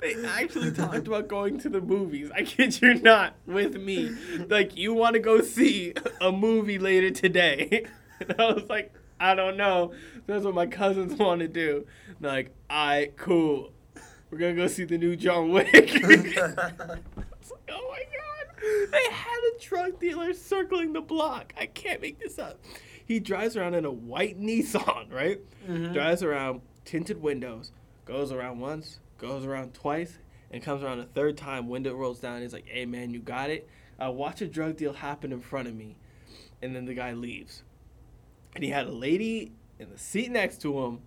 They 0.00 0.16
actually 0.26 0.72
talked 0.72 1.06
about 1.06 1.28
going 1.28 1.58
to 1.60 1.68
the 1.70 1.80
movies. 1.80 2.30
I 2.34 2.42
kid 2.42 2.82
you 2.82 2.94
not, 2.94 3.34
with 3.46 3.76
me. 3.76 4.10
Like, 4.48 4.76
you 4.76 4.92
want 4.92 5.14
to 5.14 5.20
go 5.20 5.40
see 5.40 5.94
a 6.20 6.30
movie 6.32 6.78
later 6.78 7.10
today. 7.10 7.86
And 8.20 8.34
I 8.38 8.52
was 8.52 8.68
like, 8.68 8.92
I 9.18 9.34
don't 9.34 9.56
know. 9.56 9.92
That's 10.26 10.44
what 10.44 10.54
my 10.54 10.66
cousins 10.66 11.14
want 11.18 11.40
to 11.40 11.48
do. 11.48 11.86
They're 12.20 12.30
like, 12.30 12.54
I 12.68 13.10
cool. 13.16 13.70
We're 14.30 14.38
going 14.38 14.56
to 14.56 14.62
go 14.62 14.68
see 14.68 14.84
the 14.84 14.98
new 14.98 15.14
John 15.16 15.50
Wick. 15.50 15.68
It's 15.72 15.92
like, 16.02 16.36
oh 17.70 17.90
my 17.90 18.02
god. 18.02 18.90
They 18.90 19.12
had 19.12 19.38
a 19.54 19.60
drug 19.60 20.00
dealer 20.00 20.32
circling 20.32 20.92
the 20.92 21.00
block. 21.00 21.52
I 21.58 21.66
can't 21.66 22.00
make 22.00 22.18
this 22.18 22.38
up. 22.38 22.58
He 23.06 23.20
drives 23.20 23.56
around 23.56 23.74
in 23.74 23.84
a 23.84 23.92
white 23.92 24.40
Nissan, 24.40 25.12
right? 25.12 25.40
Mm-hmm. 25.68 25.92
Drives 25.92 26.22
around, 26.22 26.62
tinted 26.84 27.20
windows, 27.20 27.70
goes 28.06 28.32
around 28.32 28.60
once, 28.60 28.98
goes 29.18 29.44
around 29.44 29.74
twice, 29.74 30.18
and 30.50 30.62
comes 30.62 30.82
around 30.82 31.00
a 31.00 31.04
third 31.04 31.36
time. 31.36 31.68
Window 31.68 31.94
rolls 31.94 32.18
down. 32.18 32.40
He's 32.40 32.54
like, 32.54 32.66
hey 32.66 32.86
man, 32.86 33.10
you 33.10 33.20
got 33.20 33.50
it? 33.50 33.68
I 33.98 34.08
watch 34.08 34.40
a 34.40 34.46
drug 34.48 34.76
deal 34.76 34.94
happen 34.94 35.32
in 35.32 35.40
front 35.40 35.68
of 35.68 35.74
me. 35.74 35.96
And 36.62 36.74
then 36.74 36.86
the 36.86 36.94
guy 36.94 37.12
leaves. 37.12 37.62
And 38.54 38.64
he 38.64 38.70
had 38.70 38.86
a 38.86 38.92
lady 38.92 39.52
in 39.78 39.90
the 39.90 39.98
seat 39.98 40.30
next 40.30 40.60
to 40.62 40.78
him 40.84 41.00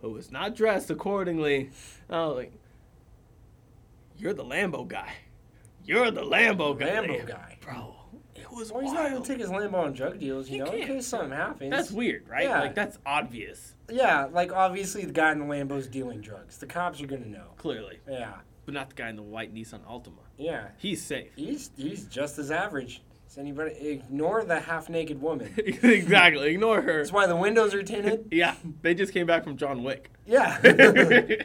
who 0.00 0.10
was 0.10 0.30
not 0.30 0.54
dressed 0.56 0.90
accordingly. 0.90 1.70
I 2.08 2.26
was 2.26 2.36
like, 2.36 2.52
you're 4.16 4.34
the 4.34 4.44
Lambo 4.44 4.86
guy. 4.86 5.12
You're 5.84 6.10
the 6.10 6.22
Lambo 6.22 6.78
guy. 6.78 6.86
Lambo 6.90 7.26
guy. 7.26 7.58
Bro, 7.60 7.94
it 8.34 8.50
was 8.50 8.70
Well, 8.72 8.82
he's 8.82 8.92
not 8.92 9.10
gonna 9.10 9.24
take 9.24 9.38
his 9.40 9.48
Lambo 9.50 9.74
on 9.74 9.92
drug 9.92 10.18
deals, 10.18 10.48
you 10.48 10.54
He 10.54 10.58
know, 10.60 10.66
in 10.72 10.78
can't. 10.78 10.86
case 10.92 11.06
something 11.06 11.30
happens. 11.30 11.70
That's 11.70 11.90
weird, 11.90 12.28
right? 12.28 12.44
Yeah. 12.44 12.60
Like, 12.60 12.74
that's 12.74 12.98
obvious, 13.06 13.74
Yeah, 13.88 14.26
like 14.26 14.52
obviously 14.52 15.04
the 15.04 15.12
guy 15.12 15.32
in 15.32 15.38
the 15.38 15.44
Lambo's 15.46 15.86
dealing 15.86 16.20
drugs. 16.20 16.58
The 16.58 16.66
cops 16.66 17.00
are 17.00 17.06
gonna 17.06 17.26
know. 17.26 17.52
clearly. 17.56 17.98
Yeah, 18.08 18.34
But 18.66 18.74
not 18.74 18.90
the 18.90 18.94
guy 18.94 19.08
in 19.08 19.16
the 19.16 19.22
white 19.22 19.54
Nissan 19.54 19.80
Altima. 19.86 20.20
yeah. 20.36 20.68
He's 20.78 21.02
safe. 21.02 21.32
He's 21.36 21.70
he's 21.76 22.04
just 22.06 22.38
as 22.38 22.50
average 22.50 23.02
as 23.30 23.38
anybody. 23.38 23.72
Ignore 23.72 24.44
the 24.44 24.60
half-naked 24.60 25.20
woman. 25.20 25.52
exactly. 25.56 26.54
Ignore 26.54 26.82
her. 26.82 26.98
That's 26.98 27.12
why 27.12 27.26
the 27.26 27.36
windows 27.36 27.74
are 27.74 27.82
tinted. 27.82 28.28
Yeah, 28.40 28.54
they 28.82 28.94
just 28.94 29.12
came 29.12 29.26
back 29.26 29.44
from 29.44 29.56
John 29.56 29.82
Wick. 29.82 30.10
Yeah. 30.26 30.58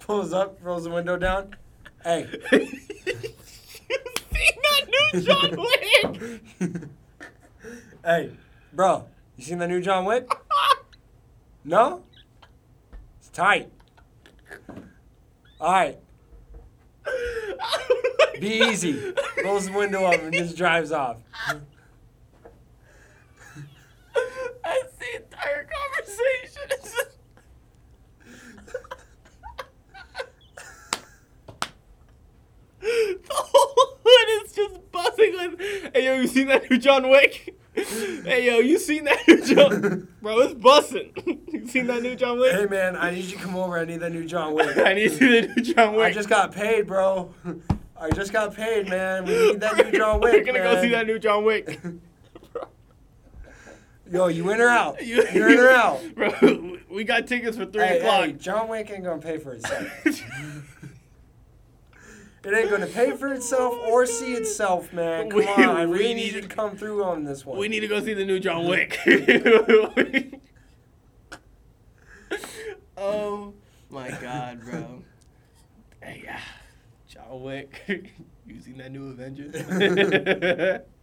Pulls 0.00 0.32
up, 0.32 0.58
rolls 0.62 0.84
the 0.84 0.90
window 0.90 1.16
down. 1.16 1.56
Hey. 2.02 2.26
seen 2.50 2.72
that 4.62 5.12
new 5.12 5.20
John 5.20 5.56
Wick? 5.56 6.80
hey, 8.04 8.30
bro. 8.72 9.06
You 9.36 9.44
seen 9.44 9.58
the 9.58 9.68
new 9.68 9.80
John 9.80 10.04
Wick? 10.04 10.30
No? 11.64 12.04
It's 13.18 13.28
tight. 13.30 13.70
All 15.60 15.72
right. 15.72 15.98
Be 18.40 18.60
easy. 18.70 19.14
Rolls 19.44 19.66
the 19.66 19.72
window 19.72 20.04
up 20.04 20.20
and 20.22 20.32
just 20.32 20.56
drives 20.56 20.92
off. 20.92 21.18
That's 24.64 24.94
the 24.98 25.16
entire 25.16 25.66
conversation. 25.66 27.08
The 32.80 33.34
whole 33.34 33.98
hood 34.04 34.46
is 34.46 34.52
just 34.52 34.92
buzzing 34.92 35.32
with, 35.32 35.60
hey 35.94 36.04
yo, 36.04 36.14
you 36.20 36.26
seen 36.28 36.48
that 36.48 36.70
new 36.70 36.78
John 36.78 37.08
Wick? 37.08 37.54
hey 37.74 38.46
yo, 38.46 38.58
you 38.58 38.78
seen 38.78 39.04
that 39.04 39.18
new 39.26 39.44
John? 39.44 40.08
Bro, 40.22 40.38
it's 40.40 40.54
bussing. 40.54 41.52
you 41.52 41.66
seen 41.66 41.86
that 41.88 42.02
new 42.02 42.14
John 42.16 42.38
Wick? 42.38 42.54
Hey 42.54 42.66
man, 42.66 42.96
I 42.96 43.10
need 43.10 43.24
you 43.24 43.36
to 43.36 43.42
come 43.42 43.56
over. 43.56 43.78
I 43.78 43.84
need 43.84 44.00
that 44.00 44.12
new 44.12 44.24
John 44.24 44.54
Wick. 44.54 44.76
I 44.78 44.94
need 44.94 45.10
to 45.10 45.16
see 45.16 45.40
the 45.40 45.48
new 45.48 45.62
John 45.62 45.94
Wick. 45.94 46.06
I 46.06 46.12
just 46.12 46.28
got 46.28 46.52
paid, 46.52 46.86
bro. 46.86 47.34
Oh, 48.00 48.04
I 48.06 48.10
just 48.10 48.32
got 48.32 48.54
paid, 48.54 48.88
man. 48.88 49.24
We 49.24 49.32
need 49.52 49.60
that 49.60 49.76
new 49.76 49.90
John 49.98 50.20
Wick. 50.20 50.32
We're 50.32 50.44
gonna 50.44 50.58
go 50.60 50.80
see 50.80 50.88
that 50.90 51.06
new 51.06 51.18
John 51.18 51.44
Wick. 51.44 51.80
Yo, 54.10 54.28
you 54.28 54.48
in 54.50 54.58
or 54.60 54.68
out? 54.68 55.04
You- 55.04 55.26
You 55.34 55.48
in 55.48 55.58
or 55.58 55.68
out? 55.70 56.00
Bro, 56.14 56.78
we 56.90 57.04
got 57.04 57.26
tickets 57.26 57.56
for 57.58 57.66
three 57.66 57.82
Hey, 57.82 57.98
o'clock. 57.98 58.24
hey, 58.26 58.32
John 58.32 58.68
Wick 58.68 58.90
ain't 58.90 59.04
gonna 59.04 59.20
pay 59.20 59.36
for 59.38 59.52
itself. 59.52 59.86
It 60.06 60.22
ain't 62.54 62.70
gonna 62.70 62.86
pay 62.86 63.14
for 63.16 63.28
itself 63.34 63.74
or 63.88 64.06
see 64.06 64.32
itself, 64.34 64.92
man. 64.94 65.28
Come 65.28 65.40
We- 65.40 65.46
on, 65.46 65.60
I 65.76 65.84
we 65.84 66.14
need 66.14 66.32
to- 66.34 66.40
to 66.42 66.48
come 66.48 66.76
through 66.78 67.04
on 67.04 67.24
this 67.24 67.44
one. 67.44 67.58
We 67.58 67.68
need 67.68 67.80
to 67.80 67.88
go 67.88 68.00
see 68.02 68.14
the 68.14 68.24
new 68.24 68.40
John 68.40 68.66
Wick. 68.66 68.98
oh 72.96 73.52
my 73.90 74.08
god, 74.10 74.60
bro. 74.64 75.02
Hey, 76.02 76.22
yeah. 76.24 76.40
Wick 77.36 78.12
using 78.46 78.76
that 78.78 78.90
new 78.92 79.10
Avengers. 79.10 79.54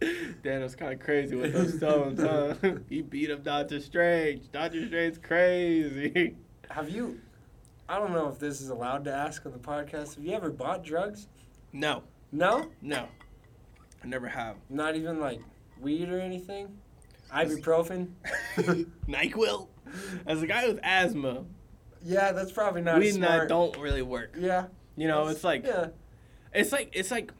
Thanos 0.42 0.76
kind 0.76 0.92
of 0.92 1.00
crazy 1.00 1.36
with 1.36 1.52
those 1.52 1.74
stones, 1.74 2.20
huh? 2.20 2.54
he 2.88 3.02
beat 3.02 3.30
up 3.30 3.42
Doctor 3.44 3.80
Strange. 3.80 4.50
Doctor 4.52 4.86
Strange's 4.86 5.18
crazy. 5.18 6.36
Have 6.70 6.88
you? 6.90 7.20
I 7.88 7.98
don't 7.98 8.12
know 8.12 8.28
if 8.28 8.38
this 8.38 8.60
is 8.60 8.70
allowed 8.70 9.04
to 9.04 9.12
ask 9.14 9.46
on 9.46 9.52
the 9.52 9.58
podcast. 9.58 10.16
Have 10.16 10.24
you 10.24 10.32
ever 10.34 10.50
bought 10.50 10.82
drugs? 10.84 11.28
No, 11.72 12.02
No, 12.32 12.70
no, 12.82 13.06
I 14.02 14.06
never 14.06 14.26
have. 14.28 14.56
not 14.68 14.96
even 14.96 15.20
like 15.20 15.40
weed 15.80 16.08
or 16.08 16.18
anything. 16.20 16.76
Ibuprofen. 17.32 18.08
Nyquil. 19.08 19.68
As 20.26 20.42
a 20.42 20.46
guy 20.46 20.66
with 20.66 20.78
asthma, 20.82 21.44
Yeah, 22.04 22.32
that's 22.32 22.52
probably 22.52 22.82
not 22.82 22.98
weed 23.00 23.14
and 23.14 23.22
that 23.24 23.28
smart. 23.34 23.48
don't 23.48 23.76
really 23.78 24.02
work. 24.02 24.34
Yeah. 24.38 24.66
You 24.96 25.06
know, 25.08 25.26
it's 25.28 25.44
like 25.44 25.64
Yeah. 25.66 25.88
It's 26.54 26.72
like 26.72 26.90
it's 26.92 27.10
like 27.10 27.32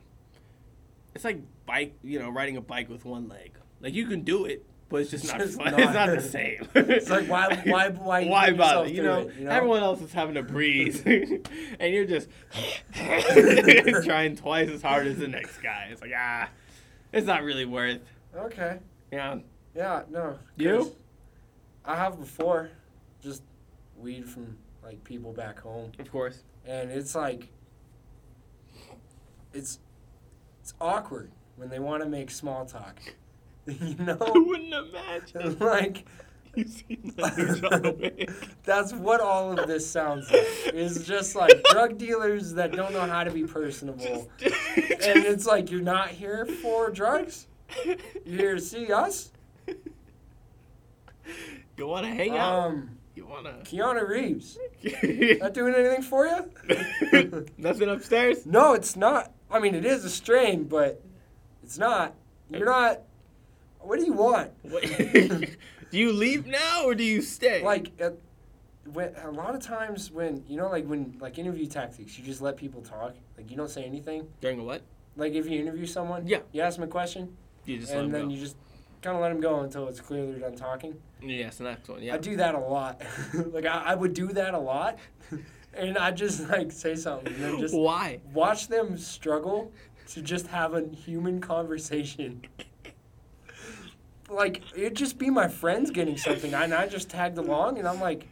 it's 1.15 1.25
like 1.25 1.41
bike. 1.67 1.95
You 2.03 2.19
know, 2.19 2.31
riding 2.31 2.57
a 2.57 2.61
bike 2.61 2.89
with 2.89 3.05
one 3.05 3.29
leg. 3.29 3.53
Like 3.81 3.95
you 3.95 4.07
can 4.07 4.23
do 4.23 4.45
it, 4.47 4.65
but 4.89 5.03
it's 5.03 5.11
just 5.11 5.27
not 5.27 5.39
Just 5.41 5.59
not- 5.59 5.79
It's 5.79 5.93
not 5.93 6.11
the 6.11 6.21
same. 6.21 6.69
It's 6.75 7.11
like 7.11 7.29
why 7.29 7.63
why 7.67 7.89
why 7.91 8.25
why 8.27 8.53
bother? 8.53 8.89
You 8.89 9.03
know, 9.03 9.19
it, 9.21 9.35
you 9.39 9.45
know? 9.45 9.51
everyone 9.51 9.83
else 9.83 10.01
is 10.01 10.13
having 10.13 10.35
to 10.35 10.43
breathe, 10.43 11.03
and 11.81 11.95
you're 11.95 12.05
just 12.07 12.29
trying 14.05 14.37
twice 14.37 14.69
as 14.71 14.83
hard 14.83 15.07
as 15.07 15.19
the 15.19 15.29
next 15.29 15.59
guy. 15.59 15.89
It's 15.91 16.01
like 16.01 16.13
ah, 16.17 16.49
it's 17.13 17.27
not 17.27 17.43
really 17.43 17.65
worth. 17.65 18.01
Okay. 18.35 18.79
Yeah, 19.13 19.39
Yeah. 19.75 20.03
No. 20.11 20.39
You? 20.57 20.95
I 21.85 21.97
have 21.97 22.19
before, 22.19 22.71
just 23.23 23.43
weed 23.97 24.29
from 24.29 24.57
like 24.83 25.03
people 25.05 25.33
back 25.33 25.61
home, 25.61 25.93
of 25.99 26.11
course. 26.11 26.43
and 26.67 26.91
it's 26.91 27.15
like 27.15 27.49
it's 29.53 29.79
it's 30.61 30.75
awkward 30.81 31.31
when 31.57 31.69
they 31.69 31.79
want 31.79 32.03
to 32.03 32.09
make 32.09 32.31
small 32.31 32.65
talk. 32.67 33.01
you 33.67 33.95
know? 33.99 34.19
I 34.21 34.39
wouldn't 34.39 34.73
imagine. 34.75 35.59
like 35.61 36.07
You 36.55 36.65
seen 36.67 37.13
that 37.17 37.37
new 37.37 37.57
John 37.57 37.99
Wick? 38.01 38.31
that's 38.65 38.93
what 38.93 39.21
all 39.21 39.59
of 39.59 39.67
this 39.69 39.89
sounds 39.89 40.31
like. 40.31 40.47
It's 40.75 41.05
just 41.05 41.35
like 41.37 41.63
drug 41.71 41.99
dealers 41.99 42.55
that 42.55 42.73
don't 42.73 42.93
know 42.93 43.03
how 43.07 43.25
to 43.25 43.31
be 43.31 43.45
personable. 43.45 44.31
Just, 44.39 44.55
And 45.07 45.25
it's 45.25 45.47
like 45.47 45.71
you're 45.71 45.81
not 45.83 46.09
here 46.09 46.47
for 46.47 46.91
drugs. 46.91 47.47
You're 47.85 47.97
here 48.25 48.55
to 48.55 48.61
see 48.61 48.93
us. 48.93 49.31
you 51.77 51.87
want 51.87 52.07
to 52.07 52.13
hang 52.13 52.37
out? 52.39 52.67
Um, 52.69 52.91
you 53.15 53.27
want 53.27 53.45
to? 53.47 53.53
Keanu 53.71 54.09
Reeves. 54.09 54.59
Not 55.41 55.53
doing 55.55 55.75
anything 55.75 56.03
for 56.03 56.27
you? 56.27 57.47
Nothing 57.59 57.89
upstairs. 57.89 58.47
No, 58.47 58.73
it's 58.75 58.97
not. 58.97 59.33
I 59.51 59.59
mean, 59.59 59.75
it 59.75 59.85
is 59.85 60.05
a 60.05 60.11
strain, 60.11 60.65
but 60.65 61.03
it's 61.63 61.79
not. 61.79 62.15
You're 62.51 62.67
not. 62.67 63.03
What 63.81 63.99
do 64.01 64.05
you 64.07 64.13
want? 64.13 64.51
Do 65.91 65.99
you 65.99 66.13
leave 66.13 66.47
now 66.47 66.85
or 66.85 66.97
do 66.97 67.05
you 67.05 67.23
stay? 67.23 67.63
Like, 67.63 67.93
uh, 68.03 68.11
when, 68.93 69.15
a 69.23 69.31
lot 69.31 69.55
of 69.55 69.63
times 69.63 70.11
when 70.11 70.43
you 70.49 70.57
know, 70.57 70.69
like 70.69 70.85
when 70.85 71.17
like 71.21 71.39
interview 71.39 71.67
tactics, 71.67 72.19
you 72.19 72.25
just 72.25 72.41
let 72.43 72.57
people 72.57 72.83
talk. 72.83 73.15
Like 73.37 73.51
you 73.51 73.57
don't 73.57 73.71
say 73.71 73.85
anything. 73.85 74.27
during 74.41 74.59
a 74.59 74.65
what? 74.65 74.83
Like 75.17 75.33
if 75.35 75.47
you 75.49 75.61
interview 75.61 75.87
someone, 75.87 76.27
Yeah. 76.27 76.41
you 76.53 76.61
ask 76.61 76.77
them 76.77 76.85
a 76.85 76.89
question, 76.89 77.37
You 77.65 77.79
just 77.79 77.93
and 77.93 78.13
then 78.13 78.23
go. 78.27 78.29
you 78.35 78.41
just 78.41 78.57
kind 79.01 79.17
of 79.17 79.23
let 79.23 79.29
them 79.29 79.41
go 79.41 79.61
until 79.61 79.87
it's 79.89 80.01
clear 80.01 80.27
they're 80.27 80.41
done 80.41 80.57
talking. 80.57 80.95
Yes, 81.23 81.59
the 81.59 81.65
next 81.65 81.89
one. 81.89 82.03
Yeah, 82.03 82.15
I 82.15 82.19
do 82.19 82.37
that 82.37 82.55
a 82.57 82.59
lot. 82.59 83.01
like 83.53 83.65
I, 83.65 83.83
I 83.87 83.95
would 83.95 84.13
do 84.13 84.27
that 84.33 84.55
a 84.55 84.59
lot, 84.59 84.99
and 85.77 85.99
I 85.99 86.11
just 86.11 86.49
like 86.51 86.73
say 86.73 86.95
something 86.97 87.33
and 87.35 87.43
then 87.43 87.59
just 87.59 87.75
Why? 87.75 88.21
watch 88.33 88.69
them 88.69 88.97
struggle 88.97 89.73
to 90.09 90.23
just 90.23 90.47
have 90.49 90.75
a 90.75 90.87
human 90.89 91.41
conversation. 91.41 92.43
Like 94.29 94.63
it'd 94.75 94.97
just 94.97 95.19
be 95.19 95.31
my 95.31 95.49
friends 95.49 95.91
getting 95.91 96.17
something, 96.17 96.53
and 96.53 96.75
I 96.75 96.89
just 96.89 97.09
tagged 97.09 97.39
along, 97.39 97.79
and 97.79 97.87
I'm 97.87 98.01
like, 98.01 98.23
"You 98.23 98.29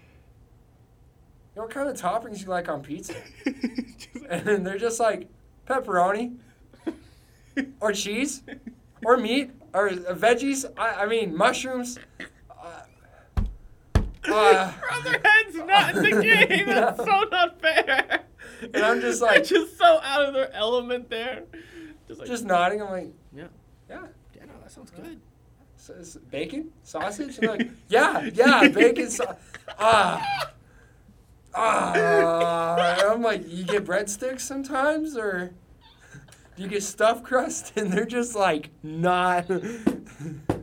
know 1.57 1.63
what 1.63 1.71
kind 1.71 1.89
of 1.89 1.97
toppings 1.97 2.41
you 2.41 2.47
like 2.47 2.69
on 2.69 2.83
pizza?" 2.83 3.15
And 4.29 4.67
they're 4.67 4.79
just 4.79 4.99
like, 4.99 5.29
"Pepperoni, 5.69 6.37
or 7.81 7.93
cheese, 7.93 8.43
or 9.05 9.17
meat, 9.17 9.51
or 9.73 9.91
veggies. 9.91 10.65
I, 10.77 11.03
I 11.05 11.07
mean 11.07 11.37
mushrooms." 11.37 11.99
Uh, 14.29 14.33
uh, 14.35 14.72
Brother 14.81 15.20
Head's 15.25 15.57
not 15.57 15.97
in 15.97 16.03
the 16.03 16.22
game. 16.49 16.66
That's 16.66 16.99
so 16.99 17.20
not 17.31 17.61
fair. 17.61 18.20
And 18.72 18.77
I'm 18.85 19.01
just 19.01 19.20
like, 19.22 19.45
They're 19.47 19.59
like- 19.61 19.68
just 19.68 19.79
so 19.79 20.01
out 20.03 20.22
of 20.25 20.35
their 20.35 20.53
element 20.55 21.11
there. 21.11 21.43
Just 22.09 22.20
like, 22.20 22.29
just 22.29 22.45
nodding. 22.45 22.83
I'm 22.83 22.91
like, 22.91 23.12
yeah, 23.35 23.45
"Yeah." 23.89 24.07
yeah, 24.37 24.45
no, 24.47 24.53
that 24.62 24.70
sounds 24.70 24.91
good. 24.91 25.20
S- 25.79 25.91
s- 25.99 26.16
bacon 26.31 26.70
sausage 26.83 27.39
and 27.39 27.47
like 27.49 27.68
yeah 27.89 28.31
yeah 28.33 28.68
bacon 28.68 29.11
sa- 29.11 29.35
ah 29.79 30.51
ah 31.55 32.97
and 32.99 33.09
i'm 33.11 33.20
like 33.22 33.43
you 33.47 33.64
get 33.64 33.85
breadsticks 33.85 34.41
sometimes 34.41 35.14
or 35.16 35.53
do 36.57 36.62
you 36.62 36.68
get 36.68 36.83
stuffed 36.83 37.22
crust 37.22 37.72
and 37.77 37.93
they're 37.93 38.07
just 38.07 38.35
like 38.35 38.70
not 38.83 39.47
They 39.49 39.61
just 39.61 40.54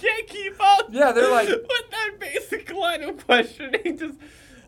can't 0.00 0.26
keep 0.26 0.54
up. 0.60 0.86
Yeah, 0.90 1.12
they're 1.12 1.30
like- 1.30 1.48
with 1.48 1.90
that 1.90 2.10
basic 2.18 2.72
line 2.72 3.02
of 3.02 3.24
questioning. 3.26 3.98
Just 3.98 4.18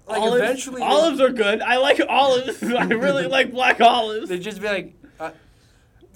Like, 0.07 0.21
olives. 0.21 0.43
eventually 0.43 0.83
olives 0.83 1.21
are 1.21 1.31
good. 1.31 1.61
I 1.63 1.77
like 1.79 2.01
olives. 2.09 2.63
I 2.63 2.85
really 2.87 3.27
like 3.27 3.53
black 3.53 3.81
olives. 3.81 4.29
they'd 4.29 4.43
just 4.43 4.61
be 4.61 4.69
like 4.69 4.95
uh, 5.21 5.31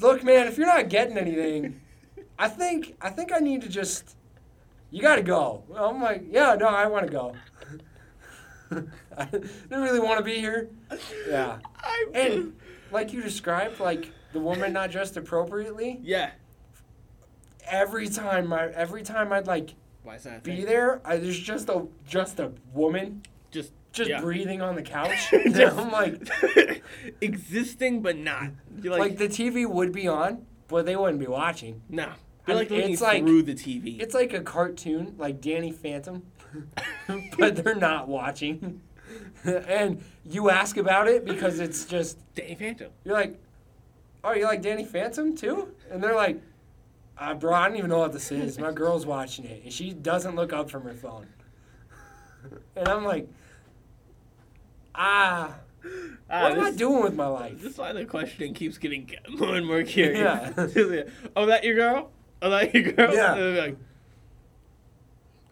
look 0.01 0.23
man 0.25 0.47
if 0.47 0.59
you're 0.59 0.67
not 0.67 0.89
getting 0.89 1.17
anything 1.17 1.81
i 2.39 2.49
think 2.49 2.95
i 3.01 3.09
think 3.09 3.33
i 3.33 3.39
need 3.39 3.63
to 3.63 3.69
just 3.69 4.15
you 4.91 5.01
gotta 5.01 5.23
go 5.23 5.63
i'm 5.75 6.03
like 6.03 6.23
yeah 6.31 6.55
no 6.59 6.67
i 6.67 6.87
want 6.87 7.07
to 7.07 7.11
go 7.13 7.35
i 9.17 9.25
didn't 9.25 9.49
really 9.71 10.01
want 10.01 10.19
to 10.19 10.25
be 10.25 10.35
here 10.39 10.69
yeah 11.29 11.59
I, 11.79 12.07
And 12.15 12.57
like 12.91 13.13
you 13.13 13.23
described, 13.23 13.81
like 13.81 14.11
the 14.33 14.41
woman 14.41 14.73
not 14.75 14.91
dressed 14.91 15.17
appropriately. 15.17 15.99
yeah. 16.03 16.31
Every 17.67 18.09
time, 18.09 18.53
I 18.53 18.67
every 18.69 19.03
time 19.03 19.33
I'd 19.33 19.47
like 19.47 19.75
Why 20.03 20.17
is 20.17 20.25
that? 20.25 20.39
a 20.39 20.41
be 20.41 20.57
thing? 20.57 20.67
there, 20.67 21.01
I, 21.05 21.17
there's 21.17 21.39
just 21.39 21.69
a 21.69 21.87
just 22.09 22.39
a 22.41 22.53
woman 22.73 23.23
Just 23.51 23.73
just 23.93 24.11
yeah. 24.11 24.21
breathing 24.21 24.61
on 24.63 24.75
the 24.75 24.83
couch. 24.83 25.17
Just- 25.31 25.75
I'm 25.79 25.91
like, 25.91 26.31
existing 27.23 28.03
but 28.03 28.17
not. 28.19 28.51
You're 28.83 28.93
like, 28.93 29.01
like, 29.01 29.17
the 29.19 29.29
TV 29.29 29.67
would 29.67 29.91
be 29.91 30.07
on, 30.07 30.45
but 30.69 30.85
they 30.85 30.97
wouldn't 30.97 31.19
be 31.19 31.27
watching. 31.27 31.81
I 31.91 31.95
They're 32.45 32.55
like 32.57 32.71
looking 32.71 32.93
it's 32.93 33.01
like- 33.01 33.23
through 33.25 33.43
the 33.45 33.55
TV. 33.55 33.99
It's 34.01 34.15
like 34.15 34.35
a 34.35 34.41
cartoon, 34.41 35.15
like 35.17 35.41
Danny 35.41 35.73
Phantom, 35.73 36.23
but 37.39 37.57
they're 37.57 37.75
not 37.75 38.07
watching. 38.09 38.83
and 39.45 40.03
you 40.25 40.51
ask 40.51 40.77
about 40.77 41.09
it 41.09 41.25
because 41.25 41.59
it's 41.59 41.87
just 41.87 42.19
Danny 42.35 42.55
Phantom. 42.55 42.91
You're 43.05 43.15
like, 43.15 43.41
oh, 44.25 44.33
you 44.35 44.45
like 44.45 44.61
Danny 44.61 44.85
Phantom 44.85 45.35
too? 45.35 45.73
And 45.91 46.03
they're 46.03 46.15
like, 46.15 46.39
uh, 47.19 47.35
bro, 47.35 47.55
I 47.55 47.69
don't 47.69 47.79
even 47.79 47.91
know 47.91 47.99
what 47.99 48.13
this 48.13 48.31
is. 48.31 48.59
My 48.59 48.73
girl's 48.73 49.07
watching 49.07 49.45
it, 49.45 49.63
and 49.65 49.73
she 49.73 49.93
doesn't 49.93 50.37
look 50.37 50.53
up 50.53 50.71
from 50.71 50.83
her 50.85 50.95
phone. 50.95 51.27
And 52.77 52.89
I'm 52.89 53.05
like, 53.05 53.29
ah, 54.95 55.57
Ah, 56.29 56.43
what 56.43 56.59
am 56.59 56.65
I 56.65 56.71
doing 56.73 57.03
with 57.05 57.15
my 57.15 57.27
life? 57.27 57.63
This 57.63 57.79
line 57.79 57.97
of 57.97 58.09
questioning 58.09 58.53
keeps 58.55 58.79
getting 58.79 59.09
more 59.29 59.55
and 59.55 59.67
more 59.67 59.85
curious. 59.85 60.19
Yeah. 60.19 60.53
oh, 61.37 61.47
that 61.47 61.63
your 61.63 61.75
girl? 61.77 62.11
Oh, 62.43 62.51
that 62.51 62.75
your 62.75 62.93
girl? 62.93 63.15
Yeah. 63.15 63.71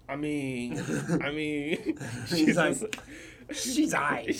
I 0.09 0.17
mean, 0.17 0.83
I 1.23 1.31
mean, 1.31 1.99
she's 2.27 2.57
like, 2.57 2.77
She's 3.53 3.95
I. 3.95 4.35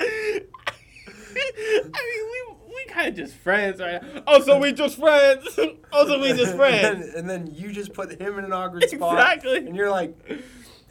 I 0.00 0.42
mean, 1.92 2.30
we 2.30 2.74
we 2.74 2.84
kind 2.92 3.08
of 3.08 3.14
just 3.14 3.34
friends, 3.34 3.80
right? 3.80 4.02
Oh, 4.26 4.40
so 4.40 4.58
we 4.58 4.72
just 4.72 4.98
friends. 4.98 5.58
Oh, 5.92 6.06
so 6.06 6.20
we 6.20 6.28
just 6.28 6.50
and, 6.52 6.56
friends. 6.56 6.82
then, 7.06 7.12
and 7.16 7.28
then 7.28 7.52
you 7.52 7.72
just 7.72 7.92
put 7.92 8.12
him 8.20 8.38
in 8.38 8.44
an 8.44 8.52
awkward 8.52 8.88
spot. 8.88 9.14
Exactly. 9.14 9.56
And 9.56 9.74
you're 9.74 9.90
like, 9.90 10.16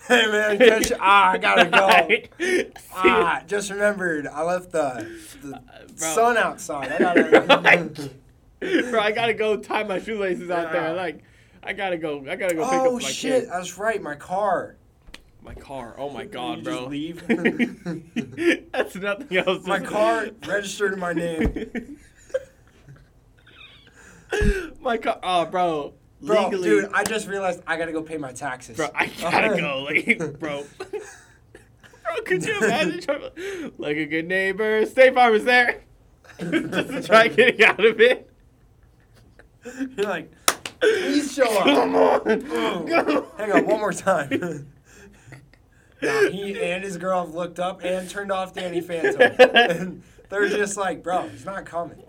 hey 0.10 0.28
man, 0.28 0.58
catch, 0.58 0.92
ah, 1.00 1.32
I 1.32 1.38
gotta 1.38 1.66
go. 1.70 2.46
See, 2.46 2.66
Ah, 2.94 3.42
just 3.48 3.70
remembered, 3.72 4.28
I 4.28 4.44
left 4.44 4.72
the, 4.74 5.10
the 5.42 5.62
bro. 5.98 6.14
sun 6.14 6.38
outside. 6.38 6.92
I 6.92 6.98
gotta. 7.00 8.10
bro, 8.60 9.00
I 9.00 9.12
gotta 9.14 9.34
go 9.34 9.56
tie 9.56 9.84
my 9.84 10.00
shoelaces 10.02 10.50
out 10.50 10.74
there. 10.74 10.94
Like, 10.94 11.24
I 11.64 11.72
gotta 11.72 11.98
go. 11.98 12.26
I 12.30 12.36
gotta 12.36 12.56
go 12.56 12.66
pick 12.70 12.80
oh 12.82 12.98
up 12.98 13.02
my 13.02 13.10
shit, 13.10 13.44
kid. 13.44 13.50
that's 13.50 13.78
right, 13.78 14.02
my 14.02 14.16
car. 14.16 14.76
My 15.42 15.54
car. 15.54 15.96
Oh 15.98 16.10
my 16.10 16.26
god, 16.26 16.64
bro. 16.64 16.76
just 16.78 16.90
leave. 16.90 17.24
That's 18.72 18.96
nothing 18.96 19.38
else. 19.38 19.66
My 19.66 19.80
car 19.80 20.28
registered 20.48 20.94
in 20.94 21.00
my 21.00 21.14
name. 21.14 21.98
my 24.82 24.98
car. 24.98 25.20
Oh, 25.24 25.46
bro. 25.46 25.94
Bro, 26.22 26.44
legally, 26.50 26.70
dude, 26.70 26.90
I 26.94 27.06
just 27.06 27.28
realized 27.28 27.62
I 27.66 27.78
gotta 27.78 27.94
go 27.94 28.04
pay 28.04 28.18
my 28.18 28.34
taxes. 28.34 28.76
bro, 28.76 28.90
I 28.94 29.06
gotta 29.22 29.56
go, 29.60 29.84
like, 29.84 30.38
bro. 30.38 30.66
bro, 30.78 32.22
could 32.26 32.44
you 32.44 32.58
imagine? 32.58 33.00
trying 33.00 33.22
to- 33.22 33.74
Like 33.78 33.96
a 33.96 34.06
good 34.06 34.28
neighbor, 34.28 34.86
State 34.86 35.14
Farm 35.14 35.34
is 35.34 35.46
there. 35.46 35.80
Just 36.40 36.90
to 36.90 37.02
try 37.04 37.30
getting 37.30 37.64
out 37.64 37.84
of 37.84 38.02
it. 38.02 38.30
You're 39.96 40.08
like, 40.08 40.30
please 40.82 41.34
show 41.34 41.46
up. 41.58 41.64
Come 41.64 41.96
on. 41.96 42.26
Hang 43.38 43.52
on, 43.54 43.66
one 43.66 43.80
more 43.80 43.94
time. 43.94 44.68
Now 46.02 46.30
he 46.30 46.60
and 46.72 46.84
his 46.84 46.98
girl 46.98 47.26
have 47.26 47.34
looked 47.34 47.60
up 47.60 47.84
and 47.84 48.10
turned 48.10 48.32
off 48.32 48.54
Danny 48.54 48.82
Phantom. 48.82 49.22
And 49.40 50.04
they're 50.30 50.50
just 50.50 50.78
like, 50.78 51.04
bro, 51.04 51.28
he's 51.28 51.46
not 51.46 51.66
coming. 51.66 52.04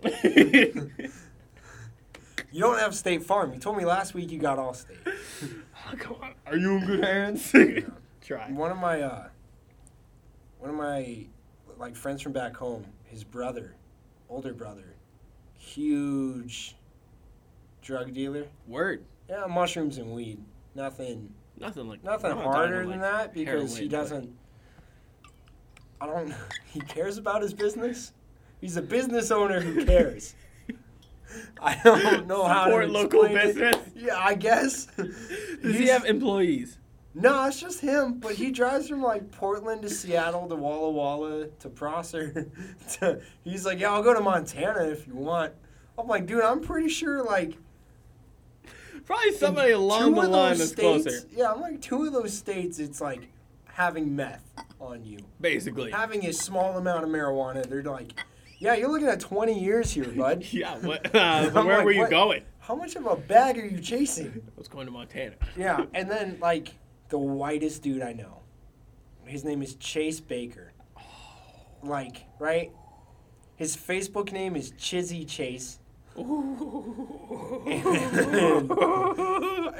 You 2.52 2.60
don't 2.60 2.78
have 2.78 2.94
State 2.94 3.22
Farm. 3.24 3.52
You 3.52 3.60
told 3.60 3.76
me 3.76 3.84
last 3.84 4.12
week 4.12 4.30
you 4.32 4.38
got 4.38 4.58
Allstate. 4.58 4.96
Oh, 5.06 5.96
come 5.96 6.16
on, 6.20 6.34
are 6.46 6.56
you 6.56 6.76
in 6.76 6.86
good 6.86 7.04
hands? 7.04 7.52
Try. 8.20 8.50
One 8.50 8.70
of 8.70 8.78
my 8.78 9.00
uh, 9.02 9.28
one 10.58 10.70
of 10.70 10.76
my 10.76 11.26
like 11.78 11.96
friends 11.96 12.20
from 12.20 12.32
back 12.32 12.56
home, 12.56 12.84
his 13.04 13.24
brother, 13.24 13.76
older 14.28 14.52
brother, 14.52 14.96
huge 15.56 16.76
drug 17.82 18.12
dealer. 18.12 18.46
Word. 18.66 19.04
Yeah, 19.28 19.46
mushrooms 19.46 19.98
and 19.98 20.10
weed. 20.10 20.42
Nothing 20.74 21.32
Nothing 21.60 21.88
like 21.88 22.02
nothing 22.02 22.30
harder 22.32 22.84
like 22.84 22.88
than 22.92 23.00
that 23.00 23.34
because 23.34 23.76
he 23.76 23.84
heroin, 23.84 23.90
doesn't 23.90 24.36
I 26.00 26.06
don't 26.06 26.34
he 26.72 26.80
cares 26.80 27.18
about 27.18 27.42
his 27.42 27.52
business. 27.52 28.12
He's 28.60 28.76
a 28.76 28.82
business 28.82 29.30
owner 29.30 29.60
who 29.60 29.84
cares. 29.86 30.34
I 31.60 31.80
don't 31.84 32.26
know 32.26 32.44
how 32.44 32.64
to 32.64 32.70
Support 32.70 32.90
local 32.90 33.22
explain 33.24 33.38
it. 33.38 33.54
business. 33.54 33.76
Yeah, 33.94 34.18
I 34.18 34.34
guess. 34.34 34.86
Does 35.62 35.78
he 35.78 35.86
have 35.86 36.04
employees? 36.04 36.78
No, 37.14 37.44
it's 37.46 37.60
just 37.60 37.80
him. 37.80 38.14
But 38.18 38.34
he 38.34 38.50
drives 38.50 38.88
from 38.88 39.02
like 39.02 39.30
Portland 39.30 39.82
to 39.82 39.90
Seattle 39.90 40.48
to 40.48 40.56
Walla 40.56 40.90
Walla 40.90 41.46
to 41.46 41.68
Prosser. 41.68 42.50
to, 42.94 43.20
he's 43.44 43.64
like, 43.66 43.78
yeah, 43.78 43.92
I'll 43.92 44.02
go 44.02 44.14
to 44.14 44.20
Montana 44.20 44.84
if 44.88 45.06
you 45.06 45.14
want. 45.14 45.52
I'm 45.98 46.08
like, 46.08 46.26
dude, 46.26 46.42
I'm 46.42 46.60
pretty 46.60 46.88
sure 46.88 47.22
like 47.22 47.56
Probably 49.06 49.32
somebody 49.32 49.72
along 49.72 50.14
the 50.14 50.28
line 50.28 50.58
that's 50.58 50.72
states, 50.72 51.04
closer. 51.04 51.26
Yeah, 51.34 51.52
I'm 51.52 51.60
like 51.60 51.80
two 51.80 52.06
of 52.06 52.12
those 52.12 52.36
states. 52.36 52.78
It's 52.78 53.00
like 53.00 53.28
having 53.66 54.14
meth 54.14 54.44
on 54.78 55.04
you, 55.04 55.18
Basically. 55.40 55.90
having 55.90 56.26
a 56.26 56.32
small 56.32 56.76
amount 56.76 57.04
of 57.04 57.10
marijuana. 57.10 57.66
They're 57.68 57.82
like, 57.82 58.12
yeah, 58.58 58.74
you're 58.74 58.90
looking 58.90 59.08
at 59.08 59.20
20 59.20 59.58
years 59.58 59.90
here, 59.90 60.04
bud. 60.16 60.44
Yeah. 60.50 60.76
What? 60.78 61.14
Uh, 61.14 61.50
where 61.50 61.76
like, 61.76 61.84
were 61.84 61.92
you 61.92 62.00
what? 62.00 62.10
going? 62.10 62.42
How 62.60 62.74
much 62.74 62.94
of 62.94 63.06
a 63.06 63.16
bag 63.16 63.58
are 63.58 63.66
you 63.66 63.80
chasing? 63.80 64.42
I 64.46 64.58
was 64.58 64.68
going 64.68 64.86
to 64.86 64.92
Montana. 64.92 65.34
Yeah, 65.56 65.86
and 65.94 66.10
then 66.10 66.38
like 66.40 66.74
the 67.08 67.18
whitest 67.18 67.82
dude 67.82 68.02
I 68.02 68.12
know. 68.12 68.40
His 69.24 69.44
name 69.44 69.62
is 69.62 69.74
Chase 69.76 70.20
Baker. 70.20 70.72
Like, 71.82 72.24
right? 72.38 72.72
His 73.56 73.76
Facebook 73.76 74.32
name 74.32 74.56
is 74.56 74.72
Chizzy 74.72 75.26
Chase. 75.28 75.78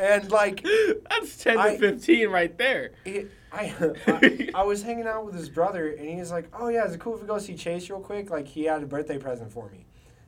And 0.00 0.30
like 0.30 0.64
That's 1.08 1.36
ten 1.36 1.58
I- 1.58 1.72
to 1.74 1.78
fifteen 1.78 2.28
right 2.30 2.56
there. 2.56 2.92
it, 3.04 3.30
I, 3.52 3.74
I 4.06 4.48
I 4.54 4.62
was 4.62 4.82
hanging 4.82 5.06
out 5.06 5.26
with 5.26 5.34
his 5.34 5.48
brother 5.48 5.88
and 5.90 6.08
he 6.08 6.16
was 6.16 6.30
like, 6.30 6.48
"Oh 6.52 6.68
yeah, 6.68 6.86
is 6.86 6.94
it 6.94 7.00
cool 7.00 7.14
if 7.16 7.20
we 7.20 7.26
go 7.26 7.38
see 7.38 7.56
Chase 7.56 7.90
real 7.90 8.00
quick? 8.00 8.30
Like 8.30 8.46
he 8.46 8.64
had 8.64 8.82
a 8.82 8.86
birthday 8.86 9.18
present 9.18 9.52
for 9.52 9.68
me." 9.70 9.86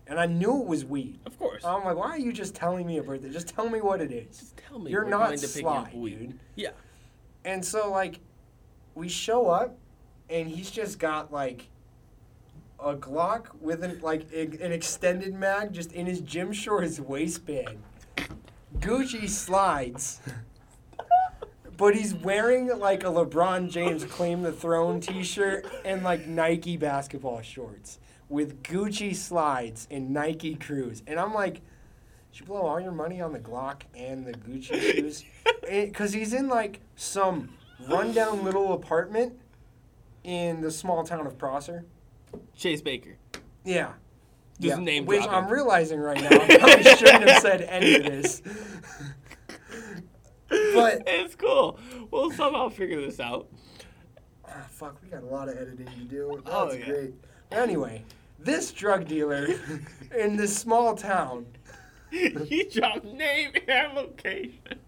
And 0.08 0.18
I 0.18 0.26
knew 0.26 0.60
it 0.60 0.66
was 0.66 0.84
weed. 0.84 1.20
Of 1.24 1.38
course. 1.38 1.64
I'm 1.64 1.84
like, 1.84 1.96
"Why 1.96 2.10
are 2.10 2.18
you 2.18 2.32
just 2.32 2.54
telling 2.56 2.86
me 2.86 2.98
a 2.98 3.02
birthday? 3.02 3.30
Just 3.30 3.48
tell 3.48 3.68
me 3.68 3.80
what 3.80 4.00
it 4.00 4.10
is." 4.10 4.38
Just 4.38 4.56
tell 4.56 4.78
me 4.80 4.90
You're 4.90 5.04
not 5.04 5.28
going 5.28 5.38
to 5.38 5.46
pick 5.46 5.62
sly, 5.62 5.76
up 5.76 5.94
weed. 5.94 6.18
dude. 6.18 6.38
Yeah. 6.56 6.70
And 7.44 7.64
so 7.64 7.90
like 7.90 8.18
we 8.96 9.08
show 9.08 9.48
up 9.48 9.78
and 10.28 10.48
he's 10.48 10.70
just 10.70 10.98
got 10.98 11.32
like 11.32 11.68
a 12.82 12.94
Glock 12.96 13.46
with 13.60 13.82
an 13.84 14.00
like 14.02 14.26
a- 14.32 14.42
an 14.64 14.72
extended 14.72 15.34
mag 15.34 15.72
just 15.72 15.92
in 15.92 16.06
his 16.06 16.20
gym 16.20 16.52
shorts 16.52 16.98
waistband. 17.00 17.78
Gucci 18.78 19.28
slides. 19.28 20.20
But 21.76 21.94
he's 21.94 22.14
wearing 22.14 22.68
like 22.78 23.02
a 23.02 23.06
LeBron 23.06 23.70
James 23.70 24.04
claim 24.04 24.42
the 24.42 24.52
throne 24.52 25.00
t-shirt 25.00 25.66
and 25.84 26.02
like 26.02 26.26
Nike 26.26 26.76
basketball 26.76 27.40
shorts 27.42 27.98
with 28.28 28.62
Gucci 28.62 29.14
slides 29.16 29.88
and 29.90 30.10
Nike 30.10 30.54
crews. 30.54 31.02
And 31.06 31.18
I'm 31.18 31.34
like, 31.34 31.54
did 31.54 32.40
you 32.40 32.46
blow 32.46 32.62
all 32.62 32.80
your 32.80 32.92
money 32.92 33.20
on 33.20 33.32
the 33.32 33.38
Glock 33.40 33.82
and 33.94 34.24
the 34.26 34.32
Gucci 34.32 34.80
shoes? 34.80 35.24
Because 35.62 36.12
he's 36.12 36.32
in 36.32 36.48
like 36.48 36.80
some 36.96 37.48
rundown 37.88 38.44
little 38.44 38.72
apartment 38.72 39.32
in 40.24 40.60
the 40.60 40.70
small 40.72 41.04
town 41.04 41.26
of 41.26 41.38
Prosser. 41.38 41.84
Chase 42.56 42.82
Baker. 42.82 43.16
Yeah. 43.64 43.92
Just 44.60 44.78
yeah. 44.78 44.84
name 44.84 45.06
Which 45.06 45.22
dropping. 45.22 45.44
I'm 45.44 45.50
realizing 45.52 45.98
right 46.00 46.20
now. 46.20 46.28
I 46.30 46.56
probably 46.58 46.82
shouldn't 46.96 47.28
have 47.28 47.42
said 47.42 47.62
any 47.62 47.96
of 47.96 48.04
this. 48.04 48.42
But 50.48 51.02
it's 51.06 51.34
cool. 51.34 51.78
We'll 52.10 52.30
somehow 52.30 52.68
figure 52.68 53.00
this 53.00 53.18
out. 53.20 53.48
Ah, 54.46 54.66
fuck, 54.68 54.96
we 55.02 55.08
got 55.08 55.22
a 55.22 55.26
lot 55.26 55.48
of 55.48 55.56
editing 55.56 55.86
to 55.86 56.04
do. 56.04 56.42
That's 56.44 56.54
Oh, 56.54 56.72
yeah. 56.72 56.84
great. 56.84 57.14
Anyway, 57.50 58.04
this 58.38 58.70
drug 58.70 59.06
dealer 59.08 59.48
in 60.16 60.36
this 60.36 60.56
small 60.56 60.94
town. 60.94 61.46
he 62.10 62.64
dropped 62.70 63.04
name 63.06 63.52
and 63.66 63.94
location. 63.94 64.78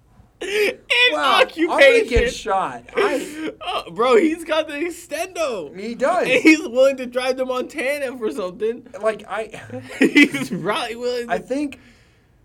Wow, 1.12 1.42
I'm 1.44 1.66
gonna 1.66 2.04
get 2.04 2.32
shot. 2.34 2.84
I, 2.96 3.52
Oh, 3.60 3.90
bro, 3.90 4.16
he's 4.16 4.44
got 4.44 4.68
the 4.68 4.74
extendo. 4.74 5.78
he 5.78 5.94
does. 5.94 6.22
And 6.28 6.42
he's 6.42 6.60
willing 6.60 6.96
to 6.98 7.06
drive 7.06 7.36
to 7.36 7.44
Montana 7.44 8.16
for 8.18 8.30
something. 8.30 8.86
Like 9.00 9.24
I, 9.28 9.60
he's 9.98 10.50
probably 10.50 10.96
willing. 10.96 11.28
To, 11.28 11.32
I 11.34 11.38
think 11.38 11.80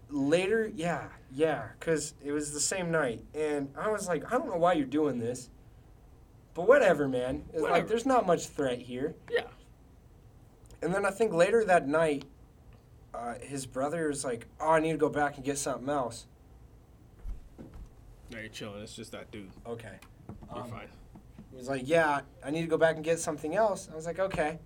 later, 0.10 0.72
yeah, 0.76 1.10
yeah, 1.34 1.68
because 1.80 2.14
it 2.24 2.32
was 2.32 2.52
the 2.54 2.60
same 2.60 2.92
night, 2.92 3.24
and 3.34 3.70
I 3.78 3.90
was 3.90 4.08
like, 4.08 4.26
I 4.32 4.38
don't 4.38 4.48
know 4.50 4.58
why 4.58 4.74
you're 4.74 4.86
doing 4.88 5.20
this, 5.20 5.50
but 6.54 6.68
whatever, 6.68 7.08
man. 7.08 7.44
It's 7.54 7.62
Whatever. 7.62 7.80
like 7.80 7.88
there's 7.88 8.06
not 8.06 8.26
much 8.26 8.48
threat 8.48 8.80
here. 8.80 9.16
yeah. 9.32 9.44
And 10.82 10.94
then 10.94 11.06
I 11.06 11.12
think 11.12 11.34
later 11.34 11.66
that 11.66 11.88
night, 11.88 12.24
uh, 13.14 13.34
his 13.42 13.66
brother 13.66 14.08
was 14.08 14.24
like, 14.24 14.48
"Oh, 14.62 14.70
I 14.70 14.80
need 14.80 14.94
to 14.94 14.98
go 14.98 15.10
back 15.10 15.36
and 15.36 15.44
get 15.44 15.58
something 15.58 15.90
else." 15.90 16.26
No, 18.32 18.40
you're 18.40 18.50
chilling. 18.50 18.82
It's 18.82 18.96
just 18.96 19.12
that 19.14 19.32
dude. 19.32 19.50
Okay. 19.66 19.98
You're 20.54 20.64
Um, 20.64 20.70
fine. 20.70 20.88
He 21.52 21.58
was 21.58 21.68
like, 21.68 21.88
"Yeah, 21.88 22.22
I 22.44 22.52
need 22.52 22.62
to 22.62 22.68
go 22.68 22.78
back 22.78 22.96
and 22.96 23.04
get 23.04 23.20
something 23.20 23.56
else." 23.56 23.90
I 23.92 23.96
was 23.96 24.06
like, 24.06 24.20
"Okay." 24.20 24.60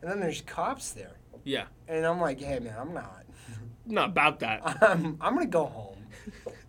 And 0.00 0.10
then 0.10 0.18
there's 0.20 0.40
cops 0.42 0.92
there, 0.92 1.12
Yeah. 1.44 1.66
and 1.88 2.04
I'm 2.06 2.20
like, 2.20 2.40
"Hey, 2.40 2.58
man, 2.58 2.74
I'm 2.78 2.92
not. 2.94 3.24
Not 3.86 4.10
about 4.10 4.40
that. 4.40 4.62
I'm 4.82 5.18
I'm 5.20 5.34
gonna 5.34 5.46
go 5.46 5.66
home 5.66 6.06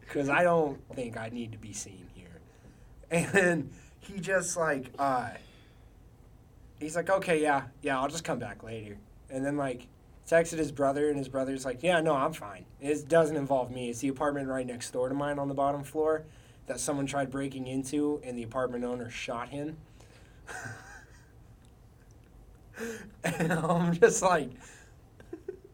because 0.02 0.30
I 0.30 0.44
don't 0.44 0.80
think 0.96 1.16
I 1.18 1.30
need 1.30 1.52
to 1.54 1.58
be 1.58 1.72
seen 1.74 2.08
here." 2.14 2.42
And 3.10 3.72
he 4.00 4.20
just 4.20 4.58
like, 4.58 4.92
uh, 5.00 5.30
he's 6.80 6.96
like, 6.96 7.10
"Okay, 7.10 7.42
yeah, 7.42 7.64
yeah, 7.82 8.00
I'll 8.00 8.10
just 8.10 8.24
come 8.24 8.40
back 8.40 8.64
later." 8.64 8.98
And 9.30 9.46
then 9.46 9.56
like 9.58 9.88
texted 10.28 10.58
his 10.58 10.72
brother, 10.72 11.10
and 11.10 11.18
his 11.18 11.28
brother's 11.28 11.66
like, 11.66 11.84
"Yeah, 11.84 12.02
no, 12.02 12.16
I'm 12.16 12.34
fine. 12.34 12.66
It 12.82 13.08
doesn't 13.08 13.36
involve 13.36 13.72
me. 13.72 13.90
It's 13.90 14.00
the 14.00 14.08
apartment 14.08 14.48
right 14.48 14.66
next 14.66 14.92
door 14.92 15.10
to 15.10 15.16
mine 15.16 15.40
on 15.40 15.48
the 15.48 15.54
bottom 15.54 15.84
floor." 15.84 16.24
That 16.68 16.80
someone 16.80 17.06
tried 17.06 17.30
breaking 17.30 17.68
into, 17.68 18.22
and 18.24 18.38
the 18.38 18.44
apartment 18.44 18.86
owner 18.86 19.10
shot 19.10 19.50
him. 19.50 19.78
and 23.24 23.52
I'm 23.52 23.94
just 23.94 24.22
like, 24.22 24.50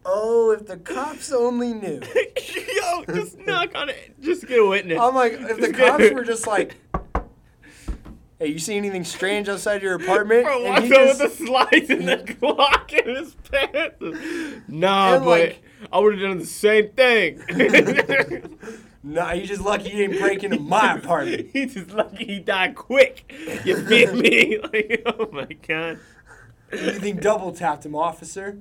oh, 0.04 0.52
if 0.52 0.66
the 0.66 0.76
cops 0.76 1.32
only 1.32 1.72
knew. 1.72 2.00
Yo, 2.76 3.04
just 3.14 3.38
knock 3.38 3.74
on 3.74 3.88
it. 3.88 4.20
Just 4.20 4.46
get 4.46 4.58
a 4.58 4.66
witness. 4.66 4.98
I'm 5.00 5.14
like, 5.14 5.32
if 5.32 5.60
the 5.60 5.72
cops 5.72 6.10
were 6.10 6.24
just 6.24 6.46
like, 6.46 6.76
hey, 8.40 8.48
you 8.48 8.58
see 8.58 8.76
anything 8.76 9.04
strange 9.04 9.48
outside 9.48 9.82
your 9.82 9.94
apartment? 9.94 10.44
Bro, 10.44 10.64
And 10.64 10.64
walks 10.64 10.80
he 10.82 10.94
out 10.94 11.06
just- 11.06 11.20
with 11.22 11.38
the 11.38 11.46
slides 11.46 11.90
and 11.90 12.08
the 12.08 12.16
Glock 12.16 12.92
in 12.92 13.14
his 13.14 13.34
pants. 13.50 14.64
Nah, 14.68 15.18
but 15.20 15.26
like- 15.28 15.62
I 15.92 15.98
would 16.00 16.14
have 16.18 16.22
done 16.28 16.38
the 16.38 16.46
same 16.46 16.88
thing. 16.90 17.40
nah, 19.02 19.32
you 19.32 19.46
just 19.46 19.62
lucky 19.62 19.90
you 19.90 20.08
didn't 20.08 20.18
break 20.20 20.42
into 20.44 20.58
my 20.58 20.94
apartment. 20.98 21.48
He's 21.52 21.74
just 21.74 21.90
lucky 21.90 22.24
he 22.24 22.38
died 22.40 22.74
quick. 22.74 23.32
You 23.64 23.76
feel 23.86 24.14
me? 24.14 24.58
Like, 24.58 25.02
oh 25.06 25.28
my 25.32 25.46
god. 25.66 26.00
You 26.72 26.92
think 26.92 27.20
double 27.20 27.52
tapped 27.52 27.84
him, 27.86 27.94
officer? 27.94 28.58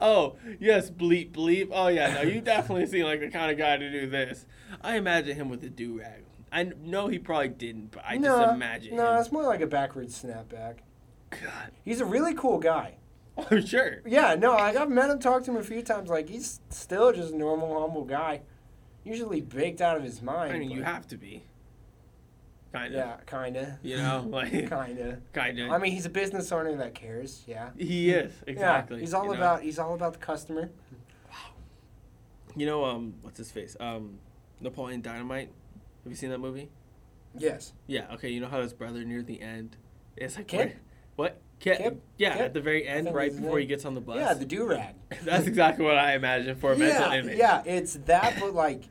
Oh, 0.00 0.36
yes, 0.60 0.90
bleep, 0.90 1.32
bleep. 1.32 1.68
Oh, 1.72 1.88
yeah, 1.88 2.14
no, 2.14 2.22
you 2.22 2.40
definitely 2.40 2.86
seem 2.86 3.04
like 3.04 3.20
the 3.20 3.30
kind 3.30 3.50
of 3.50 3.56
guy 3.58 3.76
to 3.76 3.90
do 3.90 4.08
this. 4.08 4.44
I 4.82 4.96
imagine 4.96 5.34
him 5.36 5.48
with 5.48 5.62
a 5.64 5.70
do 5.70 5.98
rag. 5.98 6.24
I 6.54 6.70
know 6.84 7.08
he 7.08 7.18
probably 7.18 7.48
didn't, 7.48 7.90
but 7.90 8.04
I 8.06 8.16
no, 8.16 8.40
just 8.40 8.54
imagine 8.54 8.96
no, 8.96 9.12
him. 9.12 9.20
it's 9.20 9.32
more 9.32 9.42
like 9.42 9.60
a 9.60 9.66
backwards 9.66 10.22
snapback. 10.22 10.76
God. 11.30 11.72
He's 11.84 12.00
a 12.00 12.04
really 12.04 12.32
cool 12.32 12.58
guy. 12.58 12.94
I'm 13.36 13.66
sure. 13.66 14.02
Yeah, 14.06 14.36
no, 14.36 14.52
like 14.52 14.76
I've 14.76 14.88
met 14.88 15.10
him, 15.10 15.18
talked 15.18 15.46
to 15.46 15.50
him 15.50 15.56
a 15.56 15.64
few 15.64 15.82
times. 15.82 16.08
Like 16.08 16.28
he's 16.28 16.60
still 16.70 17.12
just 17.12 17.34
a 17.34 17.36
normal, 17.36 17.80
humble 17.80 18.04
guy. 18.04 18.42
Usually 19.02 19.40
baked 19.40 19.80
out 19.80 19.96
of 19.96 20.04
his 20.04 20.22
mind. 20.22 20.52
I 20.52 20.58
mean, 20.60 20.70
you 20.70 20.84
have 20.84 21.08
to 21.08 21.16
be. 21.16 21.42
Kind 22.72 22.94
of. 22.94 22.98
Yeah, 22.98 23.16
kinda. 23.26 23.78
You 23.82 23.96
know, 23.96 24.24
like 24.30 24.52
kinda. 24.52 25.18
kind 25.32 25.58
of. 25.58 25.70
I 25.72 25.78
mean, 25.78 25.90
he's 25.90 26.06
a 26.06 26.10
business 26.10 26.52
owner 26.52 26.76
that 26.76 26.94
cares. 26.94 27.42
Yeah. 27.48 27.70
he 27.76 28.10
is 28.10 28.32
exactly. 28.46 28.98
Yeah, 28.98 29.00
he's 29.00 29.12
all 29.12 29.24
you 29.24 29.30
know? 29.30 29.38
about 29.38 29.62
he's 29.62 29.80
all 29.80 29.94
about 29.94 30.12
the 30.12 30.20
customer. 30.20 30.70
Wow. 31.28 31.36
You 32.54 32.66
know, 32.66 32.84
um, 32.84 33.14
what's 33.22 33.38
his 33.38 33.50
face? 33.50 33.76
Um, 33.80 34.20
Napoleon 34.60 35.02
Dynamite. 35.02 35.50
Have 36.04 36.12
you 36.12 36.16
seen 36.16 36.30
that 36.30 36.38
movie? 36.38 36.68
Yes. 37.36 37.72
Yeah. 37.86 38.06
Okay. 38.14 38.30
You 38.30 38.40
know 38.40 38.48
how 38.48 38.60
his 38.62 38.72
brother 38.72 39.04
near 39.04 39.22
the 39.22 39.40
end, 39.40 39.76
it's 40.16 40.36
like 40.36 40.46
Kip? 40.46 40.76
what? 41.16 41.40
Kip? 41.60 41.78
Kip? 41.78 42.02
Yeah, 42.18 42.34
Kip? 42.34 42.42
at 42.42 42.54
the 42.54 42.60
very 42.60 42.86
end, 42.86 43.12
right 43.14 43.34
before 43.34 43.58
he 43.58 43.66
gets 43.66 43.84
on 43.84 43.94
the 43.94 44.00
bus. 44.00 44.16
Yeah, 44.16 44.34
the 44.34 44.44
do 44.44 44.66
rag. 44.66 44.94
That's 45.22 45.46
exactly 45.46 45.84
what 45.84 45.96
I 45.96 46.14
imagine 46.14 46.56
for 46.56 46.72
a 46.72 46.76
mental 46.78 47.10
image. 47.12 47.38
yeah, 47.38 47.62
it's 47.64 47.94
that, 48.06 48.36
but 48.38 48.54
like, 48.54 48.82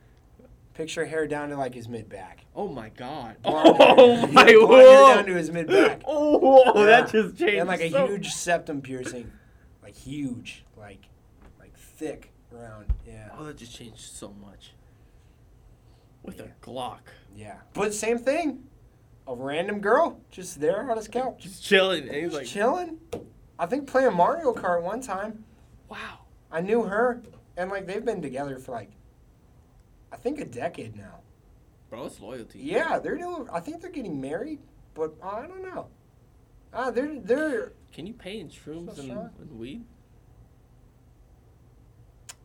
picture 0.74 1.04
hair 1.04 1.26
down 1.26 1.50
to 1.50 1.56
like 1.56 1.72
his 1.74 1.88
mid 1.88 2.08
back. 2.08 2.44
Oh 2.56 2.66
my 2.68 2.88
god. 2.90 3.36
Blonde 3.42 3.76
Oh 3.80 4.16
hair. 4.16 4.26
my 4.32 4.46
Yeah, 4.46 4.52
blonde 4.56 4.68
whoa. 4.70 5.06
hair 5.06 5.14
down 5.16 5.26
to 5.26 5.34
his 5.34 5.50
mid 5.50 5.66
back. 5.68 6.02
Oh, 6.04 6.38
whoa, 6.72 6.72
Yeah. 6.80 6.86
that 6.86 7.12
just 7.12 7.38
changed. 7.38 7.54
and 7.54 7.68
like 7.68 7.80
a 7.80 7.90
so- 7.90 8.06
huge 8.08 8.28
septum 8.30 8.82
piercing, 8.82 9.30
like 9.82 9.94
huge, 9.94 10.64
like 10.76 11.04
like 11.60 11.76
thick 11.78 12.32
round. 12.50 12.86
Yeah, 13.06 13.28
Oh, 13.38 13.44
that 13.44 13.56
just 13.56 13.74
changed 13.74 14.00
so 14.00 14.34
much. 14.44 14.72
With 16.24 16.38
Yeah. 16.38 16.46
a 16.46 16.64
Glock, 16.64 17.00
yeah. 17.36 17.58
But 17.74 17.92
same 17.94 18.18
thing, 18.18 18.64
a 19.26 19.34
random 19.34 19.80
girl 19.80 20.20
just 20.30 20.60
there 20.60 20.90
on 20.90 20.96
his 20.96 21.06
couch, 21.08 21.42
just 21.42 21.62
chilling, 21.62 22.04
and 22.08 22.14
he's 22.16 22.24
just 22.26 22.34
like, 22.36 22.46
chilling. 22.46 22.98
I 23.58 23.66
think 23.66 23.86
playing 23.86 24.14
Mario 24.14 24.52
Kart 24.54 24.82
one 24.82 25.00
time. 25.00 25.44
"Wow, 25.88 26.20
I 26.50 26.60
knew 26.60 26.82
her, 26.82 27.22
and 27.56 27.70
like 27.70 27.86
they've 27.86 28.04
been 28.04 28.22
together 28.22 28.58
for 28.58 28.72
like, 28.72 28.90
I 30.12 30.16
think 30.16 30.40
a 30.40 30.44
decade 30.44 30.96
now. 30.96 31.20
bro, 31.90 32.06
it's 32.06 32.18
loyalty." 32.20 32.58
Yeah, 32.60 32.98
they're 32.98 33.16
doing. 33.18 33.48
I 33.52 33.60
think 33.60 33.80
they're 33.82 33.90
getting 33.90 34.20
married, 34.20 34.60
but 34.94 35.14
I 35.22 35.46
don't 35.46 35.62
know. 35.62 35.88
Ah, 36.72 36.90
they're 36.90 37.20
they're. 37.20 37.72
Can 37.92 38.06
you 38.06 38.14
pay 38.14 38.40
in 38.40 38.48
shrooms 38.48 38.96
So 38.96 39.02
and, 39.02 39.10
and 39.40 39.58
weed? 39.58 39.84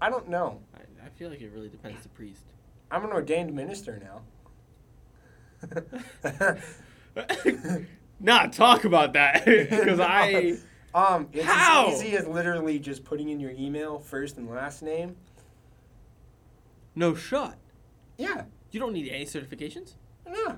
I 0.01 0.09
don't 0.09 0.30
know. 0.30 0.61
I, 0.75 1.05
I 1.05 1.09
feel 1.09 1.30
like 1.30 1.41
it 1.41 1.51
really 1.51 1.69
depends 1.69 2.03
the 2.03 2.09
priest. 2.09 2.43
I'm 2.92 3.04
an 3.04 3.12
ordained 3.12 3.54
minister 3.54 4.00
now. 4.02 4.22
Not 8.20 8.54
talk 8.54 8.84
about 8.84 9.14
that, 9.14 9.46
because 9.70 10.00
I. 10.02 10.58
um, 10.94 11.28
it's 11.32 11.46
How? 11.46 11.88
as 11.92 12.04
easy 12.04 12.18
as 12.18 12.28
literally 12.28 12.80
just 12.80 13.04
putting 13.06 13.30
in 13.30 13.40
your 13.40 13.52
email 13.52 14.00
first 14.00 14.38
and 14.38 14.50
last 14.50 14.82
name. 14.82 15.16
No 16.96 17.16
shot. 17.16 17.58
Yeah, 18.18 18.44
You 18.72 18.80
don't 18.82 18.92
need 18.94 19.10
any 19.10 19.26
certifications. 19.26 19.94
no, 20.28 20.58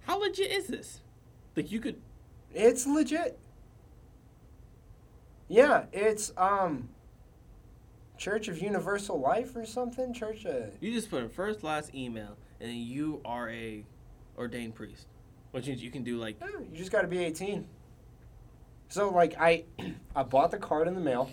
How 0.00 0.18
legit 0.18 0.50
is 0.50 0.66
this? 0.66 1.00
Like 1.54 1.70
you 1.70 1.78
could. 1.80 2.00
it's 2.52 2.86
legit. 2.86 3.38
Yeah, 5.48 5.84
it's 5.92 6.32
um, 6.36 6.88
Church 8.18 8.48
of 8.48 8.60
Universal 8.60 9.20
Life 9.20 9.54
or 9.56 9.66
something. 9.66 10.12
Church 10.12 10.44
of 10.46 10.72
You 10.80 10.92
just 10.92 11.10
put 11.10 11.22
a 11.22 11.28
first, 11.28 11.62
last 11.62 11.94
email, 11.94 12.36
and 12.60 12.70
then 12.70 12.76
you 12.78 13.20
are 13.24 13.50
a 13.50 13.84
ordained 14.38 14.74
priest, 14.74 15.06
which 15.52 15.66
means 15.66 15.82
you 15.82 15.90
can 15.90 16.02
do 16.02 16.18
like. 16.18 16.36
Yeah, 16.40 16.48
you 16.70 16.76
just 16.78 16.92
got 16.92 17.02
to 17.02 17.08
be 17.08 17.18
18. 17.24 17.66
So 18.88 19.10
like 19.10 19.34
I, 19.38 19.64
I 20.16 20.22
bought 20.22 20.50
the 20.50 20.58
card 20.58 20.88
in 20.88 20.94
the 20.94 21.00
mail, 21.00 21.30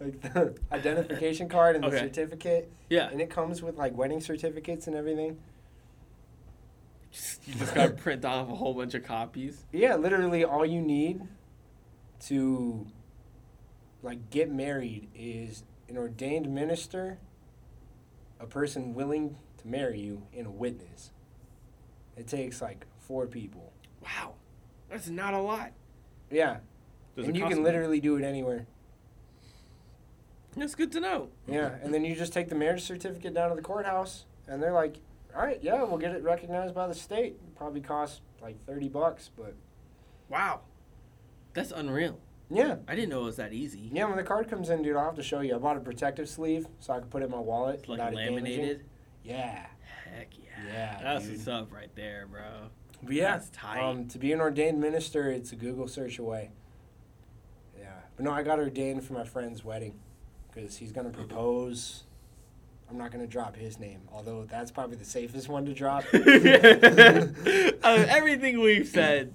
like 0.00 0.20
the 0.20 0.54
identification 0.72 1.48
card 1.48 1.76
and 1.76 1.84
the 1.84 1.88
Okay. 1.88 1.98
certificate, 2.00 2.70
Yeah. 2.90 3.08
and 3.10 3.20
it 3.20 3.30
comes 3.30 3.62
with 3.62 3.76
like 3.76 3.96
wedding 3.96 4.20
certificates 4.20 4.86
and 4.86 4.96
everything. 4.96 5.38
You 7.46 7.54
just 7.54 7.74
gotta 7.74 7.94
print 7.94 8.22
off 8.26 8.50
a 8.50 8.54
whole 8.54 8.74
bunch 8.74 8.92
of 8.94 9.02
copies. 9.02 9.64
Yeah, 9.72 9.96
literally 9.96 10.44
all 10.44 10.66
you 10.66 10.82
need 10.82 11.22
to 12.26 12.86
like 14.02 14.28
get 14.28 14.50
married 14.52 15.08
is 15.14 15.64
an 15.88 15.96
ordained 15.96 16.52
minister, 16.52 17.18
a 18.40 18.46
person 18.46 18.94
willing 18.94 19.36
to 19.58 19.68
marry 19.68 20.00
you, 20.00 20.22
and 20.36 20.46
a 20.46 20.50
witness. 20.50 21.10
It 22.16 22.26
takes 22.26 22.60
like 22.60 22.86
four 22.98 23.26
people. 23.26 23.72
Wow, 24.02 24.34
that's 24.90 25.08
not 25.08 25.34
a 25.34 25.38
lot. 25.40 25.72
Yeah, 26.30 26.58
Does 27.16 27.26
and 27.26 27.36
you 27.36 27.46
can 27.46 27.58
me? 27.58 27.64
literally 27.64 28.00
do 28.00 28.16
it 28.16 28.24
anywhere. 28.24 28.66
That's 30.56 30.74
good 30.74 30.90
to 30.92 31.00
know. 31.00 31.28
Yeah, 31.46 31.76
and 31.82 31.92
then 31.94 32.04
you 32.04 32.14
just 32.16 32.32
take 32.32 32.48
the 32.48 32.54
marriage 32.54 32.82
certificate 32.82 33.34
down 33.34 33.50
to 33.50 33.56
the 33.56 33.62
courthouse, 33.62 34.24
and 34.48 34.62
they're 34.62 34.72
like, 34.72 34.96
"All 35.34 35.42
right, 35.42 35.58
yeah, 35.62 35.82
we'll 35.84 35.98
get 35.98 36.12
it 36.12 36.22
recognized 36.22 36.74
by 36.74 36.86
the 36.88 36.94
state. 36.94 37.36
Probably 37.56 37.80
costs 37.80 38.20
like 38.42 38.56
thirty 38.66 38.88
bucks, 38.88 39.30
but 39.36 39.54
Wow, 40.28 40.60
that's 41.54 41.70
unreal. 41.70 42.18
Yeah, 42.50 42.76
I 42.88 42.94
didn't 42.94 43.10
know 43.10 43.22
it 43.22 43.24
was 43.26 43.36
that 43.36 43.52
easy. 43.52 43.90
yeah. 43.92 44.04
When 44.06 44.16
the 44.16 44.22
card 44.22 44.48
comes 44.48 44.70
in, 44.70 44.82
dude, 44.82 44.96
I'll 44.96 45.04
have 45.06 45.14
to 45.16 45.22
show 45.22 45.40
you. 45.40 45.54
I 45.54 45.58
bought 45.58 45.76
a 45.76 45.80
protective 45.80 46.28
sleeve 46.28 46.66
so 46.80 46.94
I 46.94 47.00
can 47.00 47.08
put 47.08 47.22
it 47.22 47.26
in 47.26 47.30
my 47.30 47.38
wallet. 47.38 47.80
It's 47.80 47.88
like 47.88 47.98
without 47.98 48.12
it 48.12 48.16
damaging. 48.16 48.34
laminated. 48.44 48.84
Yeah, 49.24 49.66
Heck 50.16 50.28
yeah. 50.38 50.44
Yeah, 50.72 51.00
That's 51.02 51.24
dude. 51.26 51.34
what's 51.36 51.48
up 51.48 51.72
right 51.72 51.90
there, 51.94 52.26
bro. 52.30 52.40
but 53.02 53.12
yeah, 53.14 53.32
That's 53.36 53.50
tight. 53.50 53.80
um, 53.82 54.08
to 54.08 54.18
be 54.18 54.32
an 54.32 54.40
ordained 54.40 54.80
minister, 54.80 55.30
it's 55.30 55.52
a 55.52 55.56
Google 55.56 55.86
search 55.88 56.18
away. 56.18 56.50
Yeah, 57.78 57.92
but 58.16 58.24
no, 58.24 58.30
I 58.32 58.42
got 58.42 58.58
ordained 58.58 59.04
for 59.04 59.12
my 59.12 59.24
friend's 59.24 59.62
wedding 59.64 59.98
because 60.52 60.76
he's 60.78 60.92
gonna 60.92 61.10
propose. 61.10 62.04
I'm 62.90 62.96
not 62.96 63.12
gonna 63.12 63.26
drop 63.26 63.54
his 63.56 63.78
name, 63.78 64.00
although 64.10 64.46
that's 64.50 64.70
probably 64.70 64.96
the 64.96 65.04
safest 65.04 65.48
one 65.48 65.66
to 65.66 65.74
drop. 65.74 66.04
Uh, 67.80 68.04
everything 68.08 68.60
we've 68.60 68.86
said. 68.88 69.32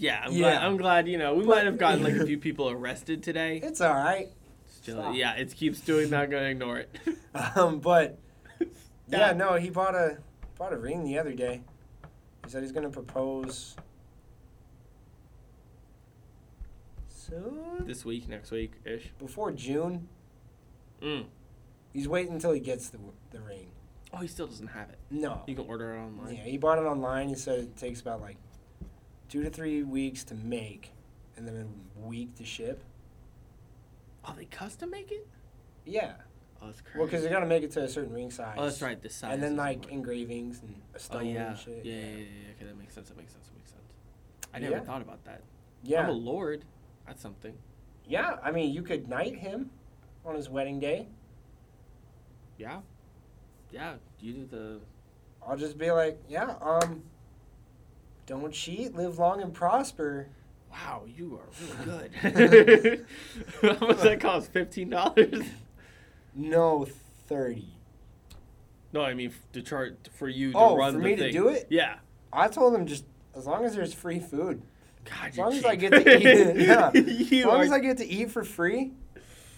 Yeah, 0.00 0.22
I'm, 0.24 0.34
Glad, 0.34 0.62
I'm 0.62 0.76
glad. 0.78 1.08
You 1.08 1.18
know, 1.18 1.34
we 1.34 1.44
But- 1.44 1.56
might 1.56 1.64
have 1.66 1.76
gotten 1.78 2.02
like 2.02 2.14
a 2.14 2.24
few 2.24 2.38
people 2.38 2.70
arrested 2.70 3.22
today. 3.22 3.60
It's 3.62 3.80
all 3.82 3.94
right. 3.94 4.28
Still, 4.66 5.12
yeah, 5.12 5.34
it 5.34 5.54
keeps 5.54 5.80
doing 5.80 6.08
that. 6.10 6.22
I'm 6.22 6.30
gonna 6.30 6.46
ignore 6.46 6.78
it. 6.78 6.96
Um, 7.54 7.78
but 7.80 8.18
yeah, 9.08 9.32
no, 9.32 9.54
he 9.54 9.68
bought 9.70 9.94
a 9.94 10.18
bought 10.58 10.72
a 10.72 10.76
ring 10.76 11.04
the 11.04 11.18
other 11.18 11.32
day. 11.32 11.62
He 12.44 12.50
said 12.50 12.62
he's 12.62 12.72
gonna 12.72 12.88
propose 12.90 13.76
soon 17.08 17.86
This 17.86 18.04
week, 18.04 18.28
next 18.28 18.50
week 18.50 18.72
ish. 18.84 19.12
before 19.18 19.52
June. 19.52 20.08
Mm. 21.02 21.26
He's 21.92 22.08
waiting 22.08 22.32
until 22.34 22.52
he 22.52 22.60
gets 22.60 22.88
the 22.88 22.98
the 23.30 23.40
ring. 23.40 23.70
Oh, 24.12 24.18
he 24.18 24.26
still 24.26 24.46
doesn't 24.48 24.66
have 24.68 24.88
it. 24.90 24.98
No, 25.10 25.42
You 25.46 25.54
can 25.54 25.66
order 25.66 25.94
it 25.94 25.98
online. 25.98 26.34
yeah, 26.34 26.42
he 26.42 26.58
bought 26.58 26.78
it 26.78 26.84
online. 26.84 27.28
He 27.28 27.34
said 27.36 27.60
it 27.60 27.76
takes 27.76 28.00
about 28.00 28.20
like 28.20 28.36
two 29.30 29.42
to 29.44 29.48
three 29.48 29.82
weeks 29.82 30.24
to 30.24 30.34
make, 30.34 30.90
and 31.36 31.46
then 31.48 31.66
a 31.96 32.06
week 32.06 32.34
to 32.34 32.44
ship. 32.44 32.82
Oh, 34.24 34.34
they 34.36 34.44
custom 34.44 34.90
make 34.90 35.10
it? 35.12 35.26
Yeah, 35.86 36.12
Oh, 36.60 36.66
that's 36.66 36.82
crazy. 36.82 36.98
well, 36.98 37.06
because 37.06 37.22
they 37.22 37.30
gotta 37.30 37.46
make 37.46 37.62
it 37.62 37.70
to 37.72 37.82
a 37.84 37.88
certain 37.88 38.12
ring 38.12 38.30
size. 38.30 38.56
oh, 38.58 38.64
that's 38.64 38.82
right. 38.82 39.00
The 39.00 39.08
size. 39.08 39.32
And 39.32 39.42
then 39.42 39.52
is 39.52 39.58
like 39.58 39.82
more. 39.84 39.90
engravings 39.92 40.60
and 40.60 40.74
a 40.92 40.96
Oh 40.96 40.98
stone 40.98 41.26
yeah. 41.26 41.48
and 41.50 41.58
shit. 41.58 41.84
Yeah, 41.84 41.94
yeah, 41.94 42.00
yeah, 42.00 42.16
yeah. 42.16 42.50
Okay, 42.56 42.64
that 42.66 42.78
makes 42.78 42.92
sense. 42.94 43.08
That 43.08 43.16
makes 43.16 43.32
sense. 43.32 43.46
That 43.46 43.56
makes 43.56 43.70
sense. 43.70 43.82
I 44.52 44.58
never 44.58 44.72
Yeah. 44.76 44.80
thought 44.82 45.00
about 45.00 45.24
that. 45.24 45.40
yeah. 45.82 46.02
I'm 46.02 46.10
a 46.10 46.12
lord. 46.12 46.64
That's 47.06 47.22
something. 47.22 47.54
Yeah, 48.06 48.36
I 48.42 48.50
mean, 48.50 48.74
you 48.74 48.82
could 48.82 49.08
knight 49.08 49.38
him 49.38 49.70
on 50.26 50.34
his 50.34 50.50
wedding 50.50 50.80
day. 50.80 51.08
Yeah. 52.58 52.80
Yeah. 53.70 53.94
You 54.18 54.32
do 54.34 54.44
the. 54.46 54.80
I'll 55.46 55.56
just 55.56 55.78
be 55.78 55.90
like, 55.90 56.18
yeah, 56.28 56.56
um, 56.60 57.02
don't 58.30 58.52
cheat, 58.52 58.94
live 58.94 59.18
long 59.18 59.42
and 59.42 59.52
prosper. 59.52 60.28
Wow, 60.70 61.02
you 61.06 61.38
are 61.40 61.84
really 61.84 62.08
good. 62.22 63.06
How 63.60 63.86
much 63.88 64.00
that 64.02 64.20
cost? 64.20 64.52
Fifteen 64.52 64.90
dollars? 64.90 65.44
No, 66.34 66.86
30. 67.26 67.66
No, 68.92 69.02
I 69.02 69.14
mean 69.14 69.32
to 69.52 69.62
charge 69.62 69.94
for 70.12 70.28
you 70.28 70.52
to 70.52 70.58
Oh, 70.58 70.76
run 70.76 70.94
for 70.94 71.00
me 71.00 71.16
to 71.16 71.30
do 71.32 71.48
it? 71.48 71.66
Yeah. 71.70 71.96
I 72.32 72.46
told 72.48 72.72
them 72.72 72.86
just 72.86 73.04
as 73.34 73.46
long 73.46 73.64
as 73.64 73.74
there's 73.74 73.92
free 73.92 74.20
food. 74.20 74.62
God, 75.04 75.28
As 75.30 75.38
long 75.38 75.52
as 75.54 75.64
I 75.64 75.74
get 75.74 75.90
to 75.90 75.98
eat, 76.18 76.56
yeah. 76.66 76.90
As 76.94 77.44
long 77.46 77.60
are. 77.60 77.64
as 77.64 77.72
I 77.72 77.80
get 77.80 77.96
to 77.98 78.06
eat 78.06 78.30
for 78.30 78.44
free, 78.44 78.92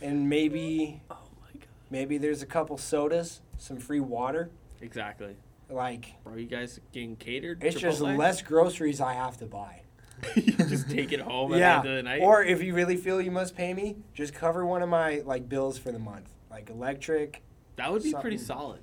and 0.00 0.28
maybe 0.30 1.02
oh 1.10 1.16
my 1.42 1.52
god. 1.52 1.66
maybe 1.90 2.16
there's 2.16 2.42
a 2.42 2.46
couple 2.46 2.78
sodas, 2.78 3.42
some 3.58 3.76
free 3.78 4.00
water. 4.00 4.50
Exactly, 4.80 5.36
Like 5.72 6.14
bro. 6.24 6.36
You 6.36 6.46
guys 6.46 6.80
getting 6.92 7.16
catered? 7.16 7.62
it's 7.62 7.80
just 7.80 8.00
less 8.00 8.42
groceries 8.42 9.00
I 9.00 9.14
have 9.14 9.36
to 9.38 9.46
buy. 9.46 9.82
you 10.36 10.52
just 10.52 10.88
take 10.88 11.12
it 11.12 11.20
home 11.20 11.52
at 11.52 11.58
yeah. 11.58 11.82
the 11.82 11.88
end 11.88 11.88
of 11.88 11.96
the 11.96 12.02
night. 12.10 12.22
Or 12.22 12.44
if 12.44 12.62
you 12.62 12.74
really 12.74 12.96
feel 12.96 13.20
you 13.20 13.32
must 13.32 13.56
pay 13.56 13.74
me, 13.74 13.96
just 14.14 14.32
cover 14.32 14.64
one 14.64 14.82
of 14.82 14.88
my 14.88 15.22
like 15.24 15.48
bills 15.48 15.78
for 15.78 15.90
the 15.90 15.98
month, 15.98 16.30
like 16.50 16.70
electric. 16.70 17.42
that 17.76 17.92
would 17.92 18.02
be 18.02 18.14
pretty 18.14 18.38
solid. 18.38 18.80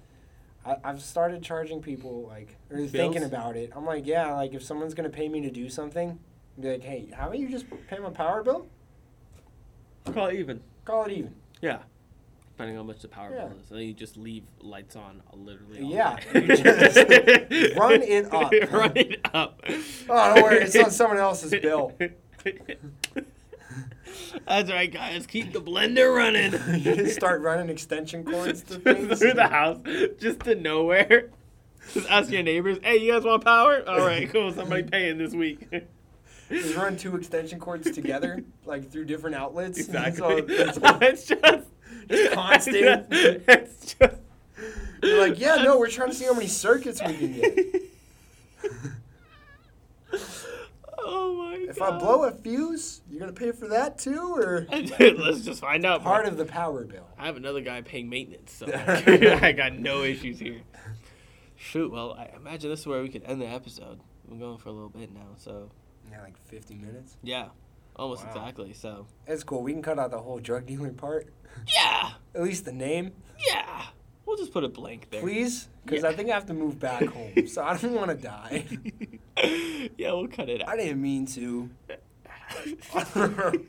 I, 0.66 0.78
I've 0.84 1.02
started 1.02 1.42
charging 1.42 1.82
people 1.82 2.28
like 2.28 2.58
or 2.70 2.78
Bills? 2.78 2.92
thinking 2.92 3.24
about 3.24 3.56
it. 3.56 3.72
I'm 3.76 3.86
like, 3.86 4.06
yeah, 4.06 4.34
like 4.34 4.54
if 4.54 4.64
someone's 4.64 4.94
gonna 4.94 5.10
pay 5.10 5.30
me 5.30 5.42
to 5.42 5.52
do 5.52 5.70
something, 5.70 6.20
be 6.60 6.72
like, 6.72 6.84
hey, 6.84 7.10
how 7.14 7.28
about 7.28 7.40
you 7.40 7.50
just 7.50 7.66
pay 7.88 8.00
my 8.00 8.10
power 8.10 8.44
bill? 8.44 8.68
Call 10.14 10.28
it 10.28 10.36
even. 10.36 10.62
Call 10.86 11.06
it 11.06 11.12
even. 11.12 11.36
Yeah. 11.62 11.80
Depending 12.60 12.78
on 12.78 12.84
how 12.84 12.88
much 12.92 13.02
the 13.02 13.08
power 13.08 13.32
Yeah. 13.34 13.46
bill 13.48 13.58
is. 13.58 13.72
And 13.72 13.80
then 13.80 13.88
you 13.88 13.94
just 13.94 14.18
leave 14.18 14.44
lights 14.60 14.98
on 14.98 15.22
literally. 15.34 15.82
All 15.82 15.90
Yeah, 15.90 16.16
run 17.78 18.02
it 18.02 18.34
up. 18.34 18.52
run 18.74 18.98
it 18.98 19.22
up. 19.34 19.62
Oh, 20.10 20.34
don't 20.36 20.44
worry, 20.44 20.58
it's 20.64 20.76
on 20.76 20.92
someone 20.92 21.20
else's 21.20 21.52
bill. 21.62 21.94
That's 24.46 24.70
right, 24.70 24.92
guys. 24.92 25.26
Keep 25.26 25.54
the 25.54 25.62
blender 25.62 26.14
running. 26.14 26.52
you 26.82 26.96
just 26.98 27.16
start 27.16 27.40
running 27.42 27.70
extension 27.70 28.26
cords 28.26 28.62
to 28.64 28.78
things. 28.80 29.20
through 29.20 29.36
the 29.36 29.48
house, 29.48 29.78
just 30.20 30.42
to 30.42 30.56
nowhere. 30.56 31.30
Just 31.94 32.10
ask 32.10 32.30
your 32.30 32.44
neighbors, 32.44 32.78
"Hey, 32.84 32.98
you 32.98 33.14
guys 33.14 33.24
want 33.24 33.46
power? 33.46 33.88
All 33.88 34.00
right, 34.06 34.30
cool. 34.30 34.52
Somebody 34.52 34.84
paying 34.84 35.18
this 35.18 35.34
week." 35.34 35.66
Just 36.50 36.76
run 36.76 36.98
two 36.98 37.16
extension 37.16 37.58
cords 37.60 37.90
together, 37.92 38.44
like 38.66 38.92
through 38.92 39.06
different 39.06 39.38
outlets. 39.38 39.80
exactly. 39.80 40.20
So 40.20 40.38
it's, 40.48 40.78
it's 40.84 41.26
just 41.28 41.68
It's 42.10 42.34
constant. 42.34 43.08
It's 43.12 43.96
just. 43.96 44.16
you're 45.04 45.28
like, 45.30 45.40
yeah, 45.40 45.56
no, 45.58 45.78
we're 45.80 45.90
trying 45.90 46.10
to 46.10 46.16
see 46.16 46.26
how 46.26 46.34
many 46.34 46.48
circuits 46.48 47.02
we 47.06 47.14
can 47.16 47.34
get. 47.34 47.76
Oh 51.02 51.34
my 51.36 51.58
god. 51.66 51.70
If 51.70 51.82
I 51.82 51.98
blow 51.98 52.24
a 52.26 52.32
fuse, 52.32 53.02
you're 53.10 53.20
gonna 53.20 53.32
pay 53.32 53.52
for 53.52 53.68
that 53.70 53.98
too, 53.98 54.36
or 54.36 54.68
Let's 54.72 55.42
just 55.46 55.62
find 55.62 55.86
out. 55.86 56.04
part 56.04 56.24
bro. 56.24 56.32
of 56.32 56.38
the 56.38 56.46
power 56.46 56.84
bill? 56.84 57.08
I 57.18 57.26
have 57.26 57.38
another 57.38 57.62
guy 57.62 57.82
paying 57.82 58.10
maintenance, 58.10 58.52
so 58.54 58.68
I 58.68 59.54
got 59.54 59.74
no 59.74 60.04
issues 60.04 60.40
here. 60.40 60.62
Shoot, 61.56 61.92
well, 61.92 62.14
I 62.14 62.36
imagine 62.36 62.70
this 62.70 62.82
is 62.82 62.88
where 62.88 63.02
we 63.02 63.10
could 63.10 63.24
end 63.24 63.42
the 63.42 63.48
episode. 63.48 64.00
We're 64.28 64.40
going 64.40 64.58
for 64.58 64.70
a 64.70 64.72
little 64.72 64.90
bit 64.90 65.12
now, 65.14 65.28
so 65.38 65.70
Yeah, 66.12 66.22
like 66.22 66.38
50 66.38 66.76
minutes. 66.76 67.18
yeah, 67.24 67.48
almost 68.00 68.24
Wow. 68.26 68.32
exactly. 68.32 68.74
So 68.74 69.06
That's 69.28 69.44
cool. 69.44 69.62
We 69.64 69.74
can 69.74 69.82
cut 69.82 70.00
out 70.00 70.12
the 70.12 70.20
whole 70.20 70.40
drug 70.40 70.66
dealer 70.66 70.92
part. 70.92 71.28
yeah, 71.76 72.12
At 72.36 72.42
least 72.44 72.66
the 72.66 72.72
name, 72.72 73.12
yeah, 73.52 73.86
we'll 74.26 74.38
just 74.38 74.52
put 74.54 74.64
a 74.64 74.70
blank 74.70 75.10
there. 75.12 75.22
please, 75.22 75.68
because 75.86 76.04
Yeah. 76.04 76.10
I 76.10 76.14
think 76.16 76.30
I 76.30 76.34
have 76.34 76.46
to 76.48 76.54
move 76.54 76.80
back 76.80 77.04
home, 77.18 77.48
so 77.48 77.64
I 77.64 77.78
don't 77.78 77.94
want 77.94 78.10
to 78.12 78.16
die. 78.18 78.66
yeah, 79.98 80.12
we'll 80.14 80.28
cut 80.28 80.50
it 80.50 80.62
out. 80.62 80.70
I 80.70 80.78
didn't 80.78 81.02
mean 81.02 81.26
to. 81.28 81.70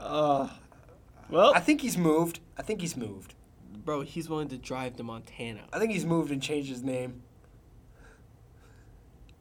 uh, 0.00 0.48
well, 1.28 1.54
I 1.54 1.60
think 1.60 1.80
he's 1.80 1.96
moved. 1.96 2.40
I 2.58 2.62
think 2.62 2.80
he's 2.80 2.96
moved. 2.96 3.34
bro, 3.84 4.02
he's 4.02 4.28
willing 4.28 4.48
to 4.48 4.58
drive 4.58 4.96
to 4.96 5.02
Montana. 5.02 5.62
I 5.72 5.78
think 5.78 5.92
he's 5.92 6.04
moved 6.06 6.30
and 6.30 6.42
changed 6.42 6.68
his 6.68 6.82
name. 6.82 7.22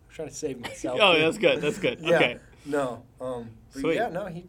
I'm 0.08 0.14
trying 0.16 0.30
to 0.30 0.34
save 0.36 0.60
myself. 0.60 1.00
Oh, 1.02 1.18
that's 1.18 1.38
good. 1.38 1.62
That's 1.62 1.80
good. 1.80 2.00
Yeah. 2.02 2.16
Okay. 2.16 2.38
No. 2.66 3.04
Um. 3.20 3.50
But 3.74 3.82
Sweet. 3.82 3.96
yeah. 3.96 4.10
No. 4.10 4.26
He. 4.28 4.46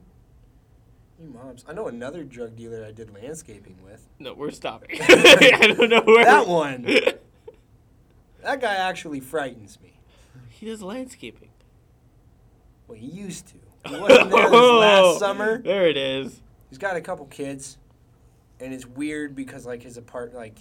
He 1.19 1.27
mobs. 1.27 1.65
I 1.69 1.73
know 1.73 1.87
another 1.89 2.25
drug 2.25 2.57
dealer 2.57 2.85
I 2.85 2.91
did 2.93 3.13
landscaping 3.15 3.77
with. 3.85 4.09
No, 4.19 4.35
we're 4.35 4.51
stopping. 4.51 4.99
I 5.03 5.75
don't 5.77 5.89
know 5.89 6.03
where. 6.03 6.25
That 6.25 6.47
one. 6.49 6.87
That 8.43 8.61
guy 8.61 8.75
actually 8.75 9.21
frightens 9.21 9.79
me. 9.81 9.93
he 10.49 10.67
does 10.67 10.83
landscaping. 10.83 11.51
Well, 12.89 12.99
he 12.99 13.07
used 13.07 13.47
to. 13.49 13.55
He 13.89 13.97
wasn't 14.01 14.31
there 14.31 14.51
this 14.51 14.61
last 14.61 15.19
summer. 15.21 15.63
There 15.63 15.87
it 15.89 15.97
is. 15.97 16.41
He's 16.69 16.79
got 16.79 16.97
a 16.97 17.01
couple 17.01 17.27
kids, 17.27 17.79
and 18.59 18.75
it's 18.75 18.85
weird 18.85 19.37
because 19.37 19.65
like 19.65 19.83
his 19.85 19.97
apart 19.97 20.35
like 20.35 20.59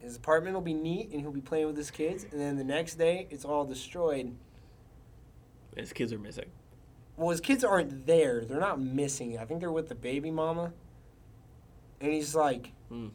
his 0.00 0.16
apartment 0.16 0.54
will 0.54 0.62
be 0.62 0.74
neat 0.74 1.10
and 1.12 1.20
he'll 1.20 1.30
be 1.30 1.40
playing 1.40 1.66
with 1.66 1.76
his 1.76 1.90
kids, 1.92 2.24
and 2.30 2.40
then 2.40 2.56
the 2.56 2.64
next 2.64 2.96
day 2.96 3.26
it's 3.30 3.44
all 3.44 3.64
destroyed. 3.64 4.34
His 5.76 5.92
kids 5.92 6.12
are 6.12 6.18
missing. 6.18 6.50
Well, 7.16 7.30
his 7.30 7.40
kids 7.40 7.64
aren't 7.64 8.06
there. 8.06 8.44
They're 8.44 8.60
not 8.60 8.80
missing. 8.80 9.38
I 9.38 9.44
think 9.44 9.60
they're 9.60 9.70
with 9.72 9.88
the 9.88 9.94
baby 9.94 10.30
mama. 10.30 10.72
And 12.00 12.12
he's 12.12 12.34
like, 12.34 12.72
Hmm. 12.88 13.08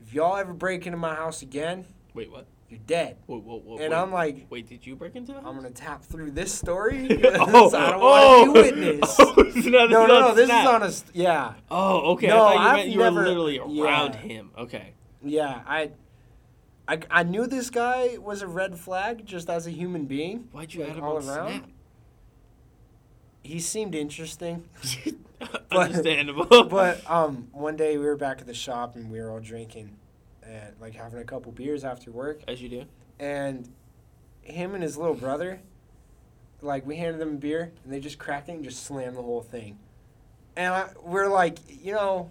if 0.00 0.14
y'all 0.14 0.36
ever 0.36 0.52
break 0.52 0.86
into 0.86 0.98
my 0.98 1.14
house 1.14 1.42
again, 1.42 1.84
Wait, 2.14 2.30
what? 2.30 2.46
you're 2.68 2.80
dead. 2.86 3.16
Whoa, 3.26 3.38
whoa, 3.38 3.58
whoa. 3.58 3.78
And 3.78 3.92
wait. 3.92 3.98
I'm 3.98 4.12
like, 4.12 4.46
Wait, 4.50 4.68
did 4.68 4.86
you 4.86 4.94
break 4.96 5.16
into 5.16 5.32
the 5.32 5.40
house? 5.40 5.44
I'm 5.48 5.56
gonna 5.56 5.70
tap 5.70 6.04
through 6.04 6.30
this 6.30 6.52
story. 6.54 7.08
oh, 7.24 7.74
I 7.74 7.90
don't 7.90 8.00
oh, 8.02 8.50
want 8.52 8.66
to 8.66 8.72
be 8.72 8.80
witness. 8.80 9.16
Oh, 9.66 9.70
no, 9.70 9.86
no, 9.86 10.06
no. 10.06 10.34
This 10.34 10.46
snap. 10.46 10.62
is 10.64 10.68
on 10.68 10.82
a 10.82 10.92
st- 10.92 11.16
yeah, 11.16 11.54
Oh, 11.70 12.12
okay. 12.12 12.28
No, 12.28 12.44
I 12.44 12.54
thought 12.54 12.54
you 12.54 12.60
I've 12.60 12.76
meant 12.76 12.88
you 12.90 12.98
never- 12.98 13.20
were 13.20 13.26
literally 13.28 13.58
around 13.58 14.14
yeah. 14.14 14.20
him. 14.20 14.50
Okay. 14.56 14.92
yeah. 15.22 15.62
I, 15.66 15.90
I, 16.88 17.00
I 17.10 17.22
knew 17.24 17.46
this 17.46 17.70
guy 17.70 18.16
was 18.18 18.42
a 18.42 18.46
red 18.46 18.78
flag 18.78 19.26
just 19.26 19.50
as 19.50 19.66
a 19.66 19.70
human 19.70 20.04
being. 20.06 20.48
Why'd 20.52 20.72
you 20.74 20.82
Like, 20.82 20.90
add 20.90 20.96
him 20.98 21.04
all 21.04 21.16
on 21.16 21.28
around? 21.28 21.64
He 23.42 23.60
seemed 23.60 23.94
interesting. 23.94 24.64
Snap? 24.82 25.14
But- 25.38 25.66
Understandable. 25.70 26.64
but 26.70 27.08
um, 27.10 27.48
one 27.52 27.76
day 27.76 27.98
we 27.98 28.06
were 28.06 28.16
back 28.16 28.40
at 28.40 28.46
the 28.46 28.54
shop 28.54 28.96
and 28.96 29.10
we 29.10 29.20
were 29.20 29.30
all 29.30 29.38
drinking, 29.40 29.94
and 30.42 30.74
like 30.80 30.94
having 30.94 31.18
a 31.20 31.24
couple 31.24 31.52
beers 31.52 31.84
after 31.84 32.10
work. 32.10 32.40
as 32.48 32.62
you 32.62 32.70
do. 32.70 32.84
And 33.20 33.68
him 34.40 34.72
and 34.74 34.82
his 34.82 34.96
little 34.96 35.14
brother, 35.14 35.60
like 36.62 36.86
we 36.86 36.96
handed 36.96 37.20
them 37.20 37.34
a 37.34 37.36
beer 37.38 37.70
and 37.84 37.92
they 37.92 38.00
just 38.00 38.18
cracked 38.18 38.48
it 38.48 38.52
and 38.52 38.64
just 38.64 38.84
slammed 38.84 39.14
the 39.16 39.22
whole 39.22 39.42
thing. 39.42 39.78
And 40.56 40.72
I, 40.72 40.88
we're 41.04 41.28
like, 41.28 41.58
you 41.68 41.92
know, 41.92 42.30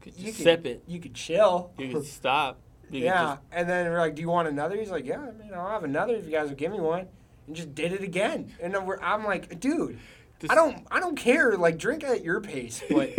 Could 0.00 0.16
you 0.16 0.32
could 0.32 0.42
sip 0.42 0.64
it. 0.64 0.82
You 0.86 1.00
could 1.00 1.12
chill. 1.14 1.72
You 1.76 1.92
could 1.92 2.06
stop. 2.06 2.58
You 2.90 3.04
yeah. 3.04 3.38
And 3.52 3.68
then 3.68 3.90
we're 3.90 3.98
like, 3.98 4.14
do 4.14 4.22
you 4.22 4.28
want 4.28 4.48
another? 4.48 4.76
He's 4.76 4.90
like, 4.90 5.04
yeah, 5.06 5.20
I 5.20 5.32
mean, 5.32 5.52
I'll 5.54 5.68
have 5.68 5.84
another 5.84 6.14
if 6.14 6.24
you 6.24 6.30
guys 6.30 6.48
will 6.48 6.56
give 6.56 6.72
me 6.72 6.80
one. 6.80 7.06
And 7.46 7.56
just 7.56 7.74
did 7.74 7.92
it 7.92 8.02
again. 8.02 8.52
And 8.60 8.74
then 8.74 8.86
we're, 8.86 9.00
I'm 9.00 9.24
like, 9.24 9.60
dude, 9.60 9.98
just, 10.40 10.50
I 10.52 10.54
don't, 10.54 10.86
I 10.90 11.00
don't 11.00 11.16
care. 11.16 11.56
Like, 11.56 11.78
drink 11.78 12.04
at 12.04 12.24
your 12.24 12.40
pace, 12.40 12.82
but 12.90 13.14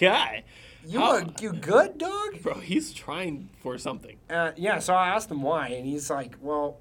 God, 0.00 0.42
you, 0.86 0.98
How- 0.98 1.24
you 1.40 1.52
good, 1.52 1.98
dog? 1.98 2.42
bro, 2.42 2.54
he's 2.54 2.92
trying 2.92 3.48
for 3.60 3.78
something. 3.78 4.16
Uh, 4.28 4.52
yeah, 4.56 4.78
so 4.80 4.94
I 4.94 5.08
asked 5.08 5.30
him 5.30 5.42
why, 5.42 5.68
and 5.68 5.86
he's 5.86 6.10
like, 6.10 6.36
"Well, 6.40 6.78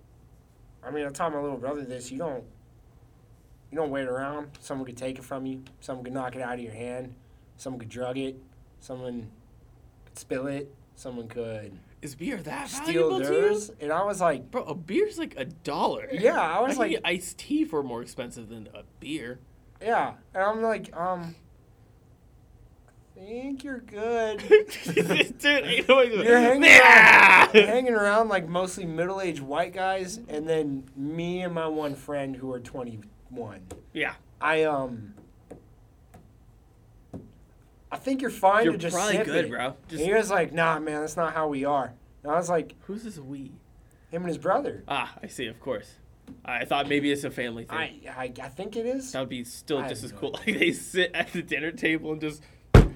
I 0.84 0.90
mean, 0.92 1.06
I 1.06 1.10
told 1.10 1.34
my 1.34 1.40
little 1.40 1.58
brother 1.58 1.84
this. 1.84 2.12
You 2.12 2.18
don't, 2.18 2.44
you 3.72 3.78
don't 3.78 3.92
wait 3.92 4.08
around. 4.08 4.50
Someone 4.60 4.86
could 4.86 4.98
take 4.98 5.20
it 5.20 5.24
from 5.24 5.46
you. 5.46 5.64
Someone 5.80 6.04
could 6.04 6.14
knock 6.14 6.36
it 6.36 6.42
out 6.42 6.56
of 6.56 6.60
your 6.60 6.74
hand. 6.74 7.14
Someone 7.58 7.80
could 7.80 7.90
drug 7.90 8.18
it. 8.18 8.36
Someone 8.80 9.30
could 10.06 10.18
spill 10.18 10.48
it. 10.48 10.74
Someone 11.02 11.28
could 11.28 11.80
Is 12.04 12.14
beer 12.14 12.38
that 12.38 12.70
steal 12.70 13.10
valuable 13.10 13.22
to 13.22 13.34
you? 13.72 13.76
And 13.82 13.92
I 13.92 14.04
was 14.04 14.22
like, 14.22 14.52
Bro, 14.52 14.66
a 14.66 14.76
beer's 14.76 15.18
like 15.18 15.34
a 15.36 15.46
dollar. 15.46 16.08
"Yeah." 16.12 16.40
I 16.40 16.58
I 16.58 16.62
was 16.62 16.74
can 16.74 16.80
like, 16.80 16.92
get 16.92 17.02
iced 17.04 17.40
tea 17.40 17.66
for 17.66 17.82
more 17.82 18.04
expensive 18.04 18.50
than 18.50 18.70
a 18.76 18.84
beer. 19.00 19.40
"Yeah," 19.82 20.14
and 20.36 20.44
I'm 20.44 20.62
like, 20.62 20.96
um. 20.96 21.34
I 23.18 23.24
think 23.24 23.64
you're 23.64 23.80
good. 23.80 24.40
Dude, 25.40 25.88
no 25.88 25.98
way 25.98 26.12
You're 26.14 26.40
hanging 26.40 26.64
Yeah! 26.64 27.46
around, 27.46 27.56
hanging 27.68 27.94
around 27.94 28.30
like 28.30 28.48
mostly 28.48 28.86
middle-aged 28.86 29.42
white 29.42 29.74
guys, 29.74 30.20
and 30.28 30.48
then 30.48 30.84
me 30.96 31.42
and 31.42 31.54
my 31.54 31.68
one 31.68 31.94
friend 31.96 32.36
who 32.36 32.52
are 32.52 32.60
21. 32.60 33.62
Yeah, 33.94 34.14
I 34.40 34.64
um. 34.64 35.14
I 37.92 37.98
think 37.98 38.22
you're 38.22 38.32
fine 38.32 38.64
you're 38.64 38.74
to 38.74 38.80
just 38.80 38.96
probably 38.96 39.18
sip 39.18 39.26
good, 39.26 39.46
it. 39.46 39.52
bro. 39.52 39.76
And 39.90 40.00
he 40.00 40.14
was 40.14 40.30
like, 40.30 40.54
"Nah, 40.54 40.80
man, 40.80 41.02
that's 41.02 41.18
not 41.18 41.34
how 41.34 41.48
we 41.48 41.66
are." 41.66 41.94
And 42.24 42.32
I 42.32 42.36
was 42.36 42.50
like, 42.50 42.76
who's 42.82 43.04
this 43.04 43.18
we? 43.18 43.52
"Him 44.12 44.22
and 44.24 44.28
his 44.28 44.38
brother." 44.38 44.84
Ah, 44.88 45.14
I 45.22 45.28
see. 45.28 45.48
Of 45.48 45.60
course. 45.60 45.96
I 46.46 46.64
thought 46.64 46.88
maybe 46.88 47.12
it's 47.12 47.26
a 47.26 47.32
family 47.32 47.66
thing. 47.66 47.78
I, 47.78 48.00
I 48.08 48.32
I 48.42 48.48
think 48.50 48.78
it 48.78 48.86
is. 48.86 49.12
That 49.12 49.20
would 49.20 49.30
be 49.30 49.44
still 49.44 49.80
I 49.80 49.90
just 49.90 50.04
as 50.06 50.12
cool. 50.14 50.32
Like 50.48 50.58
they 50.60 50.72
sit 50.72 51.12
at 51.14 51.34
the 51.34 51.42
dinner 51.42 51.72
table 51.72 52.14
and 52.14 52.22
just 52.22 52.42
throw 52.74 52.88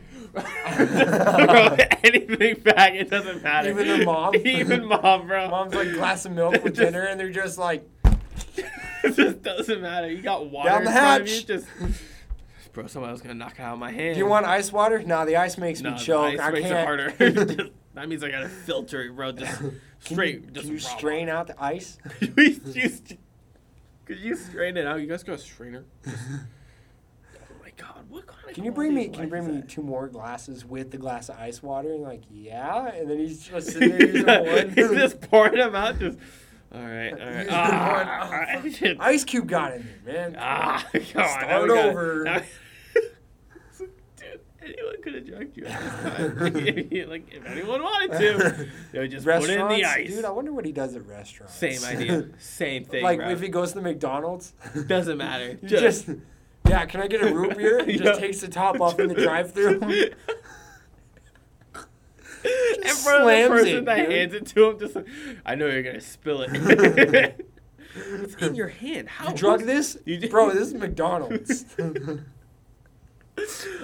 anything 2.03 2.59
back. 2.61 2.93
It 2.93 3.09
doesn't 3.09 3.43
matter. 3.43 3.69
Even 3.71 3.99
the 3.99 4.05
mom? 4.05 4.35
Even 4.45 4.85
mom, 4.85 5.27
bro. 5.27 5.49
Mom's 5.49 5.73
like 5.73 5.91
glass 5.93 6.25
of 6.25 6.31
milk 6.31 6.53
with 6.63 6.75
Just- 6.75 6.79
dinner, 6.79 7.01
and 7.05 7.19
they're 7.19 7.29
just 7.31 7.57
like, 7.57 7.87
it 9.03 9.15
just 9.15 9.41
doesn't 9.41 9.81
matter. 9.81 10.09
You 10.09 10.21
got 10.21 10.49
water 10.49 10.69
Down 10.69 10.83
the 10.85 10.89
in 10.91 10.95
front 10.95 11.21
of 11.23 11.27
you. 11.27 11.33
hatch. 11.35 11.45
Just, 11.47 11.67
bro, 12.76 12.86
somebody 12.88 13.11
was 13.11 13.21
gonna 13.21 13.34
knock 13.34 13.53
it 13.57 13.61
out 13.61 13.73
of 13.73 13.80
my 13.80 13.91
hand. 13.91 14.13
"Do 14.13 14.19
you 14.19 14.28
want 14.28 14.45
ice 14.45 14.71
water?" 14.71 15.01
Nah, 15.01 15.26
the 15.26 15.38
ice 15.38 15.57
makes 15.57 15.82
No, 15.82 15.89
me 15.91 15.97
the 15.97 16.03
choke. 16.03 16.34
ice 16.34 16.39
I 16.39 16.51
makes 16.51 16.67
can't. 16.67 16.80
it 16.80 16.86
harder. 16.86 17.13
That 17.95 18.09
means 18.09 18.23
I 18.26 18.30
gotta 18.30 18.49
filter 18.49 19.01
it, 19.03 19.15
bro. 19.15 19.32
Just 19.32 19.57
Can 19.57 19.80
straight. 20.01 20.36
you, 20.41 20.47
just 20.51 20.65
can 20.65 20.73
you 20.73 20.80
strain 20.80 21.30
out 21.30 21.47
the 21.47 21.55
ice? 21.63 21.97
Could 22.19 22.38
you 24.19 24.36
strain 24.36 24.76
it 24.78 24.86
out? 24.86 24.99
You 24.99 25.07
guys 25.07 25.23
got 25.23 25.36
a 25.36 25.38
strainer? 25.38 25.86
Just- 26.03 26.17
oh 26.28 27.53
my 27.63 27.71
god, 27.78 28.03
what 28.09 28.28
kind 28.28 28.49
of 28.49 28.53
Can 28.53 28.65
you 28.65 28.73
bring 28.73 28.93
me? 28.93 29.07
Can 29.07 29.23
you 29.23 29.30
bring 29.30 29.47
me 29.47 29.61
that? 29.61 29.69
two 29.69 29.82
more 29.82 30.09
glasses 30.09 30.65
with 30.65 30.91
the 30.91 30.97
glass 30.97 31.30
of 31.30 31.38
ice 31.39 31.63
water? 31.63 31.93
And 31.93 32.03
like, 32.03 32.23
yeah. 32.30 32.88
And 32.93 33.09
then 33.09 33.17
he's 33.17 33.47
just 33.47 33.69
sitting 33.71 34.26
there. 34.26 34.67
He's 34.67 34.89
just 34.91 35.21
pouring 35.21 35.55
them 35.55 35.73
out. 35.73 35.97
Just 35.97 36.19
all 36.73 36.82
right, 36.82 37.13
all 37.13 37.30
right. 37.30 37.47
Ah, 37.49 37.93
one. 37.93 38.07
all 38.34 38.39
right. 38.63 38.73
Shit. 38.76 38.97
Ice 38.99 39.23
Cube 39.23 39.47
got 39.47 39.76
in 39.76 39.88
there, 40.03 40.32
man. 40.32 40.36
Ah, 40.38 40.86
now 40.93 40.99
Start 41.28 41.69
over. 41.69 42.43
Anyone 44.66 45.01
could 45.01 45.16
have 45.16 45.26
drugged 45.26 45.57
you 45.57 45.66
at 45.66 45.82
this 45.82 45.93
time. 46.03 47.09
like, 47.09 47.34
if 47.34 47.45
anyone 47.45 47.82
wanted 47.82 48.11
to, 48.20 48.68
they 48.91 48.99
would 48.99 49.11
just 49.11 49.26
put 49.26 49.43
it 49.49 49.59
in 49.59 49.68
the 49.68 49.86
ice. 49.86 50.09
Dude, 50.09 50.26
I 50.26 50.32
wonder 50.32 50.51
what 50.51 50.66
he 50.66 50.72
does 50.72 50.95
at 50.95 51.05
restaurants. 51.07 51.55
Same 51.55 51.84
idea. 51.84 52.28
Same 52.39 52.86
thing. 52.86 53.03
like 53.03 53.20
bro. 53.20 53.30
if 53.30 53.41
he 53.41 53.49
goes 53.49 53.74
to 53.74 53.82
McDonald's. 53.82 54.53
Doesn't 54.88 55.18
matter. 55.18 55.55
Just, 55.63 56.07
just 56.07 56.20
Yeah, 56.68 56.86
can 56.86 57.01
I 57.01 57.07
get 57.07 57.22
a 57.22 57.34
root 57.34 57.57
beer? 57.57 57.88
Yeah. 57.88 57.97
just 57.97 58.20
takes 58.20 58.41
the 58.41 58.47
top 58.47 58.82
off 58.82 58.99
in 58.99 59.07
the 59.07 59.16
drive-through. 59.16 59.82
In 62.43 62.93
front 62.95 63.24
of 63.24 63.28
the 63.28 63.47
person 63.47 63.78
it, 63.78 63.86
that 63.86 63.95
dude. 63.97 64.11
hands 64.11 64.34
it 64.34 64.45
to 64.47 64.70
him, 64.70 64.80
just 64.80 64.95
like, 64.95 65.07
I 65.45 65.55
know 65.55 65.68
you're 65.68 65.82
gonna 65.82 65.99
spill 65.99 66.43
it. 66.43 66.51
it's 67.95 68.36
in 68.36 68.55
your 68.55 68.68
hand. 68.68 69.09
How 69.09 69.30
You 69.30 69.36
drug 69.36 69.63
this? 69.63 69.97
You 70.05 70.30
Bro, 70.30 70.51
this 70.51 70.68
is 70.68 70.74
McDonald's. 70.76 71.66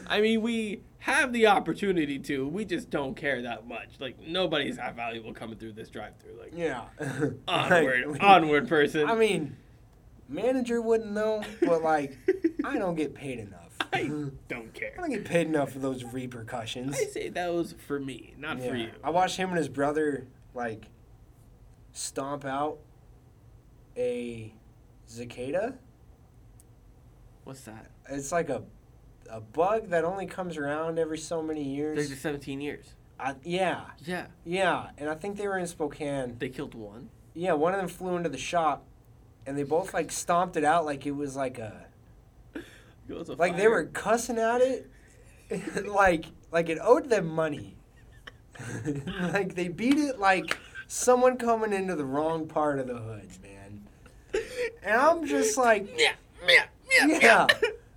I 0.08 0.22
mean, 0.22 0.42
we 0.42 0.82
have 1.00 1.34
the 1.34 1.48
opportunity 1.48 2.20
to. 2.20 2.48
We 2.48 2.66
just 2.66 2.90
don't 2.90 3.16
care 3.16 3.42
that 3.42 3.68
much. 3.68 3.90
Like 4.00 4.20
nobody's 4.20 4.78
that 4.78 4.96
valuable 4.96 5.34
coming 5.34 5.58
through 5.58 5.74
this 5.74 5.90
drive-through. 5.90 6.40
Like 6.40 6.54
yeah. 6.56 6.86
onward, 7.48 8.08
Like, 8.08 8.24
onward, 8.24 8.68
person. 8.68 9.10
I 9.10 9.16
mean, 9.16 9.58
manager 10.30 10.82
wouldn't 10.82 11.12
know, 11.12 11.44
but 11.62 11.82
like, 11.82 12.18
I 12.64 12.78
don't 12.78 12.96
get 12.96 13.14
paid 13.14 13.40
enough. 13.40 13.78
I 13.94 14.04
don't 14.48 14.74
care. 14.74 14.94
I 14.98 15.02
don't 15.02 15.10
get 15.10 15.26
paid 15.26 15.48
enough 15.48 15.72
for 15.72 15.80
those 15.80 16.04
repercussions. 16.04 16.96
I 16.96 17.06
say 17.06 17.30
that 17.30 17.54
was 17.54 17.76
for 17.88 18.00
me, 18.00 18.36
not 18.38 18.60
for 18.62 18.76
you. 18.76 18.92
I 19.04 19.10
watched 19.10 19.38
him 19.38 19.50
and 19.50 19.58
his 19.58 19.70
brother 19.70 20.28
like 20.54 20.86
stomp 21.94 22.46
out 22.46 22.80
a 23.98 24.54
cicada. 25.06 25.76
What's 27.44 27.62
that? 27.62 27.92
It's 28.10 28.32
like 28.32 28.50
a 28.50 28.64
a 29.32 29.42
bug 29.42 29.90
that 29.90 30.04
only 30.04 30.26
comes 30.26 30.58
around 30.58 31.00
every 31.00 31.18
so 31.18 31.42
many 31.42 31.64
years. 31.64 31.96
There's 31.96 32.10
just 32.10 32.22
17 32.22 32.62
years. 32.62 32.94
I, 33.20 33.36
yeah, 33.44 33.82
Yeah, 34.04 34.26
yeah, 34.44 34.90
and 34.98 35.10
I 35.10 35.16
think 35.16 35.38
they 35.38 35.48
were 35.48 35.58
in 35.58 35.68
Spokane. 35.68 36.38
they 36.40 36.50
killed 36.50 36.74
one. 36.74 37.10
Yeah, 37.34 37.54
one 37.54 37.74
of 37.74 37.80
them 37.80 37.88
flew 37.88 38.16
into 38.18 38.30
the 38.30 38.38
shop, 38.38 38.84
and 39.46 39.58
they 39.58 39.64
both 39.64 39.94
like 39.94 40.12
stomped 40.12 40.58
it 40.58 40.64
out 40.64 40.86
like 40.86 41.06
it 41.06 41.12
was 41.12 41.36
like 41.36 41.60
a 41.60 41.86
was 43.08 43.30
a 43.30 43.34
like 43.34 43.58
they 43.58 43.68
were 43.68 43.86
cussing 43.86 44.38
at 44.38 44.62
it, 44.62 44.90
like 45.86 46.26
like 46.52 46.70
it 46.70 46.80
owed 46.82 47.10
them 47.10 47.28
money. 47.28 47.78
like 49.34 49.56
they 49.56 49.68
beat 49.68 49.98
it 49.98 50.20
like 50.20 50.58
someone 50.88 51.38
coming 51.38 51.74
into 51.74 51.96
the 51.96 52.06
wrong 52.06 52.48
part 52.48 52.80
of 52.80 52.88
the 52.88 52.98
hood, 52.98 53.30
man. 53.42 53.84
And 54.84 55.00
I'm 55.00 55.26
just 55.26 55.58
like, 55.58 55.88
Yeah, 55.98 56.14
yeah, 56.48 56.66
yeah, 57.08 57.20
yeah. 57.22 57.48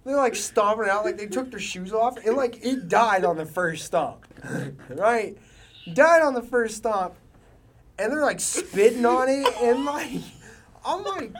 They're 0.04 0.16
like 0.16 0.34
stomping 0.34 0.88
out 0.88 1.04
like 1.04 1.16
they 1.16 1.26
took 1.26 1.50
their 1.50 1.60
shoes 1.60 1.92
off. 1.92 2.16
And 2.24 2.36
like 2.36 2.64
it 2.64 2.88
died 2.88 3.24
on 3.24 3.36
the 3.36 3.46
first 3.46 3.86
stomp. 3.86 4.26
right? 4.88 5.36
Died 5.92 6.22
on 6.22 6.34
the 6.34 6.42
first 6.42 6.76
stomp. 6.76 7.14
And 7.98 8.12
they're 8.12 8.22
like 8.22 8.40
spitting 8.40 9.06
on 9.06 9.28
it 9.28 9.46
and 9.62 9.84
like 9.84 10.20
I'm 10.84 11.02
like, 11.02 11.32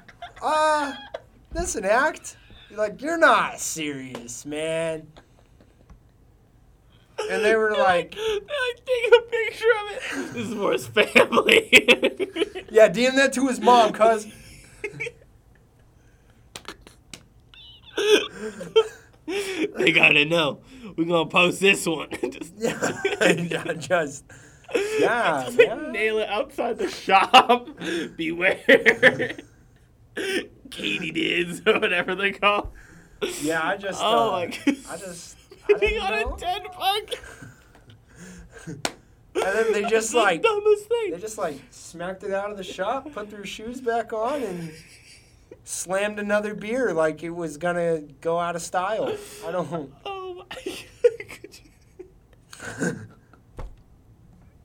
uh, 0.42 0.94
this 1.52 1.74
an 1.74 1.84
act? 1.84 2.36
You're 2.70 2.78
like, 2.78 3.02
you're 3.02 3.18
not 3.18 3.60
serious, 3.60 4.46
man. 4.46 5.06
And 7.30 7.44
they 7.44 7.54
were 7.54 7.72
like, 7.72 8.14
They're 8.16 8.34
like 8.34 8.84
taking 8.86 9.12
a 9.18 9.22
picture 9.22 9.66
of 9.80 9.90
it. 9.92 10.32
This 10.32 10.48
is 10.48 10.54
for 10.54 10.72
his 10.72 10.86
family. 10.86 12.66
yeah, 12.70 12.88
DM 12.88 13.16
that 13.16 13.32
to 13.34 13.46
his 13.46 13.60
mom, 13.60 13.92
cuz. 13.92 14.26
they 19.76 19.92
gotta 19.92 20.24
know. 20.24 20.60
We're 20.96 21.04
gonna 21.06 21.28
post 21.28 21.60
this 21.60 21.86
one. 21.86 22.08
just, 22.30 22.52
Yeah, 22.58 23.30
yeah, 23.32 23.72
just, 23.74 24.24
yeah, 25.00 25.44
just 25.46 25.58
like 25.58 25.68
man. 25.68 25.92
nail 25.92 26.18
it 26.18 26.28
outside 26.28 26.78
the 26.78 26.88
shop. 26.88 27.68
Beware. 28.16 29.36
Katydids 30.68 31.66
or 31.66 31.80
whatever 31.80 32.14
they 32.14 32.32
call. 32.32 32.72
Yeah, 33.42 33.62
I 33.66 33.76
just, 33.76 34.00
Oh 34.02 34.28
uh, 34.28 34.32
my 34.32 34.46
god. 34.46 34.76
I 34.90 34.96
just, 34.98 35.36
I 35.68 35.78
he 35.80 35.86
didn't 35.86 35.98
got 36.00 36.10
know. 36.12 36.34
a 36.34 36.38
dead 36.38 36.62
bug. 36.78 37.10
And 39.36 39.42
then 39.42 39.72
they 39.72 39.82
just 39.90 40.12
The 40.12 40.18
like, 40.18 40.42
dumbest 40.42 40.86
thing. 40.88 41.10
they 41.10 41.18
just 41.18 41.38
like 41.38 41.60
smacked 41.70 42.22
it 42.22 42.32
out 42.32 42.50
of 42.52 42.56
the 42.56 42.62
shop, 42.64 43.10
put 43.12 43.30
their 43.30 43.44
shoes 43.44 43.80
back 43.80 44.12
on, 44.12 44.42
and 44.42 44.70
slammed 45.64 46.18
another 46.18 46.54
beer 46.54 46.92
like 46.92 47.22
it 47.22 47.30
was 47.30 47.56
gonna 47.56 48.00
go 48.20 48.38
out 48.38 48.56
of 48.56 48.62
style. 48.62 49.16
I 49.46 49.50
don't. 49.50 49.92
Oh 50.06 50.34
my 50.50 50.56
Could 51.28 51.60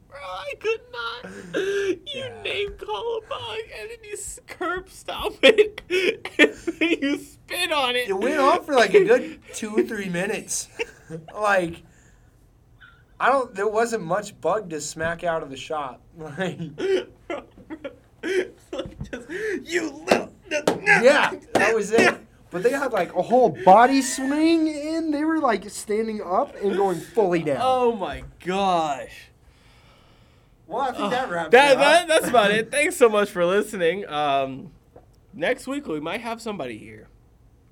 Bro, 0.07 0.19
I 0.19 0.53
could 0.59 0.81
not. 0.91 1.31
You 1.55 1.99
Yeah. 2.05 2.41
name 2.43 2.71
call 2.77 3.19
a 3.23 3.27
bug 3.29 3.57
and 3.79 3.89
then 3.89 3.97
you 4.03 4.17
curb 4.47 4.89
stop 4.89 5.33
it 5.43 5.81
and 6.39 6.53
then 6.79 6.99
you 7.01 7.17
spit 7.17 7.71
on 7.71 7.95
it. 7.95 8.09
It 8.09 8.17
went 8.17 8.39
on 8.39 8.63
for 8.63 8.73
like 8.73 8.93
a 8.93 9.03
good 9.03 9.39
two, 9.53 9.75
or 9.77 9.83
three 9.83 10.09
minutes. 10.09 10.67
like, 11.33 11.83
I 13.19 13.29
don't. 13.29 13.53
There 13.53 13.67
wasn't 13.67 14.03
much 14.03 14.39
bug 14.41 14.69
to 14.71 14.81
smack 14.81 15.23
out 15.23 15.43
of 15.43 15.49
the 15.49 15.57
shop. 15.57 16.01
Like, 16.17 16.59
like 18.71 19.11
just, 19.11 19.29
you 19.63 19.91
little. 20.07 20.33
yeah, 20.49 21.33
that 21.53 21.73
was 21.75 21.91
it. 21.91 22.15
But 22.51 22.63
they 22.63 22.71
had 22.71 22.91
like 22.91 23.13
a 23.15 23.21
whole 23.21 23.49
body 23.49 24.01
swing 24.01 24.67
in. 24.67 25.11
They 25.11 25.23
were 25.23 25.39
like 25.39 25.69
standing 25.69 26.21
up 26.21 26.55
and 26.55 26.75
going 26.75 26.99
fully 26.99 27.43
down. 27.43 27.59
Oh 27.61 27.95
my 27.95 28.23
gosh. 28.43 29.29
well, 30.67 30.81
I 30.81 30.91
think 30.91 31.11
that 31.11 31.29
wraps 31.29 31.51
That, 31.51 31.73
it 31.73 31.77
that, 31.77 32.01
up. 32.03 32.07
that's 32.07 32.27
about 32.27 32.51
it. 32.51 32.71
Thanks 32.71 32.95
so 32.97 33.07
much 33.07 33.29
for 33.29 33.45
listening. 33.45 34.07
Um, 34.09 34.71
next 35.33 35.67
week 35.67 35.87
we 35.87 35.99
might 35.99 36.21
have 36.21 36.41
somebody 36.41 36.77
here. 36.77 37.07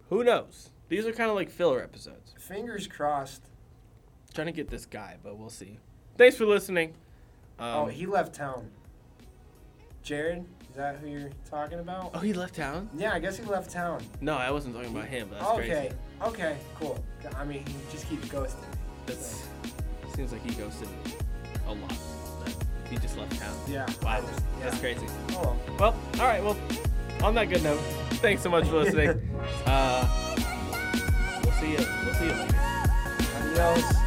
Who 0.09 0.23
knows? 0.23 0.69
These 0.89 1.05
are 1.07 1.11
kind 1.11 1.29
of 1.29 1.35
like 1.35 1.49
filler 1.49 1.81
episodes. 1.81 2.35
Fingers 2.37 2.87
crossed. 2.87 3.41
Trying 4.33 4.47
to 4.47 4.53
get 4.53 4.69
this 4.69 4.85
guy, 4.85 5.17
but 5.23 5.37
we'll 5.37 5.49
see. 5.49 5.79
Thanks 6.17 6.37
for 6.37 6.45
listening. 6.45 6.93
Um, 7.59 7.67
oh, 7.67 7.85
he 7.87 8.05
left 8.05 8.35
town. 8.35 8.69
Jared, 10.07 10.45
is 10.69 10.75
that 10.77 10.95
who 10.99 11.07
you're 11.09 11.29
talking 11.49 11.79
about? 11.79 12.11
oh, 12.13 12.19
he 12.19 12.31
left 12.31 12.55
town? 12.55 12.89
Yeah, 12.97 13.11
I 13.11 13.19
guess 13.19 13.35
he 13.35 13.43
left 13.43 13.69
town. 13.69 14.01
No, 14.21 14.37
I 14.37 14.49
wasn't 14.51 14.73
talking 14.73 14.95
about 14.95 15.03
him. 15.09 15.27
But 15.29 15.39
that's 15.39 15.51
okay, 15.51 15.67
crazy. 15.67 15.95
okay, 16.31 16.57
cool. 16.79 17.03
I 17.35 17.43
mean, 17.43 17.65
he 17.67 17.73
just 17.91 18.07
keeps 18.07 18.25
ghosting. 18.29 18.55
That's 19.05 19.45
seems 20.15 20.31
like 20.31 20.41
he 20.45 20.55
ghosted 20.55 20.87
a 21.67 21.73
lot. 21.73 21.93
But 22.41 22.55
He 22.89 22.95
just 22.99 23.17
left 23.17 23.37
town. 23.37 23.53
Yeah. 23.67 23.85
Wow, 24.01 24.21
Yeah. 24.21 24.63
that's 24.63 24.79
crazy. 24.79 25.05
Oh, 25.31 25.57
Well, 25.77 25.93
all 26.21 26.25
right. 26.25 26.41
Well, 26.41 26.55
on 27.21 27.35
that 27.35 27.49
good 27.49 27.63
note, 27.63 27.81
thanks 28.21 28.41
so 28.43 28.49
much 28.49 28.65
for 28.69 28.77
listening. 28.77 29.09
uh, 29.65 30.07
we'll 31.43 31.51
see 31.51 31.71
you. 31.71 31.85
We'll 32.05 32.13
see 32.13 32.27
you 32.27 32.31
later. 32.31 32.55
adios. 33.41 34.06